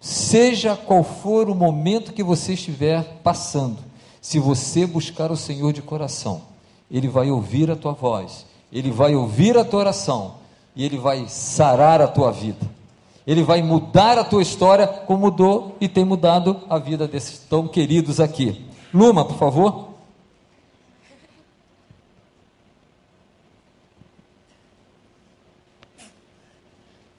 seja 0.00 0.74
qual 0.74 1.04
for 1.04 1.48
o 1.48 1.54
momento 1.54 2.12
que 2.12 2.24
você 2.24 2.54
estiver 2.54 3.20
passando, 3.22 3.78
se 4.22 4.38
você 4.38 4.86
buscar 4.86 5.32
o 5.32 5.36
Senhor 5.36 5.72
de 5.72 5.82
coração, 5.82 6.42
Ele 6.88 7.08
vai 7.08 7.28
ouvir 7.28 7.68
a 7.72 7.76
tua 7.76 7.90
voz, 7.90 8.46
Ele 8.72 8.92
vai 8.92 9.16
ouvir 9.16 9.58
a 9.58 9.64
tua 9.64 9.80
oração 9.80 10.36
e 10.76 10.84
Ele 10.84 10.96
vai 10.96 11.26
sarar 11.28 12.00
a 12.00 12.06
tua 12.06 12.30
vida. 12.30 12.64
Ele 13.26 13.42
vai 13.42 13.62
mudar 13.62 14.18
a 14.18 14.24
tua 14.24 14.40
história, 14.40 14.86
como 14.86 15.22
mudou 15.22 15.76
e 15.80 15.88
tem 15.88 16.04
mudado 16.04 16.62
a 16.70 16.78
vida 16.78 17.08
desses 17.08 17.40
tão 17.40 17.66
queridos 17.66 18.20
aqui. 18.20 18.64
Luma, 18.94 19.24
por 19.24 19.36
favor. 19.36 19.88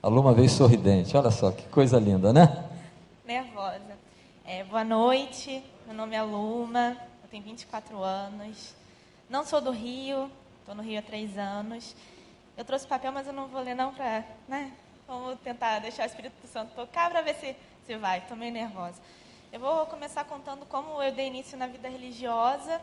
A 0.02 0.08
Luma 0.08 0.34
veio 0.34 0.50
sorridente, 0.50 1.16
olha 1.18 1.32
só 1.32 1.52
que 1.52 1.64
coisa 1.64 2.00
linda, 2.00 2.32
né? 2.32 2.64
Nervosa. 3.26 3.98
É, 4.46 4.64
boa 4.64 4.84
noite, 4.84 5.64
meu 5.94 5.98
nome 6.00 6.16
é 6.16 6.24
Luma, 6.24 6.98
eu 7.22 7.30
tenho 7.30 7.44
24 7.44 8.02
anos. 8.02 8.74
Não 9.30 9.46
sou 9.46 9.62
do 9.62 9.70
Rio, 9.70 10.28
estou 10.60 10.74
no 10.74 10.82
Rio 10.82 10.98
há 10.98 11.04
três 11.04 11.38
anos. 11.38 11.96
Eu 12.58 12.66
trouxe 12.66 12.88
papel, 12.88 13.12
mas 13.12 13.28
eu 13.28 13.34
não 13.34 13.48
vou 13.48 13.62
ler 13.62 13.76
não 13.76 13.94
para, 13.94 14.26
né? 14.48 14.74
Vamos 15.08 15.40
tentar 15.42 15.78
deixar 15.78 16.02
o 16.02 16.06
Espírito 16.08 16.48
Santo 16.48 16.74
tocar 16.74 17.12
para 17.12 17.22
ver 17.22 17.36
se, 17.36 17.56
se 17.86 17.96
vai. 17.96 18.18
Estou 18.18 18.36
meio 18.36 18.52
nervosa. 18.52 19.00
Eu 19.52 19.60
vou 19.60 19.86
começar 19.86 20.24
contando 20.24 20.66
como 20.66 21.00
eu 21.00 21.12
dei 21.12 21.28
início 21.28 21.56
na 21.56 21.68
vida 21.68 21.88
religiosa. 21.88 22.82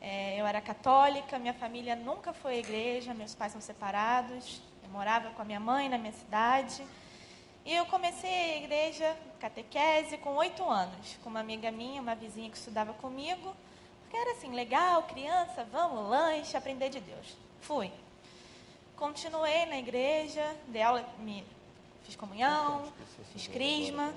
É, 0.00 0.40
eu 0.40 0.46
era 0.46 0.60
católica, 0.60 1.40
minha 1.40 1.54
família 1.54 1.96
nunca 1.96 2.32
foi 2.32 2.54
à 2.54 2.58
igreja, 2.58 3.12
meus 3.14 3.34
pais 3.34 3.50
são 3.50 3.60
separados. 3.60 4.62
Eu 4.84 4.90
morava 4.90 5.30
com 5.30 5.42
a 5.42 5.44
minha 5.44 5.58
mãe 5.58 5.88
na 5.88 5.98
minha 5.98 6.12
cidade. 6.12 6.86
E 7.68 7.74
eu 7.74 7.84
comecei 7.84 8.30
a 8.30 8.56
igreja, 8.56 9.14
catequese, 9.38 10.16
com 10.16 10.36
oito 10.36 10.66
anos, 10.66 11.18
com 11.22 11.28
uma 11.28 11.40
amiga 11.40 11.70
minha, 11.70 12.00
uma 12.00 12.14
vizinha 12.14 12.48
que 12.48 12.56
estudava 12.56 12.94
comigo. 12.94 13.54
Porque 14.00 14.16
era 14.16 14.32
assim, 14.32 14.54
legal, 14.54 15.02
criança, 15.02 15.66
vamos, 15.70 16.08
lanche, 16.08 16.56
aprender 16.56 16.88
de 16.88 16.98
Deus. 16.98 17.36
Fui. 17.60 17.92
Continuei 18.96 19.66
na 19.66 19.76
igreja, 19.76 20.56
dei 20.68 20.80
aula, 20.80 21.06
me, 21.18 21.44
fiz 22.04 22.16
comunhão, 22.16 22.90
fiz 23.34 23.46
crisma. 23.48 24.14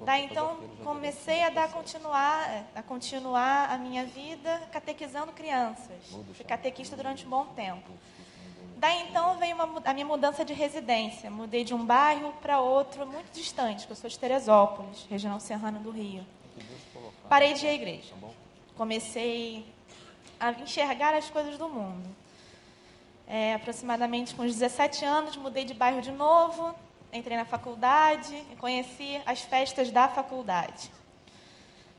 Daí 0.00 0.24
então 0.24 0.58
comecei 0.82 1.44
a 1.44 1.50
dar 1.50 1.70
continuar, 1.70 2.64
a 2.74 2.82
continuar 2.82 3.70
a 3.70 3.78
minha 3.78 4.04
vida 4.04 4.68
catequizando 4.72 5.30
crianças. 5.30 6.08
Fui 6.34 6.44
catequista 6.44 6.96
durante 6.96 7.24
um 7.24 7.30
bom 7.30 7.44
tempo. 7.54 7.92
Daí 8.78 9.08
então 9.08 9.36
veio 9.38 9.56
uma, 9.56 9.82
a 9.84 9.92
minha 9.92 10.06
mudança 10.06 10.44
de 10.44 10.52
residência. 10.52 11.28
Mudei 11.28 11.64
de 11.64 11.74
um 11.74 11.84
bairro 11.84 12.32
para 12.40 12.60
outro, 12.60 13.04
muito 13.04 13.32
distante, 13.32 13.84
que 13.84 13.92
eu 13.92 13.96
sou 13.96 14.08
de 14.08 14.16
Teresópolis, 14.16 15.04
região 15.10 15.40
serrana 15.40 15.80
do 15.80 15.90
Rio. 15.90 16.24
Parei 17.28 17.54
de 17.54 17.66
ir 17.66 17.70
à 17.70 17.74
igreja. 17.74 18.14
Comecei 18.76 19.66
a 20.38 20.52
enxergar 20.52 21.12
as 21.12 21.28
coisas 21.28 21.58
do 21.58 21.68
mundo. 21.68 22.08
É, 23.26 23.54
aproximadamente 23.54 24.32
com 24.36 24.44
uns 24.44 24.52
17 24.52 25.04
anos, 25.04 25.36
mudei 25.36 25.64
de 25.64 25.74
bairro 25.74 26.00
de 26.00 26.12
novo. 26.12 26.72
entrei 27.12 27.36
na 27.36 27.44
faculdade 27.44 28.32
e 28.52 28.54
conheci 28.56 29.20
as 29.26 29.40
festas 29.40 29.90
da 29.90 30.08
faculdade. 30.08 30.88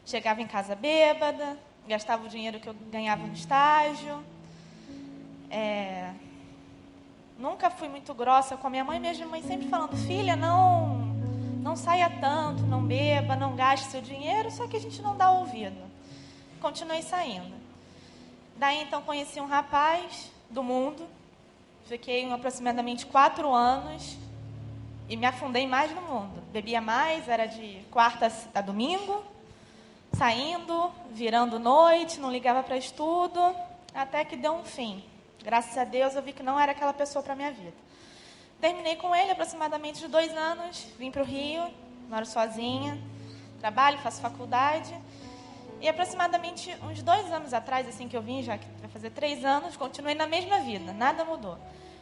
Chegava 0.06 0.42
em 0.42 0.48
casa 0.48 0.76
bêbada, 0.76 1.60
gastava 1.86 2.26
o 2.26 2.30
dinheiro 2.30 2.58
que 2.58 2.70
eu 2.70 2.74
ganhava 2.90 3.28
no 3.28 3.34
estágio. 3.34 4.24
É, 5.52 6.14
nunca 7.40 7.70
fui 7.70 7.88
muito 7.88 8.14
grossa 8.14 8.58
com 8.58 8.68
a 8.68 8.70
minha 8.70 8.84
mãe, 8.84 9.00
minha 9.00 9.26
mãe 9.26 9.42
sempre 9.42 9.70
falando, 9.70 9.96
filha, 9.96 10.36
não, 10.36 10.98
não 11.62 11.76
saia 11.76 12.10
tanto, 12.10 12.64
não 12.64 12.84
beba, 12.84 13.36
não 13.36 13.56
gaste 13.56 13.88
seu 13.88 14.02
dinheiro, 14.02 14.52
só 14.52 14.68
que 14.68 14.76
a 14.76 14.80
gente 14.80 15.02
não 15.02 15.16
dá 15.16 15.32
ouvido. 15.32 15.82
Continuei 16.62 17.02
saindo. 17.02 17.56
Daí 18.58 18.82
então 18.82 19.02
conheci 19.02 19.40
um 19.40 19.48
rapaz 19.48 20.30
do 20.50 20.62
mundo, 20.62 21.08
fiquei 21.86 22.30
aproximadamente 22.30 23.06
quatro 23.06 23.54
anos 23.54 24.18
e 25.08 25.16
me 25.16 25.26
afundei 25.26 25.66
mais 25.66 25.96
no 25.96 26.02
mundo. 26.02 26.44
Bebia 26.52 26.82
mais, 26.82 27.30
era 27.30 27.46
de 27.46 27.82
quarta 27.90 28.30
a 28.54 28.60
domingo, 28.60 29.24
saindo, 30.12 30.92
virando 31.12 31.58
noite, 31.58 32.20
não 32.20 32.30
ligava 32.30 32.62
para 32.62 32.76
estudo, 32.76 33.40
até 33.96 34.26
que 34.26 34.36
deu 34.36 34.54
um 34.56 34.66
fim. 34.66 35.02
Graças 35.44 35.78
a 35.78 35.84
Deus 35.84 36.16
eu 36.16 36.22
vi 36.22 36.34
que 36.34 36.44
não 36.44 36.60
era 36.60 36.72
aquela 36.74 36.94
pessoa 36.94 37.24
para 37.24 37.36
minha 37.36 37.52
vida. 37.52 37.74
Terminei 38.60 38.98
com 38.98 39.16
ele 39.16 39.32
aproximadamente 39.32 40.00
de 40.00 40.08
dois 40.08 40.36
anos, 40.36 40.86
vim 40.98 41.12
para 41.12 41.22
o 41.22 41.26
Rio, 41.26 41.64
moro 42.10 42.26
sozinha, 42.26 43.02
trabalho, 43.60 43.98
faço 44.00 44.20
faculdade. 44.22 44.94
E 45.82 45.88
aproximadamente 45.88 46.76
uns 46.84 47.02
dois 47.02 47.32
anos 47.32 47.54
atrás, 47.54 47.88
assim 47.88 48.10
que 48.10 48.18
eu 48.18 48.22
vim, 48.22 48.44
já 48.44 48.58
que 48.58 48.66
vai 48.82 48.90
fazer 48.90 49.12
três 49.12 49.46
anos, 49.46 49.78
continuei 49.78 50.14
na 50.14 50.28
mesma 50.28 50.60
vida, 50.60 50.92
nada 50.92 51.24
mudou. 51.24 51.58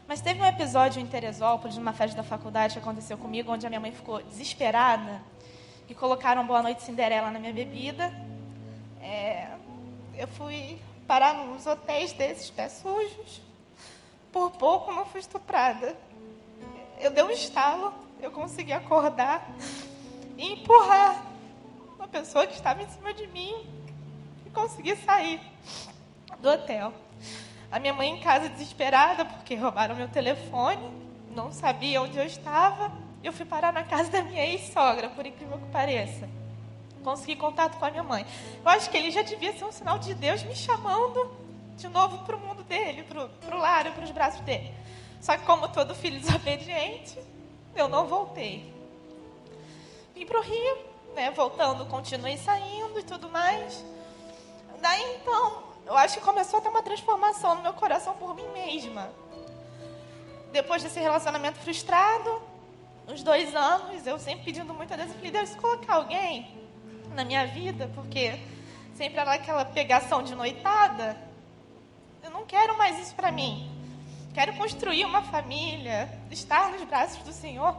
Mas 0.07 0.19
teve 0.19 0.41
um 0.41 0.45
episódio 0.45 0.99
em 0.99 1.05
Teresópolis, 1.05 1.77
numa 1.77 1.93
festa 1.93 2.17
da 2.17 2.23
faculdade 2.23 2.73
que 2.73 2.79
aconteceu 2.79 3.17
comigo, 3.17 3.51
onde 3.51 3.67
a 3.67 3.69
minha 3.69 3.79
mãe 3.79 3.91
ficou 3.91 4.23
desesperada 4.23 5.21
e 5.88 5.93
colocaram 5.93 6.47
Boa 6.47 6.63
Noite 6.63 6.81
Cinderela 6.81 7.29
na 7.29 7.38
minha 7.38 7.53
bebida. 7.53 8.11
É, 8.99 9.47
eu 10.15 10.27
fui 10.27 10.79
parar 11.08 11.34
nos 11.34 11.66
hotéis 11.66 12.12
desses 12.12 12.49
pés 12.49 12.74
sujos. 12.74 13.41
Por 14.32 14.51
pouco 14.51 14.91
não 14.91 15.05
fui 15.05 15.22
estuprada. 15.22 15.97
Eu 16.99 17.12
dei 17.12 17.24
um 17.24 17.32
estalo, 17.32 17.93
eu 18.22 18.30
consegui 18.30 18.74
acordar 18.74 19.47
e 20.38 20.53
empurrar 20.53 21.24
uma 21.95 22.08
pessoa 22.08 22.45
que 22.45 22.53
estava 22.53 22.84
em 22.84 22.89
cima 22.89 23.14
de 23.14 23.26
mim 23.28 23.55
e 24.45 24.49
consegui 24.49 24.95
sair 24.97 25.39
do 26.39 26.49
hotel. 26.49 26.93
A 27.72 27.80
minha 27.80 27.93
mãe 27.93 28.10
em 28.10 28.20
casa 28.20 28.49
desesperada 28.49 29.26
porque 29.26 29.55
roubaram 29.55 29.95
meu 29.95 30.10
telefone, 30.10 30.91
não 31.32 31.51
sabia 31.51 32.01
onde 32.01 32.18
eu 32.18 32.26
estava. 32.26 32.91
Eu 33.24 33.32
fui 33.32 33.45
parar 33.45 33.74
na 33.74 33.84
casa 33.84 34.10
da 34.12 34.22
minha 34.22 34.45
ex-sogra, 34.45 35.10
por 35.10 35.26
incrível 35.26 35.58
que 35.58 35.72
pareça 35.72 36.28
consegui 37.08 37.38
contato 37.38 37.78
com 37.78 37.86
a 37.86 37.89
minha 37.89 38.03
mãe. 38.03 38.26
Eu 38.62 38.70
acho 38.70 38.89
que 38.89 38.97
ele 38.97 39.12
já 39.12 39.22
devia 39.22 39.58
ser 39.58 39.64
um 39.64 39.72
sinal 39.72 39.97
de 39.97 40.14
Deus 40.14 40.43
me 40.43 40.53
chamando 40.53 41.32
de 41.78 41.88
novo 41.88 42.18
para 42.26 42.36
o 42.36 42.39
mundo 42.39 42.64
dele, 42.64 43.03
para 43.03 43.55
o 43.55 43.60
lar, 43.60 43.89
para 43.93 44.03
os 44.03 44.12
braços 44.12 44.41
dele. 44.41 44.74
Só 45.22 45.38
que, 45.38 45.45
como 45.45 45.70
todo 45.70 45.95
filho 45.95 46.20
desobediente, 46.20 47.18
eu 47.74 47.88
não 47.88 48.08
voltei. 48.08 48.74
Vim 50.14 50.26
para 50.26 50.38
o 50.38 50.43
Rio, 50.43 50.78
né, 51.16 51.32
voltando, 51.32 51.86
continuei 51.86 52.36
saindo 52.36 52.99
e 52.99 53.03
tudo 53.03 53.30
mais. 53.30 53.86
Daí 54.82 55.16
então, 55.16 55.64
eu 55.86 55.95
acho 55.95 56.18
que 56.18 56.26
começou 56.26 56.60
a 56.60 56.62
ter 56.62 56.68
uma 56.68 56.84
transformação 56.84 57.55
no 57.55 57.62
meu 57.62 57.74
coração 57.74 58.16
por 58.16 58.36
mim 58.36 58.47
mesma. 58.49 59.10
Depois 60.51 60.84
desse 60.84 60.99
relacionamento 60.99 61.58
frustrado, 61.60 62.41
uns 63.08 63.24
dois 63.24 63.55
anos, 63.55 64.05
eu 64.05 64.20
sempre 64.20 64.43
pedindo 64.43 64.74
muito 64.74 64.93
a 64.93 64.97
Deus, 64.97 65.10
eu 65.10 65.16
falei, 65.16 65.32
Deus, 65.32 65.49
se 65.49 65.58
colocar 65.58 65.95
alguém 65.95 66.66
na 67.14 67.24
minha 67.24 67.45
vida, 67.47 67.89
porque 67.95 68.39
sempre 68.95 69.20
era 69.20 69.34
aquela 69.34 69.66
pegação 69.66 70.24
de 70.24 70.36
noitada. 70.36 71.18
Eu 72.24 72.32
não 72.32 72.45
quero 72.45 72.78
mais 72.78 72.99
isso 72.99 73.16
para 73.16 73.32
mim. 73.32 73.72
Quero 74.34 74.53
construir 74.53 75.05
uma 75.05 75.22
família, 75.22 76.10
estar 76.30 76.72
nos 76.72 76.84
braços 76.84 77.24
do 77.24 77.34
Senhor, 77.34 77.76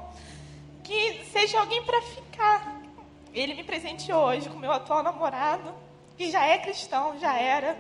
que 0.82 1.24
seja 1.26 1.60
alguém 1.60 1.82
para 1.84 2.00
ficar. 2.02 2.80
Ele 3.32 3.54
me 3.54 3.62
presenteou 3.62 4.24
hoje 4.24 4.48
com 4.48 4.58
meu 4.58 4.72
atual 4.72 5.02
namorado, 5.02 5.72
que 6.16 6.30
já 6.30 6.44
é 6.46 6.58
cristão, 6.58 7.18
já 7.20 7.38
era, 7.38 7.78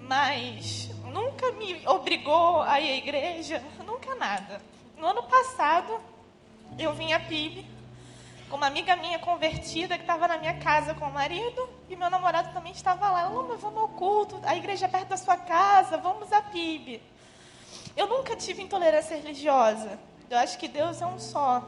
mas 0.00 0.90
nunca 1.12 1.52
me 1.52 1.86
obrigou 1.86 2.62
a 2.62 2.80
ir 2.80 2.90
à 2.90 2.96
igreja, 2.96 3.62
nunca 3.86 4.14
nada. 4.14 4.62
No 4.96 5.06
ano 5.06 5.22
passado, 5.24 6.00
eu 6.78 6.94
vim 6.94 7.12
a 7.12 7.20
PIB 7.20 7.73
com 8.48 8.56
uma 8.56 8.66
amiga 8.66 8.94
minha 8.96 9.18
convertida 9.18 9.96
que 9.96 10.02
estava 10.02 10.28
na 10.28 10.38
minha 10.38 10.54
casa 10.54 10.94
com 10.94 11.06
o 11.06 11.12
marido 11.12 11.68
e 11.88 11.96
meu 11.96 12.10
namorado 12.10 12.52
também 12.52 12.72
estava 12.72 13.10
lá. 13.10 13.28
Luma, 13.28 13.56
vamos 13.56 13.80
ao 13.80 13.88
culto, 13.88 14.40
a 14.44 14.56
igreja 14.56 14.86
é 14.86 14.88
perto 14.88 15.08
da 15.08 15.16
sua 15.16 15.36
casa, 15.36 15.96
vamos 15.96 16.32
à 16.32 16.42
PIB. 16.42 17.00
Eu 17.96 18.06
nunca 18.06 18.36
tive 18.36 18.62
intolerância 18.62 19.16
religiosa. 19.16 19.98
Eu 20.28 20.38
acho 20.38 20.58
que 20.58 20.68
Deus 20.68 21.00
é 21.00 21.06
um 21.06 21.18
só. 21.18 21.62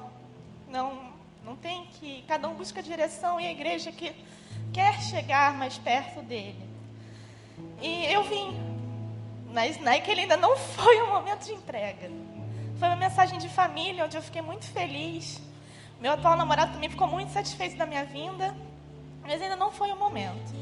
Não, 0.68 1.12
não 1.44 1.56
tem 1.56 1.86
que. 1.86 2.22
Cada 2.26 2.48
um 2.48 2.54
busca 2.54 2.82
direção 2.82 3.40
e 3.40 3.46
a 3.46 3.50
igreja 3.50 3.92
que 3.92 4.14
quer 4.72 5.00
chegar 5.02 5.54
mais 5.54 5.78
perto 5.78 6.20
dele. 6.22 6.68
E 7.80 8.06
eu 8.06 8.24
vim. 8.24 8.54
Mas 9.52 9.80
naquele 9.80 10.22
ainda 10.22 10.36
não 10.36 10.56
foi 10.76 11.02
um 11.02 11.10
momento 11.10 11.44
de 11.44 11.52
entrega. 11.52 12.10
Foi 12.78 12.88
uma 12.88 12.96
mensagem 12.96 13.38
de 13.38 13.48
família, 13.48 14.04
onde 14.04 14.16
eu 14.16 14.22
fiquei 14.22 14.42
muito 14.42 14.66
feliz 14.66 15.40
meu 16.00 16.12
atual 16.12 16.36
namorado 16.36 16.72
também 16.72 16.90
ficou 16.90 17.06
muito 17.06 17.32
satisfeito 17.32 17.76
da 17.76 17.86
minha 17.86 18.04
vinda, 18.04 18.54
mas 19.22 19.40
ainda 19.40 19.56
não 19.56 19.70
foi 19.70 19.90
o 19.90 19.96
momento. 19.96 20.54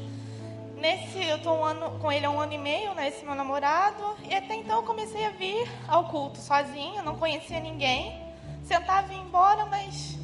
Nesse, 0.77 1.23
eu 1.23 1.37
estou 1.37 1.65
um 1.65 1.99
com 1.99 2.11
ele 2.11 2.25
há 2.25 2.29
um 2.29 2.39
ano 2.39 2.53
e 2.53 2.57
meio, 2.57 2.93
né, 2.93 3.07
esse 3.07 3.23
meu 3.25 3.35
namorado, 3.35 4.15
e 4.23 4.33
até 4.33 4.55
então 4.55 4.77
eu 4.77 4.83
comecei 4.83 5.25
a 5.25 5.29
vir 5.29 5.67
ao 5.87 6.09
culto 6.09 6.37
sozinha, 6.37 7.01
não 7.01 7.17
conhecia 7.17 7.59
ninguém, 7.59 8.21
sentava 8.63 9.11
e 9.13 9.15
ia 9.15 9.21
embora, 9.21 9.65
mas 9.65 10.17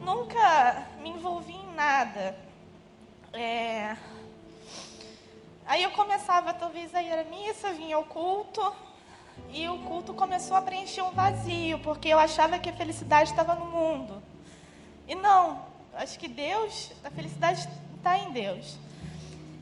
nunca 0.00 0.86
me 1.00 1.10
envolvi 1.10 1.54
em 1.54 1.74
nada. 1.74 2.36
É... 3.32 3.96
Aí 5.66 5.82
eu 5.82 5.90
começava, 5.92 6.52
talvez, 6.52 6.94
a 6.94 7.02
ir 7.02 7.12
à 7.12 7.24
missa, 7.24 7.72
vinha 7.72 7.96
ao 7.96 8.04
culto, 8.04 8.74
e 9.50 9.68
o 9.68 9.78
culto 9.78 10.12
começou 10.12 10.56
a 10.56 10.62
preencher 10.62 11.02
um 11.02 11.10
vazio, 11.10 11.78
porque 11.80 12.08
eu 12.08 12.18
achava 12.18 12.58
que 12.58 12.68
a 12.68 12.72
felicidade 12.72 13.30
estava 13.30 13.54
no 13.54 13.66
mundo. 13.66 14.22
E 15.06 15.14
não, 15.14 15.66
acho 15.94 16.18
que 16.18 16.28
Deus, 16.28 16.92
a 17.04 17.10
felicidade 17.10 17.68
está 17.96 18.18
em 18.18 18.32
Deus. 18.32 18.78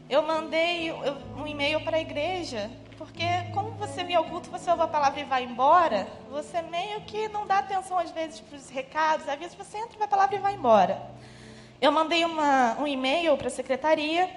Eu 0.08 0.22
mandei 0.22 0.92
um 0.92 1.46
e-mail 1.46 1.80
para 1.82 1.96
a 1.96 2.00
igreja, 2.00 2.70
porque 2.98 3.24
como 3.52 3.70
você 3.72 4.04
vem 4.04 4.14
ao 4.14 4.24
culto, 4.24 4.50
você 4.50 4.70
ouve 4.70 4.82
a 4.82 4.86
palavra 4.86 5.20
e 5.20 5.24
vai 5.24 5.44
embora, 5.44 6.06
você 6.30 6.62
meio 6.62 7.00
que 7.02 7.28
não 7.28 7.46
dá 7.46 7.58
atenção 7.58 7.98
às 7.98 8.10
vezes 8.10 8.40
para 8.40 8.56
os 8.56 8.68
recados, 8.68 9.28
às 9.28 9.38
vezes 9.38 9.54
você 9.54 9.78
entra, 9.78 10.04
a 10.04 10.08
palavra 10.08 10.36
e 10.36 10.38
vai 10.38 10.54
embora. 10.54 11.02
Eu 11.80 11.90
mandei 11.90 12.24
uma, 12.24 12.78
um 12.78 12.86
e-mail 12.86 13.36
para 13.36 13.48
a 13.48 13.50
secretaria 13.50 14.30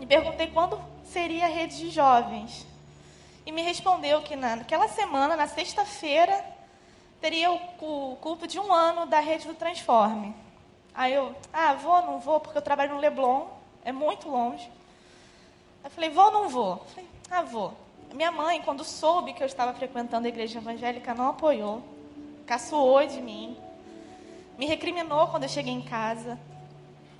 e 0.00 0.06
perguntei 0.06 0.46
quando 0.46 0.80
seria 1.04 1.44
a 1.44 1.48
rede 1.48 1.76
de 1.76 1.90
jovens. 1.90 2.66
E 3.44 3.52
me 3.52 3.62
respondeu 3.62 4.22
que 4.22 4.36
naquela 4.36 4.88
semana, 4.88 5.36
na 5.36 5.46
sexta-feira, 5.46 6.44
teria 7.20 7.50
o 7.50 8.16
culto 8.20 8.46
de 8.46 8.58
um 8.58 8.72
ano 8.72 9.06
da 9.06 9.20
rede 9.20 9.46
do 9.46 9.54
Transforme. 9.54 10.34
Aí 10.94 11.14
eu, 11.14 11.34
ah, 11.52 11.74
vou, 11.74 12.02
não 12.02 12.18
vou, 12.18 12.40
porque 12.40 12.58
eu 12.58 12.62
trabalho 12.62 12.94
no 12.94 13.00
Leblon, 13.00 13.46
é 13.84 13.92
muito 13.92 14.28
longe. 14.28 14.70
Eu 15.84 15.90
falei, 15.90 16.10
vou 16.10 16.26
ou 16.26 16.32
não 16.32 16.48
vou? 16.48 16.78
Falei, 16.88 17.08
ah, 17.30 17.42
vou. 17.42 17.72
Minha 18.12 18.32
mãe, 18.32 18.60
quando 18.62 18.84
soube 18.84 19.32
que 19.32 19.42
eu 19.42 19.46
estava 19.46 19.72
frequentando 19.74 20.26
a 20.26 20.28
igreja 20.28 20.58
evangélica, 20.58 21.14
não 21.14 21.28
apoiou, 21.28 21.82
caçoou 22.46 23.06
de 23.06 23.20
mim, 23.20 23.56
me 24.56 24.66
recriminou 24.66 25.28
quando 25.28 25.44
eu 25.44 25.48
cheguei 25.48 25.72
em 25.72 25.82
casa, 25.82 26.38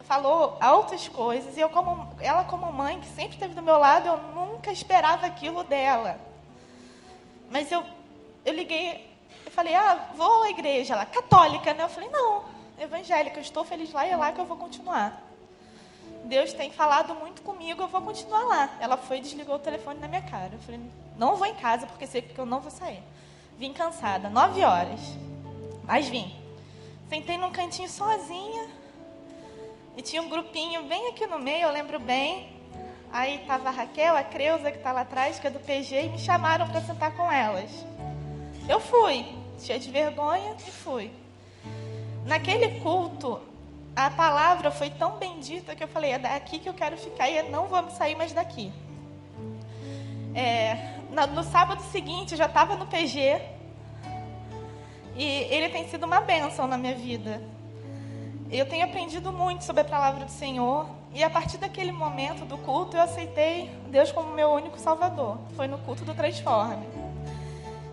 falou 0.04 0.56
altas 0.60 1.06
coisas, 1.06 1.56
e 1.56 1.60
eu 1.60 1.68
como, 1.68 2.08
ela 2.20 2.44
como 2.44 2.72
mãe, 2.72 2.98
que 2.98 3.06
sempre 3.06 3.34
esteve 3.34 3.54
do 3.54 3.62
meu 3.62 3.78
lado, 3.78 4.08
eu 4.08 4.16
nunca 4.34 4.72
esperava 4.72 5.26
aquilo 5.26 5.62
dela. 5.62 6.18
Mas 7.50 7.70
eu, 7.70 7.84
eu 8.44 8.54
liguei 8.54 9.08
eu 9.46 9.52
falei, 9.52 9.74
ah, 9.74 10.10
vou 10.14 10.42
à 10.42 10.50
igreja 10.50 10.94
lá, 10.96 11.06
católica, 11.06 11.74
né? 11.74 11.84
Eu 11.84 11.88
falei, 11.88 12.08
não, 12.10 12.44
evangélica, 12.78 13.38
eu 13.38 13.42
estou 13.42 13.64
feliz 13.64 13.92
lá 13.92 14.06
e 14.06 14.10
é 14.10 14.16
lá 14.16 14.32
que 14.32 14.40
eu 14.40 14.46
vou 14.46 14.56
continuar. 14.56 15.22
Deus 16.24 16.52
tem 16.52 16.70
falado 16.70 17.14
muito 17.14 17.42
comigo, 17.42 17.82
eu 17.82 17.88
vou 17.88 18.02
continuar 18.02 18.44
lá. 18.44 18.70
Ela 18.80 18.96
foi 18.96 19.18
e 19.18 19.20
desligou 19.20 19.56
o 19.56 19.58
telefone 19.58 19.98
na 20.00 20.08
minha 20.08 20.22
cara. 20.22 20.50
Eu 20.52 20.58
falei, 20.60 20.80
não 21.16 21.36
vou 21.36 21.46
em 21.46 21.54
casa 21.54 21.86
porque 21.86 22.06
sei 22.06 22.22
que 22.22 22.38
eu 22.38 22.46
não 22.46 22.60
vou 22.60 22.70
sair. 22.70 23.02
Vim 23.56 23.72
cansada, 23.72 24.28
nove 24.28 24.62
horas. 24.62 25.00
Mas 25.84 26.08
vim. 26.08 26.34
Sentei 27.08 27.38
num 27.38 27.50
cantinho 27.50 27.88
sozinha. 27.88 28.68
E 29.96 30.02
tinha 30.02 30.22
um 30.22 30.28
grupinho 30.28 30.84
bem 30.84 31.08
aqui 31.08 31.26
no 31.26 31.38
meio, 31.38 31.62
eu 31.62 31.72
lembro 31.72 31.98
bem. 31.98 32.56
Aí 33.10 33.36
estava 33.36 33.68
a 33.68 33.72
Raquel, 33.72 34.16
a 34.16 34.22
Creuza, 34.22 34.70
que 34.70 34.76
está 34.76 34.92
lá 34.92 35.00
atrás, 35.00 35.38
que 35.38 35.46
é 35.46 35.50
do 35.50 35.58
PG, 35.58 36.04
e 36.04 36.08
me 36.10 36.18
chamaram 36.18 36.68
para 36.68 36.82
sentar 36.82 37.16
com 37.16 37.32
elas. 37.32 37.70
Eu 38.68 38.80
fui. 38.80 39.24
cheia 39.58 39.78
de 39.78 39.90
vergonha, 39.90 40.54
e 40.66 40.70
fui. 40.70 41.10
Naquele 42.26 42.80
culto, 42.80 43.40
a 43.96 44.10
palavra 44.10 44.70
foi 44.70 44.90
tão 44.90 45.12
bendita 45.16 45.74
que 45.74 45.82
eu 45.82 45.88
falei: 45.88 46.12
é 46.12 46.18
daqui 46.18 46.58
que 46.58 46.68
eu 46.68 46.74
quero 46.74 46.96
ficar 46.96 47.28
e 47.28 47.42
não 47.50 47.66
vou 47.66 47.90
sair 47.90 48.14
mais 48.14 48.32
daqui. 48.32 48.70
É, 50.34 50.98
no 51.34 51.42
sábado 51.42 51.82
seguinte, 51.90 52.32
eu 52.32 52.38
já 52.38 52.46
estava 52.46 52.76
no 52.76 52.86
PG. 52.86 53.40
E 55.16 55.24
ele 55.24 55.70
tem 55.70 55.88
sido 55.88 56.04
uma 56.04 56.20
bênção 56.20 56.68
na 56.68 56.78
minha 56.78 56.94
vida. 56.94 57.42
Eu 58.50 58.68
tenho 58.68 58.84
aprendido 58.84 59.32
muito 59.32 59.64
sobre 59.64 59.82
a 59.82 59.84
palavra 59.84 60.24
do 60.24 60.30
Senhor. 60.30 60.86
E 61.12 61.24
a 61.24 61.30
partir 61.30 61.56
daquele 61.56 61.90
momento 61.90 62.44
do 62.44 62.58
culto, 62.58 62.96
eu 62.96 63.02
aceitei 63.02 63.70
Deus 63.88 64.12
como 64.12 64.32
meu 64.32 64.50
único 64.50 64.78
salvador. 64.78 65.38
Foi 65.56 65.66
no 65.66 65.78
culto 65.78 66.04
do 66.04 66.14
Transforme. 66.14 66.97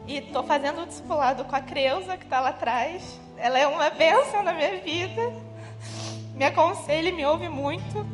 E 0.07 0.17
estou 0.17 0.43
fazendo 0.43 0.83
o 0.83 0.85
discipulado 0.85 1.45
com 1.45 1.55
a 1.55 1.61
Creuza, 1.61 2.15
que 2.15 2.25
está 2.25 2.39
lá 2.39 2.49
atrás. 2.49 3.19
Ela 3.37 3.57
é 3.57 3.65
uma 3.65 3.89
bênção 3.89 4.43
na 4.43 4.53
minha 4.53 4.79
vida. 4.79 5.33
Me 6.35 6.45
aconselha 6.45 7.09
e 7.09 7.11
me 7.11 7.25
ouve 7.25 7.49
muito. 7.49 8.05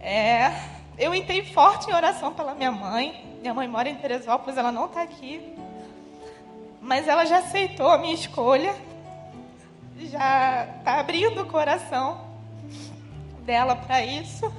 É, 0.00 0.52
eu 0.96 1.14
entrei 1.14 1.44
forte 1.44 1.90
em 1.90 1.94
oração 1.94 2.32
pela 2.32 2.54
minha 2.54 2.72
mãe. 2.72 3.36
Minha 3.40 3.52
mãe 3.52 3.68
mora 3.68 3.90
em 3.90 3.94
Teresópolis, 3.96 4.56
ela 4.56 4.72
não 4.72 4.86
está 4.86 5.02
aqui. 5.02 5.54
Mas 6.80 7.08
ela 7.08 7.26
já 7.26 7.38
aceitou 7.38 7.90
a 7.90 7.98
minha 7.98 8.14
escolha. 8.14 8.74
Já 9.98 10.66
está 10.78 11.00
abrindo 11.00 11.42
o 11.42 11.46
coração 11.46 12.26
dela 13.40 13.76
para 13.76 14.04
isso. 14.04 14.50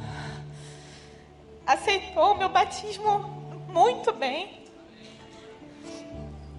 Aceitou 1.66 2.34
o 2.34 2.38
meu 2.38 2.50
batismo 2.50 3.20
muito 3.70 4.14
bem. 4.14 4.55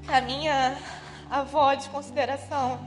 A 0.09 0.21
minha 0.21 0.79
avó 1.29 1.75
de 1.75 1.89
consideração 1.89 2.79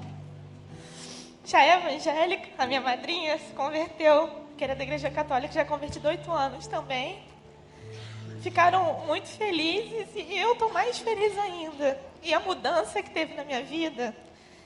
já 1.44 1.62
é 1.62 1.76
evangélica, 1.76 2.48
a 2.58 2.66
minha 2.66 2.80
madrinha 2.80 3.38
se 3.38 3.52
converteu, 3.54 4.30
que 4.58 4.64
era 4.64 4.74
da 4.74 4.84
igreja 4.84 5.12
católica, 5.12 5.54
já 5.54 5.66
converteu 5.66 6.02
oito 6.10 6.32
anos 6.32 6.66
também. 6.66 7.22
Ficaram 8.42 9.06
muito 9.06 9.28
felizes 9.28 10.08
e 10.16 10.38
eu 10.38 10.54
estou 10.54 10.72
mais 10.72 10.98
feliz 11.00 11.38
ainda. 11.38 12.00
E 12.24 12.34
a 12.34 12.40
mudança 12.40 13.04
que 13.04 13.10
teve 13.10 13.34
na 13.34 13.44
minha 13.44 13.64
vida 13.64 14.16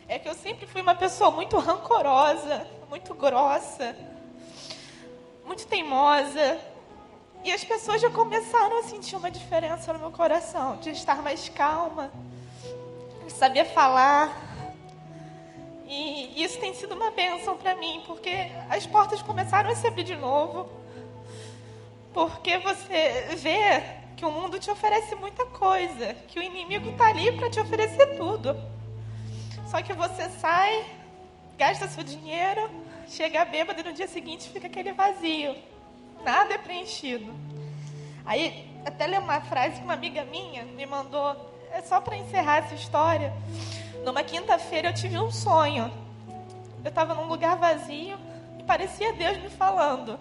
é 0.08 0.20
que 0.20 0.30
eu 0.30 0.36
sempre 0.36 0.68
fui 0.68 0.82
uma 0.82 0.94
pessoa 0.94 1.32
muito 1.32 1.58
rancorosa, 1.58 2.68
muito 2.88 3.16
grossa, 3.16 3.96
muito 5.44 5.66
teimosa. 5.66 6.60
E 7.44 7.52
as 7.52 7.64
pessoas 7.64 8.00
já 8.00 8.12
começaram 8.12 8.78
a 8.78 8.84
sentir 8.84 9.16
uma 9.16 9.32
diferença 9.32 9.92
no 9.92 9.98
meu 9.98 10.12
coração, 10.12 10.78
de 10.78 10.92
estar 10.92 11.22
mais 11.24 11.50
calma, 11.50 12.12
saber 13.34 13.66
falar. 13.66 14.42
E 15.88 16.44
isso 16.44 16.60
tem 16.60 16.74
sido 16.74 16.96
uma 16.96 17.12
bênção 17.12 17.58
para 17.58 17.76
mim, 17.76 18.02
porque 18.08 18.52
as 18.70 18.86
portas 18.86 19.22
começaram 19.22 19.70
a 19.70 19.76
se 19.76 19.86
abrir 19.86 20.04
de 20.04 20.16
novo. 20.16 20.70
Porque 22.14 22.58
você 22.60 23.36
vê 23.38 23.84
que 24.16 24.26
o 24.26 24.32
mundo 24.32 24.60
te 24.60 24.70
oferece 24.72 25.16
muita 25.16 25.46
coisa, 25.48 26.14
que 26.28 26.40
o 26.40 26.44
inimigo 26.44 26.92
está 26.92 27.08
ali 27.08 27.32
para 27.34 27.50
te 27.50 27.60
oferecer 27.60 28.16
tudo. 28.18 28.56
Só 29.68 29.82
que 29.82 29.94
você 29.94 30.30
sai, 30.30 30.86
gasta 31.58 31.88
seu 31.88 32.04
dinheiro, 32.04 32.70
chega 33.08 33.44
bêbado 33.46 33.82
e 33.82 33.84
no 33.84 33.94
dia 33.94 34.08
seguinte 34.08 34.50
fica 34.50 34.68
aquele 34.68 34.94
vazio. 34.94 35.56
Nada 36.24 36.54
é 36.54 36.58
preenchido. 36.58 37.34
Aí, 38.26 38.70
até 38.86 39.08
ler 39.08 39.20
uma 39.20 39.42
frase 39.42 39.78
que 39.78 39.84
uma 39.84 39.94
amiga 39.94 40.24
minha 40.24 40.64
me 40.64 40.86
mandou, 40.86 41.53
é 41.74 41.82
só 41.82 42.00
para 42.00 42.16
encerrar 42.16 42.58
essa 42.58 42.76
história. 42.76 43.34
Numa 44.06 44.24
quinta-feira 44.24 44.90
eu 44.90 44.94
tive 44.94 45.18
um 45.18 45.32
sonho. 45.32 45.92
Eu 46.84 46.90
estava 46.90 47.16
num 47.16 47.28
lugar 47.28 47.58
vazio 47.58 48.18
e 48.60 48.64
parecia 48.64 49.12
Deus 49.14 49.38
me 49.42 49.50
falando: 49.50 50.20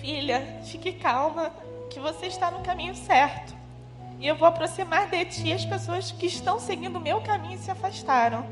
Filha, 0.00 0.60
fique 0.64 0.92
calma, 0.92 1.52
que 1.88 2.00
você 2.00 2.26
está 2.26 2.50
no 2.50 2.60
caminho 2.60 2.94
certo. 2.96 3.54
E 4.18 4.26
eu 4.26 4.36
vou 4.36 4.48
aproximar 4.48 5.08
de 5.08 5.24
ti 5.24 5.52
as 5.52 5.64
pessoas 5.64 6.10
que 6.10 6.26
estão 6.26 6.58
seguindo 6.58 6.96
o 6.96 7.00
meu 7.00 7.20
caminho 7.22 7.54
e 7.54 7.58
se 7.58 7.70
afastaram. 7.70 8.44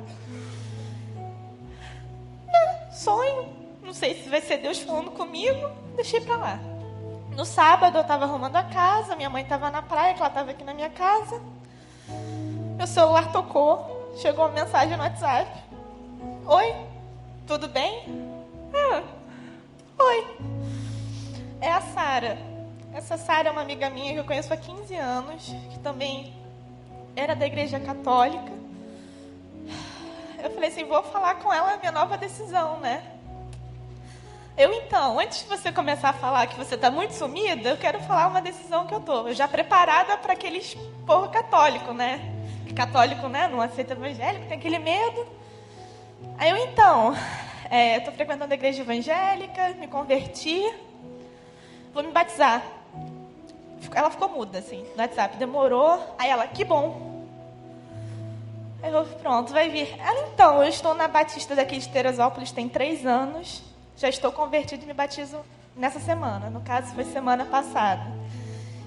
É, 2.48 2.90
sonho. 2.92 3.60
Não 3.82 3.94
sei 3.94 4.22
se 4.22 4.28
vai 4.28 4.40
ser 4.40 4.58
Deus 4.58 4.78
falando 4.78 5.10
comigo. 5.10 5.68
Deixei 5.96 6.20
para 6.20 6.36
lá. 6.36 6.69
No 7.40 7.46
sábado 7.46 7.96
eu 7.96 8.02
estava 8.02 8.26
arrumando 8.26 8.56
a 8.56 8.62
casa, 8.62 9.16
minha 9.16 9.30
mãe 9.30 9.42
estava 9.42 9.70
na 9.70 9.80
praia, 9.80 10.12
que 10.12 10.20
ela 10.20 10.28
estava 10.28 10.50
aqui 10.50 10.62
na 10.62 10.74
minha 10.74 10.90
casa. 10.90 11.40
Meu 12.76 12.86
celular 12.86 13.32
tocou, 13.32 14.12
chegou 14.20 14.44
uma 14.44 14.52
mensagem 14.52 14.94
no 14.94 15.02
WhatsApp. 15.02 15.50
Oi, 16.46 16.76
tudo 17.46 17.66
bem? 17.66 18.04
Ah, 18.74 19.02
oi. 20.00 20.36
É 21.62 21.72
a 21.72 21.80
Sara. 21.80 22.36
Essa 22.92 23.16
Sara 23.16 23.48
é 23.48 23.50
uma 23.50 23.62
amiga 23.62 23.88
minha 23.88 24.12
que 24.12 24.20
eu 24.20 24.24
conheço 24.24 24.52
há 24.52 24.56
15 24.58 24.94
anos, 24.96 25.46
que 25.70 25.78
também 25.78 26.34
era 27.16 27.34
da 27.34 27.46
igreja 27.46 27.80
católica. 27.80 28.52
Eu 30.44 30.50
falei 30.50 30.68
assim, 30.68 30.84
vou 30.84 31.02
falar 31.04 31.36
com 31.36 31.50
ela 31.50 31.72
a 31.72 31.78
minha 31.78 31.90
nova 31.90 32.18
decisão, 32.18 32.80
né? 32.80 33.02
Eu 34.60 34.74
então, 34.74 35.18
antes 35.18 35.38
de 35.38 35.46
você 35.46 35.72
começar 35.72 36.10
a 36.10 36.12
falar 36.12 36.46
que 36.46 36.54
você 36.54 36.74
está 36.74 36.90
muito 36.90 37.12
sumida, 37.12 37.70
eu 37.70 37.78
quero 37.78 37.98
falar 38.00 38.26
uma 38.26 38.42
decisão 38.42 38.86
que 38.86 38.92
eu 38.92 39.00
tô. 39.00 39.32
Já 39.32 39.48
preparada 39.48 40.18
para 40.18 40.34
aqueles 40.34 40.76
povo 41.06 41.30
católico, 41.30 41.94
né? 41.94 42.20
Católico, 42.76 43.26
né? 43.26 43.48
Não 43.48 43.62
aceita 43.62 43.94
evangélico, 43.94 44.44
tem 44.48 44.58
aquele 44.58 44.78
medo. 44.78 45.26
Aí 46.36 46.50
eu 46.50 46.58
então, 46.58 47.14
estou 47.96 48.12
é, 48.12 48.14
frequentando 48.14 48.52
a 48.52 48.54
igreja 48.54 48.82
evangélica, 48.82 49.70
me 49.78 49.86
converti, 49.86 50.62
vou 51.94 52.02
me 52.02 52.12
batizar. 52.12 52.62
Ela 53.94 54.10
ficou 54.10 54.28
muda, 54.28 54.58
assim, 54.58 54.84
no 54.94 55.00
WhatsApp. 55.00 55.38
Demorou. 55.38 56.14
Aí 56.18 56.28
ela, 56.28 56.46
que 56.46 56.66
bom. 56.66 57.24
Aí 58.82 58.92
eu, 58.92 59.06
pronto, 59.22 59.54
vai 59.54 59.70
vir. 59.70 59.98
Ela, 59.98 60.28
então, 60.34 60.62
eu 60.62 60.68
estou 60.68 60.92
na 60.92 61.08
Batista 61.08 61.56
daqui 61.56 61.78
de 61.78 61.88
Teresópolis, 61.88 62.52
tem 62.52 62.68
três 62.68 63.06
anos. 63.06 63.69
Já 64.00 64.08
estou 64.08 64.32
convertido 64.32 64.82
e 64.82 64.86
me 64.86 64.94
batizo 64.94 65.36
nessa 65.76 66.00
semana. 66.00 66.48
No 66.48 66.62
caso, 66.62 66.94
foi 66.94 67.04
semana 67.04 67.44
passada. 67.44 68.10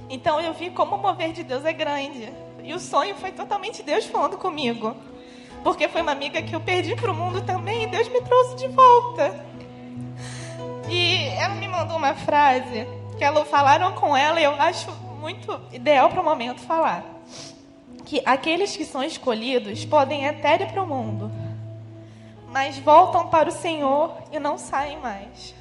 Então, 0.09 0.41
eu 0.41 0.55
vi 0.55 0.71
como 0.71 0.95
o 0.95 0.97
mover 0.97 1.31
de 1.31 1.43
Deus 1.43 1.63
é 1.65 1.71
grande. 1.71 2.33
E 2.63 2.73
o 2.73 2.79
sonho 2.79 3.13
foi 3.17 3.31
totalmente 3.31 3.83
Deus 3.83 4.05
falando 4.05 4.39
comigo. 4.39 4.95
Porque 5.63 5.87
foi 5.87 6.01
uma 6.01 6.13
amiga 6.13 6.41
que 6.41 6.55
eu 6.55 6.59
perdi 6.59 6.95
para 6.95 7.11
o 7.11 7.13
mundo 7.13 7.45
também 7.45 7.83
e 7.83 7.87
Deus 7.87 8.07
me 8.07 8.21
trouxe 8.21 8.55
de 8.55 8.67
volta. 8.69 9.45
E 10.89 11.27
ela 11.37 11.53
me 11.53 11.67
mandou 11.67 11.95
uma 11.95 12.15
frase 12.15 12.87
que 13.15 13.23
ela 13.23 13.45
falaram 13.45 13.93
com 13.93 14.17
ela 14.17 14.41
e 14.41 14.43
eu 14.43 14.59
acho 14.59 14.91
muito 15.21 15.61
ideal 15.71 16.09
para 16.09 16.21
o 16.21 16.25
momento 16.25 16.59
falar. 16.61 17.05
Que 18.03 18.19
aqueles 18.25 18.75
que 18.75 18.83
são 18.83 19.03
escolhidos 19.03 19.85
podem 19.85 20.27
até 20.27 20.55
ir 20.55 20.71
para 20.71 20.81
o 20.81 20.87
mundo, 20.87 21.31
mas 22.53 22.77
voltam 22.77 23.27
para 23.27 23.49
o 23.49 23.51
Senhor 23.51 24.11
e 24.31 24.39
não 24.39 24.59
saem 24.59 24.99
mais. 24.99 25.55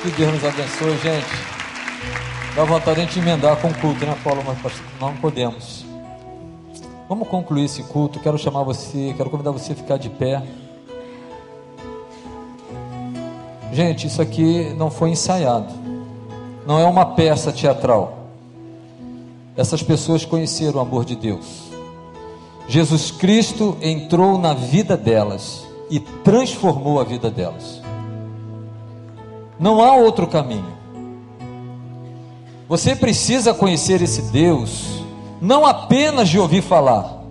Que 0.00 0.10
Deus 0.12 0.34
nos 0.34 0.44
abençoe, 0.44 0.96
gente. 0.98 1.26
Dá 2.54 2.64
vontade 2.64 3.04
de 3.06 3.18
emendar 3.18 3.56
com 3.56 3.66
o 3.66 3.74
culto, 3.74 4.06
né, 4.06 4.16
Paulo? 4.22 4.44
Mas 4.46 4.80
não 5.00 5.16
podemos. 5.16 5.84
Vamos 7.08 7.26
concluir 7.26 7.64
esse 7.64 7.82
culto. 7.82 8.20
Quero 8.20 8.38
chamar 8.38 8.62
você, 8.62 9.12
quero 9.16 9.28
convidar 9.30 9.50
você 9.50 9.72
a 9.72 9.76
ficar 9.76 9.96
de 9.96 10.08
pé. 10.08 10.44
Gente, 13.72 14.06
isso 14.06 14.22
aqui 14.22 14.72
não 14.76 14.92
foi 14.92 15.10
ensaiado. 15.10 15.74
Não 16.64 16.78
é 16.78 16.84
uma 16.84 17.16
peça 17.16 17.52
teatral. 17.52 18.16
Essas 19.56 19.82
pessoas 19.82 20.24
conheceram 20.24 20.78
o 20.78 20.80
amor 20.80 21.04
de 21.04 21.16
Deus. 21.16 21.67
Jesus 22.68 23.10
Cristo 23.10 23.78
entrou 23.80 24.38
na 24.38 24.52
vida 24.52 24.94
delas 24.94 25.66
e 25.90 25.98
transformou 25.98 27.00
a 27.00 27.04
vida 27.04 27.30
delas. 27.30 27.80
Não 29.58 29.82
há 29.82 29.96
outro 29.96 30.26
caminho. 30.26 30.76
Você 32.68 32.94
precisa 32.94 33.54
conhecer 33.54 34.02
esse 34.02 34.20
Deus, 34.30 35.02
não 35.40 35.64
apenas 35.64 36.28
de 36.28 36.38
ouvir 36.38 36.60
falar, 36.60 37.24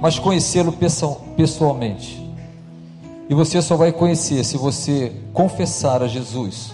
mas 0.00 0.20
conhecê-lo 0.20 0.72
pessoalmente. 1.36 2.24
E 3.28 3.34
você 3.34 3.60
só 3.60 3.76
vai 3.76 3.90
conhecer 3.90 4.44
se 4.44 4.56
você 4.56 5.12
confessar 5.32 6.00
a 6.02 6.06
Jesus 6.06 6.72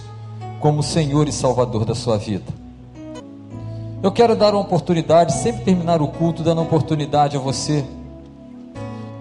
como 0.59 0.83
Senhor 0.83 1.27
e 1.27 1.31
Salvador 1.31 1.83
da 1.83 1.95
sua 1.95 2.17
vida. 2.17 2.66
Eu 4.01 4.11
quero 4.11 4.35
dar 4.35 4.53
uma 4.53 4.61
oportunidade, 4.61 5.33
sempre 5.33 5.63
terminar 5.63 6.01
o 6.01 6.07
culto 6.07 6.43
dando 6.43 6.61
oportunidade 6.61 7.35
a 7.35 7.39
você 7.39 7.83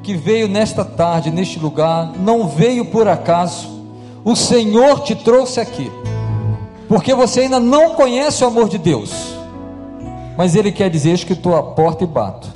que 0.02 0.14
veio 0.14 0.46
nesta 0.46 0.84
tarde, 0.84 1.32
neste 1.32 1.58
lugar, 1.58 2.12
não 2.16 2.46
veio 2.46 2.84
por 2.84 3.08
acaso. 3.08 3.68
O 4.24 4.36
Senhor 4.36 5.00
te 5.00 5.16
trouxe 5.16 5.58
aqui, 5.58 5.90
porque 6.88 7.12
você 7.12 7.40
ainda 7.40 7.58
não 7.58 7.94
conhece 7.94 8.44
o 8.44 8.46
amor 8.46 8.68
de 8.68 8.78
Deus. 8.78 9.34
Mas 10.36 10.54
ele 10.54 10.70
quer 10.70 10.90
dizer: 10.90 11.10
Eis 11.10 11.24
que 11.24 11.32
estou 11.32 11.56
à 11.56 11.62
porta 11.62 12.04
e 12.04 12.06
bato. 12.06 12.48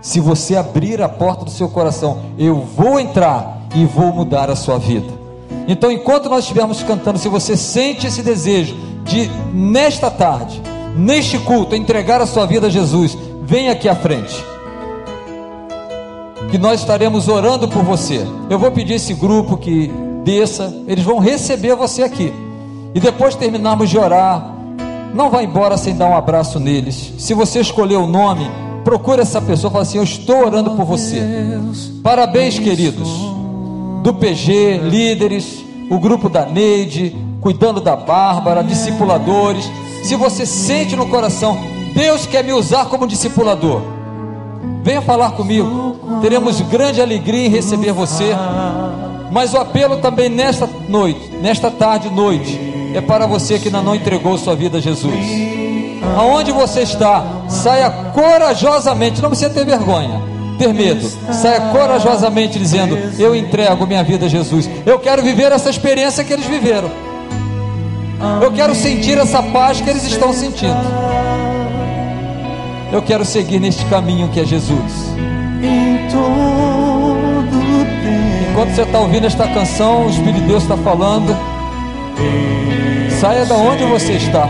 Se 0.00 0.18
você 0.18 0.56
abrir 0.56 1.00
a 1.00 1.08
porta 1.08 1.44
do 1.44 1.50
seu 1.50 1.68
coração, 1.68 2.22
eu 2.38 2.56
vou 2.56 2.98
entrar 2.98 3.60
e 3.74 3.84
vou 3.84 4.12
mudar 4.12 4.50
a 4.50 4.56
sua 4.56 4.78
vida. 4.78 5.12
Então, 5.68 5.90
enquanto 5.92 6.28
nós 6.28 6.40
estivermos 6.44 6.82
cantando, 6.82 7.18
se 7.18 7.28
você 7.28 7.56
sente 7.56 8.06
esse 8.06 8.22
desejo 8.22 8.76
de, 9.04 9.28
nesta 9.52 10.10
tarde, 10.10 10.60
neste 10.96 11.38
culto, 11.38 11.74
entregar 11.74 12.20
a 12.20 12.26
sua 12.26 12.46
vida 12.46 12.68
a 12.68 12.70
Jesus, 12.70 13.16
venha 13.42 13.72
aqui 13.72 13.88
à 13.88 13.94
frente. 13.94 14.44
Que 16.50 16.58
nós 16.58 16.80
estaremos 16.80 17.28
orando 17.28 17.68
por 17.68 17.82
você. 17.82 18.26
Eu 18.48 18.58
vou 18.58 18.70
pedir 18.70 18.94
esse 18.94 19.12
grupo 19.14 19.56
que 19.56 19.90
desça, 20.24 20.74
eles 20.86 21.04
vão 21.04 21.18
receber 21.18 21.74
você 21.74 22.02
aqui. 22.02 22.32
E 22.94 23.00
depois 23.00 23.34
terminarmos 23.34 23.90
de 23.90 23.98
orar, 23.98 24.54
não 25.14 25.30
vá 25.30 25.42
embora 25.42 25.76
sem 25.76 25.94
dar 25.94 26.08
um 26.08 26.16
abraço 26.16 26.58
neles. 26.58 27.12
Se 27.18 27.34
você 27.34 27.60
escolheu 27.60 28.02
o 28.02 28.06
nome, 28.06 28.50
procure 28.84 29.20
essa 29.20 29.40
pessoa 29.40 29.70
fala 29.70 29.82
assim: 29.82 29.98
Eu 29.98 30.04
estou 30.04 30.46
orando 30.46 30.70
por 30.70 30.84
você. 30.84 31.20
Parabéns, 32.02 32.58
queridos. 32.58 33.08
Do 34.02 34.14
PG, 34.14 34.78
líderes, 34.84 35.64
o 35.90 35.98
grupo 35.98 36.28
da 36.28 36.46
Neide, 36.46 37.16
cuidando 37.40 37.80
da 37.80 37.96
Bárbara, 37.96 38.62
discipuladores. 38.62 39.68
Se 40.04 40.14
você 40.16 40.46
sente 40.46 40.94
no 40.96 41.06
coração, 41.06 41.58
Deus 41.94 42.26
quer 42.26 42.44
me 42.44 42.52
usar 42.52 42.86
como 42.86 43.06
discipulador. 43.06 43.82
Venha 44.82 45.02
falar 45.02 45.32
comigo. 45.32 45.96
Teremos 46.20 46.60
grande 46.60 47.00
alegria 47.00 47.46
em 47.46 47.50
receber 47.50 47.92
você. 47.92 48.34
Mas 49.30 49.52
o 49.52 49.58
apelo 49.58 49.98
também 49.98 50.28
nesta 50.28 50.68
noite, 50.88 51.30
nesta 51.42 51.70
tarde 51.70 52.08
noite, 52.08 52.58
é 52.94 53.00
para 53.00 53.26
você 53.26 53.58
que 53.58 53.68
ainda 53.68 53.82
não 53.82 53.94
entregou 53.94 54.38
sua 54.38 54.54
vida 54.54 54.78
a 54.78 54.80
Jesus. 54.80 55.14
Aonde 56.16 56.52
você 56.52 56.82
está, 56.82 57.24
saia 57.48 57.90
corajosamente, 58.14 59.20
não 59.20 59.30
precisa 59.30 59.50
ter 59.50 59.64
vergonha, 59.64 60.22
ter 60.58 60.72
medo. 60.72 61.06
Saia 61.32 61.60
corajosamente 61.72 62.58
dizendo: 62.58 62.96
Eu 63.18 63.34
entrego 63.34 63.86
minha 63.86 64.04
vida 64.04 64.26
a 64.26 64.28
Jesus. 64.28 64.68
Eu 64.86 64.98
quero 64.98 65.22
viver 65.22 65.50
essa 65.52 65.68
experiência 65.68 66.22
que 66.22 66.32
eles 66.32 66.46
viveram. 66.46 66.90
Eu 68.42 68.52
quero 68.52 68.74
sentir 68.74 69.18
essa 69.18 69.42
paz 69.42 69.80
que 69.80 69.90
eles 69.90 70.04
estão 70.04 70.32
sentindo. 70.32 70.76
Eu 72.92 73.02
quero 73.02 73.24
seguir 73.24 73.60
neste 73.60 73.84
caminho 73.86 74.28
que 74.28 74.40
é 74.40 74.44
Jesus. 74.44 75.14
Enquanto 78.50 78.74
você 78.74 78.82
está 78.82 78.98
ouvindo 78.98 79.26
esta 79.26 79.46
canção, 79.48 80.06
o 80.06 80.10
Espírito 80.10 80.40
de 80.40 80.46
Deus 80.46 80.62
está 80.62 80.76
falando. 80.78 81.36
Saia 83.20 83.44
da 83.44 83.54
onde 83.54 83.84
você 83.84 84.12
está. 84.12 84.48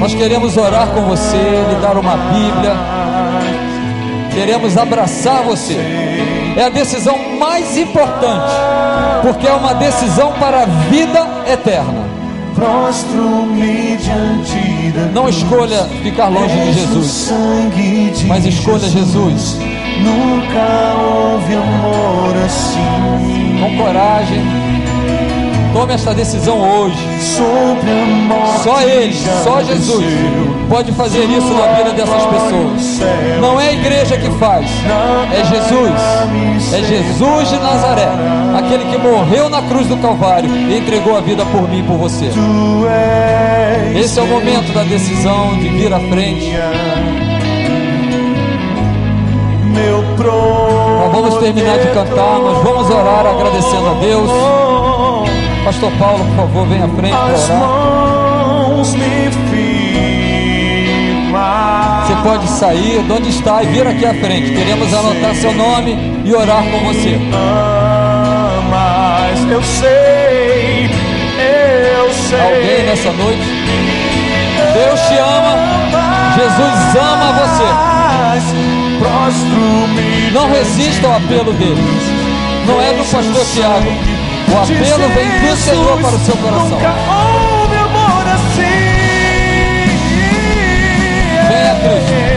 Nós 0.00 0.14
queremos 0.14 0.56
orar 0.56 0.88
com 0.88 1.02
você, 1.02 1.36
lhe 1.36 1.80
dar 1.80 1.96
uma 1.96 2.16
Bíblia. 2.16 2.72
Queremos 4.32 4.76
abraçar 4.76 5.42
você. 5.42 5.76
É 6.56 6.64
a 6.64 6.68
decisão 6.68 7.16
mais 7.38 7.76
importante, 7.76 8.52
porque 9.22 9.46
é 9.46 9.52
uma 9.52 9.74
decisão 9.74 10.32
para 10.32 10.62
a 10.62 10.66
vida 10.66 11.26
eterna. 11.46 12.09
Não 15.12 15.28
escolha 15.28 15.84
ficar 16.02 16.28
longe 16.28 16.54
de 16.54 16.72
Jesus, 16.72 17.30
mas 18.26 18.44
escolha 18.44 18.88
Jesus. 18.88 19.56
Nunca 20.02 20.94
houve 20.98 21.54
amor 21.54 22.36
assim. 22.44 23.60
Com 23.60 23.76
coragem, 23.76 24.42
tome 25.80 25.94
essa 25.94 26.12
decisão 26.12 26.60
hoje. 26.60 26.98
Só 28.62 28.82
Ele, 28.82 29.14
só 29.42 29.62
Jesus 29.62 30.04
pode 30.68 30.92
fazer 30.92 31.24
isso 31.24 31.52
na 31.54 31.68
vida 31.68 31.92
dessas 31.92 32.22
pessoas. 32.26 33.00
Não 33.40 33.58
é 33.58 33.68
a 33.68 33.72
igreja 33.72 34.18
que 34.18 34.30
faz, 34.38 34.66
é 35.32 35.42
Jesus. 35.42 36.74
É 36.74 36.82
Jesus 36.84 37.48
de 37.48 37.58
Nazaré, 37.58 38.08
aquele 38.58 38.84
que 38.84 38.98
morreu 38.98 39.48
na 39.48 39.62
cruz 39.62 39.86
do 39.86 39.96
Calvário 39.96 40.50
e 40.54 40.76
entregou 40.76 41.16
a 41.16 41.20
vida 41.22 41.46
por 41.46 41.66
mim 41.66 41.80
e 41.80 41.82
por 41.82 41.96
você. 41.96 42.30
Esse 43.98 44.20
é 44.20 44.22
o 44.22 44.26
momento 44.26 44.72
da 44.74 44.82
decisão 44.82 45.56
de 45.56 45.68
vir 45.70 45.92
à 45.94 46.00
frente. 46.00 46.52
Nós 50.98 51.12
vamos 51.12 51.38
terminar 51.38 51.78
de 51.78 51.86
cantar, 51.86 52.38
nós 52.38 52.62
vamos 52.62 52.90
orar 52.90 53.24
agradecendo 53.26 53.88
a 53.88 53.94
Deus. 53.94 54.59
Pastor 55.64 55.92
Paulo, 55.98 56.24
por 56.24 56.36
favor, 56.36 56.66
venha 56.66 56.84
à 56.84 56.88
frente 56.88 57.14
As 57.14 57.48
mãos 57.48 58.94
me. 58.94 59.20
Você 62.10 62.16
pode 62.24 62.48
sair 62.48 63.02
de 63.04 63.12
onde 63.12 63.28
está 63.28 63.62
e 63.62 63.66
vir 63.66 63.86
aqui 63.86 64.04
à 64.04 64.12
frente. 64.12 64.50
Queremos 64.50 64.92
anotar 64.92 65.32
seu 65.36 65.54
nome 65.54 65.96
e 66.24 66.34
orar 66.34 66.64
com 66.64 66.80
você. 66.92 67.16
Mas 68.68 69.48
eu 69.48 69.62
sei, 69.62 70.90
eu 71.96 72.12
sei. 72.12 72.40
Alguém 72.40 72.84
nessa 72.84 73.12
noite? 73.12 73.42
Deus 74.74 75.00
te 75.02 75.18
ama, 75.18 75.54
Jesus 76.34 76.96
ama 76.96 77.32
você. 77.32 77.68
Não 80.32 80.50
resista 80.50 81.06
ao 81.06 81.16
apelo 81.16 81.52
dele. 81.52 81.80
Não 82.66 82.82
é 82.82 82.92
do 82.92 83.04
pastor 83.04 83.44
Tiago. 83.54 84.19
O 84.50 84.58
apelo 84.58 85.08
vem 85.14 85.28
do 85.48 85.56
Senhor 85.56 85.96
para 86.00 86.16
o 86.16 86.18
seu 86.18 86.36
coração. 86.36 86.68
Nunca 86.70 86.94
houve 87.08 87.76
amor 87.76 88.26
assim. 88.26 88.80
Venha, 91.48 91.74
Cristo. 91.80 92.30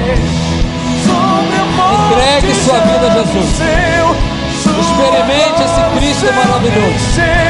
Entregue 1.94 2.54
sua 2.64 2.80
vida 2.80 3.08
a 3.08 3.10
Jesus. 3.10 3.50
Experimente 4.64 5.60
esse 5.64 5.82
Cristo 5.98 6.26
maravilhoso. 6.34 7.43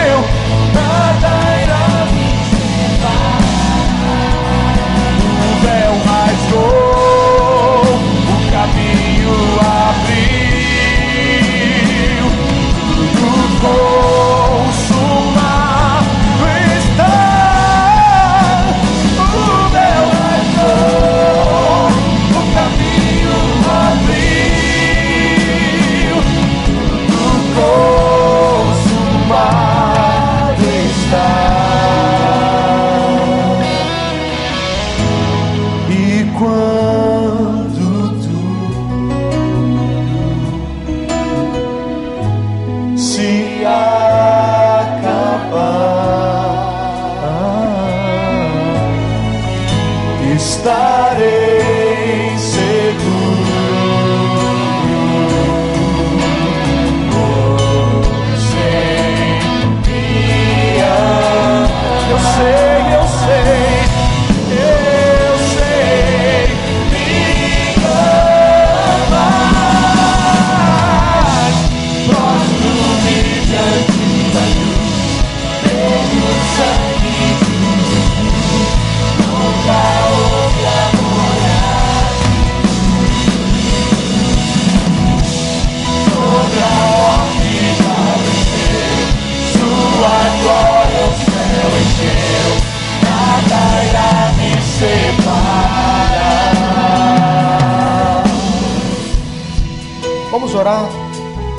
Orar. 100.64 100.86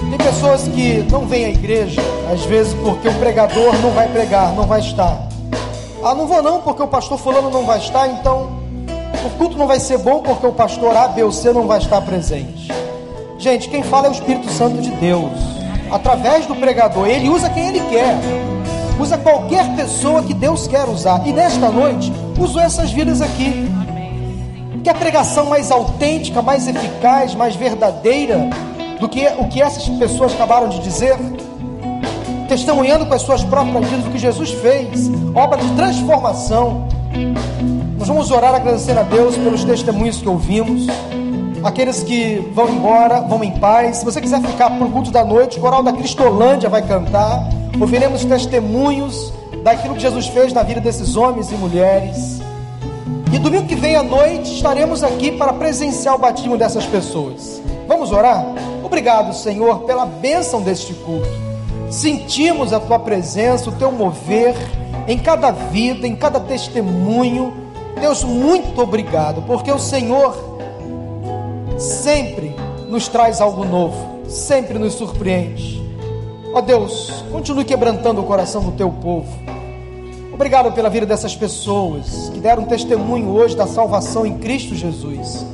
Tem 0.09 0.19
pessoas 0.19 0.63
que 0.69 1.07
não 1.11 1.27
vêm 1.27 1.45
à 1.45 1.51
igreja, 1.51 2.01
às 2.33 2.43
vezes 2.47 2.73
porque 2.75 3.09
o 3.09 3.15
pregador 3.15 3.75
não 3.83 3.91
vai 3.91 4.09
pregar, 4.09 4.55
não 4.55 4.65
vai 4.65 4.81
estar. 4.81 5.29
Ah, 6.03 6.15
não 6.15 6.27
vou 6.27 6.43
não, 6.43 6.61
porque 6.61 6.83
o 6.83 6.89
pastor 6.89 7.19
fulano 7.19 7.51
não 7.51 7.65
vai 7.65 7.79
estar, 7.79 8.09
então 8.09 8.63
O 9.25 9.31
culto 9.39 9.57
não 9.57 9.67
vai 9.67 9.81
ser 9.81 9.97
bom 9.97 10.21
porque 10.21 10.47
o 10.47 10.53
pastor 10.53 10.95
A, 10.95 11.09
B 11.09 11.23
ou 11.23 11.33
C 11.33 11.51
não 11.51 11.67
vai 11.67 11.79
estar 11.79 11.99
presente. 12.03 12.71
Gente, 13.39 13.71
quem 13.71 13.83
fala 13.83 14.07
é 14.07 14.11
o 14.11 14.13
Espírito 14.13 14.51
Santo 14.51 14.83
de 14.83 14.91
Deus. 14.91 15.33
Através 15.91 16.45
do 16.45 16.55
pregador, 16.55 17.07
ele 17.07 17.31
usa 17.31 17.49
quem 17.49 17.69
ele 17.69 17.81
quer. 17.89 18.19
Usa 19.01 19.17
qualquer 19.17 19.75
pessoa 19.77 20.23
que 20.23 20.35
Deus 20.35 20.67
quer 20.67 20.87
usar. 20.87 21.27
E 21.27 21.33
nesta 21.33 21.71
noite, 21.71 22.13
usou 22.39 22.61
essas 22.61 22.93
vidas 22.93 23.23
aqui. 23.23 23.67
Que 24.83 24.91
a 24.91 24.95
pregação 24.95 25.47
mais 25.47 25.71
autêntica, 25.71 26.43
mais 26.43 26.69
eficaz, 26.69 27.35
mais 27.35 27.57
verdadeira 27.57 28.51
do 29.05 29.09
que 29.11 29.27
o 29.39 29.47
que 29.49 29.61
essas 29.61 29.87
pessoas 29.99 30.33
acabaram 30.33 30.67
de 30.67 30.79
dizer, 30.79 31.15
testemunhando 32.49 33.05
com 33.05 33.13
as 33.13 33.21
suas 33.21 33.45
próprias 33.45 33.85
vidas 33.85 34.07
o 34.07 34.11
que 34.11 34.19
Jesus 34.19 34.51
fez, 34.51 35.11
obra 35.35 35.59
de 35.59 35.69
transformação. 35.77 36.89
Nós 37.99 38.09
vamos 38.09 38.31
orar 38.31 38.55
agradecendo 38.55 39.01
a 39.01 39.03
Deus 39.03 39.37
pelos 39.37 39.63
testemunhos 39.63 40.23
que 40.23 40.29
ouvimos. 40.29 40.87
Aqueles 41.63 42.03
que 42.03 42.51
vão 42.55 42.71
embora, 42.71 43.21
vão 43.21 43.45
em 43.45 43.51
paz. 43.59 43.99
Se 43.99 44.07
você 44.07 44.23
quiser 44.23 44.41
ficar 44.41 44.71
para 44.71 44.87
o 44.87 44.91
culto 44.91 45.11
da 45.11 45.23
noite, 45.23 45.59
o 45.59 45.61
coral 45.61 45.83
da 45.83 45.93
Cristolândia 45.93 46.71
vai 46.71 46.81
cantar. 46.81 47.47
Ouviremos 47.79 48.25
testemunhos 48.25 49.35
daquilo 49.63 49.97
que 49.97 50.01
Jesus 50.01 50.29
fez 50.29 50.51
na 50.55 50.63
vida 50.63 50.81
desses 50.81 51.15
homens 51.15 51.53
e 51.53 51.57
mulheres. 51.57 52.41
E 53.31 53.39
domingo 53.39 53.67
que 53.67 53.75
vem 53.75 53.97
à 53.97 54.03
noite 54.03 54.55
estaremos 54.55 55.05
aqui 55.05 55.33
para 55.33 55.53
presenciar 55.53 56.15
o 56.15 56.19
batismo 56.19 56.57
dessas 56.57 56.87
pessoas. 56.87 57.61
Vamos 57.87 58.11
orar? 58.11 58.64
Obrigado, 58.85 59.35
Senhor, 59.35 59.80
pela 59.80 60.05
bênção 60.05 60.61
deste 60.61 60.93
culto. 60.93 61.26
Sentimos 61.91 62.72
a 62.72 62.78
tua 62.78 62.99
presença, 62.99 63.70
o 63.70 63.72
teu 63.72 63.91
mover 63.91 64.55
em 65.09 65.18
cada 65.18 65.51
vida, 65.51 66.07
em 66.07 66.14
cada 66.14 66.39
testemunho. 66.39 67.53
Deus, 67.99 68.22
muito 68.22 68.82
obrigado, 68.82 69.43
porque 69.43 69.72
o 69.72 69.78
Senhor 69.78 70.37
sempre 71.78 72.55
nos 72.89 73.09
traz 73.09 73.41
algo 73.41 73.64
novo, 73.64 74.28
sempre 74.28 74.78
nos 74.78 74.95
surpreende. 74.95 75.82
Ó 76.53 76.61
Deus, 76.61 77.24
continue 77.32 77.64
quebrantando 77.64 78.20
o 78.20 78.24
coração 78.24 78.62
do 78.62 78.72
teu 78.72 78.91
povo. 78.91 79.32
Obrigado 80.32 80.72
pela 80.72 80.91
vida 80.91 81.07
dessas 81.07 81.35
pessoas 81.35 82.28
que 82.35 82.39
deram 82.39 82.64
testemunho 82.64 83.30
hoje 83.30 83.57
da 83.57 83.66
salvação 83.66 84.26
em 84.26 84.37
Cristo 84.39 84.74
Jesus. 84.74 85.45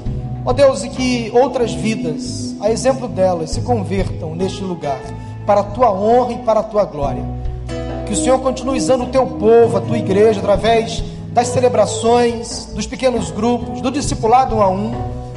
Ó 0.45 0.53
Deus, 0.53 0.83
e 0.83 0.89
que 0.89 1.31
outras 1.35 1.73
vidas, 1.73 2.50
a 2.61 2.71
exemplo 2.71 3.09
delas, 3.09 3.51
se 3.51 3.63
convertam 3.63 4.35
neste 4.35 4.63
lugar, 4.63 5.01
para 5.47 5.61
a 5.61 5.65
tua 5.65 5.91
honra 5.91 6.33
e 6.33 6.39
para 6.39 6.61
a 6.61 6.63
tua 6.63 6.85
glória. 6.85 7.25
Que 8.07 8.13
o 8.13 8.17
Senhor 8.17 8.39
continue 8.41 8.77
usando 8.77 9.05
o 9.05 9.09
teu 9.09 9.27
povo, 9.27 9.79
a 9.79 9.81
tua 9.81 9.97
igreja, 9.97 10.41
através 10.41 11.03
das 11.33 11.49
celebrações, 11.49 12.67
dos 12.75 12.87
pequenos 12.87 13.31
grupos, 13.31 13.81
do 13.81 13.91
discipulado 13.91 14.57
um 14.57 14.63
a 14.63 14.69
um, 14.69 14.93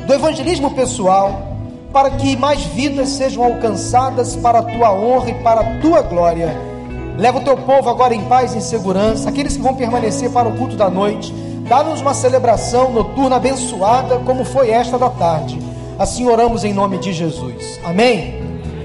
do 0.05 0.13
evangelismo 0.13 0.71
pessoal, 0.71 1.53
para 1.93 2.09
que 2.11 2.35
mais 2.35 2.61
vidas 2.63 3.09
sejam 3.09 3.43
alcançadas 3.43 4.35
para 4.35 4.59
a 4.59 4.63
tua 4.63 4.91
honra 4.91 5.29
e 5.29 5.35
para 5.35 5.61
a 5.61 5.79
tua 5.79 6.01
glória. 6.01 6.53
Leva 7.17 7.37
o 7.37 7.43
teu 7.43 7.55
povo 7.55 7.89
agora 7.89 8.13
em 8.13 8.25
paz 8.25 8.53
e 8.53 8.57
em 8.57 8.61
segurança, 8.61 9.29
aqueles 9.29 9.55
que 9.55 9.61
vão 9.61 9.75
permanecer 9.75 10.29
para 10.31 10.49
o 10.49 10.57
culto 10.57 10.75
da 10.75 10.89
noite. 10.89 11.31
Dá-nos 11.69 12.01
uma 12.01 12.13
celebração 12.13 12.91
noturna 12.91 13.37
abençoada, 13.37 14.17
como 14.25 14.43
foi 14.43 14.71
esta 14.71 14.97
da 14.97 15.09
tarde. 15.09 15.72
Assim 15.97 16.27
oramos 16.27 16.63
em 16.63 16.73
nome 16.73 16.97
de 16.97 17.13
Jesus. 17.13 17.79
Amém. 17.83 18.42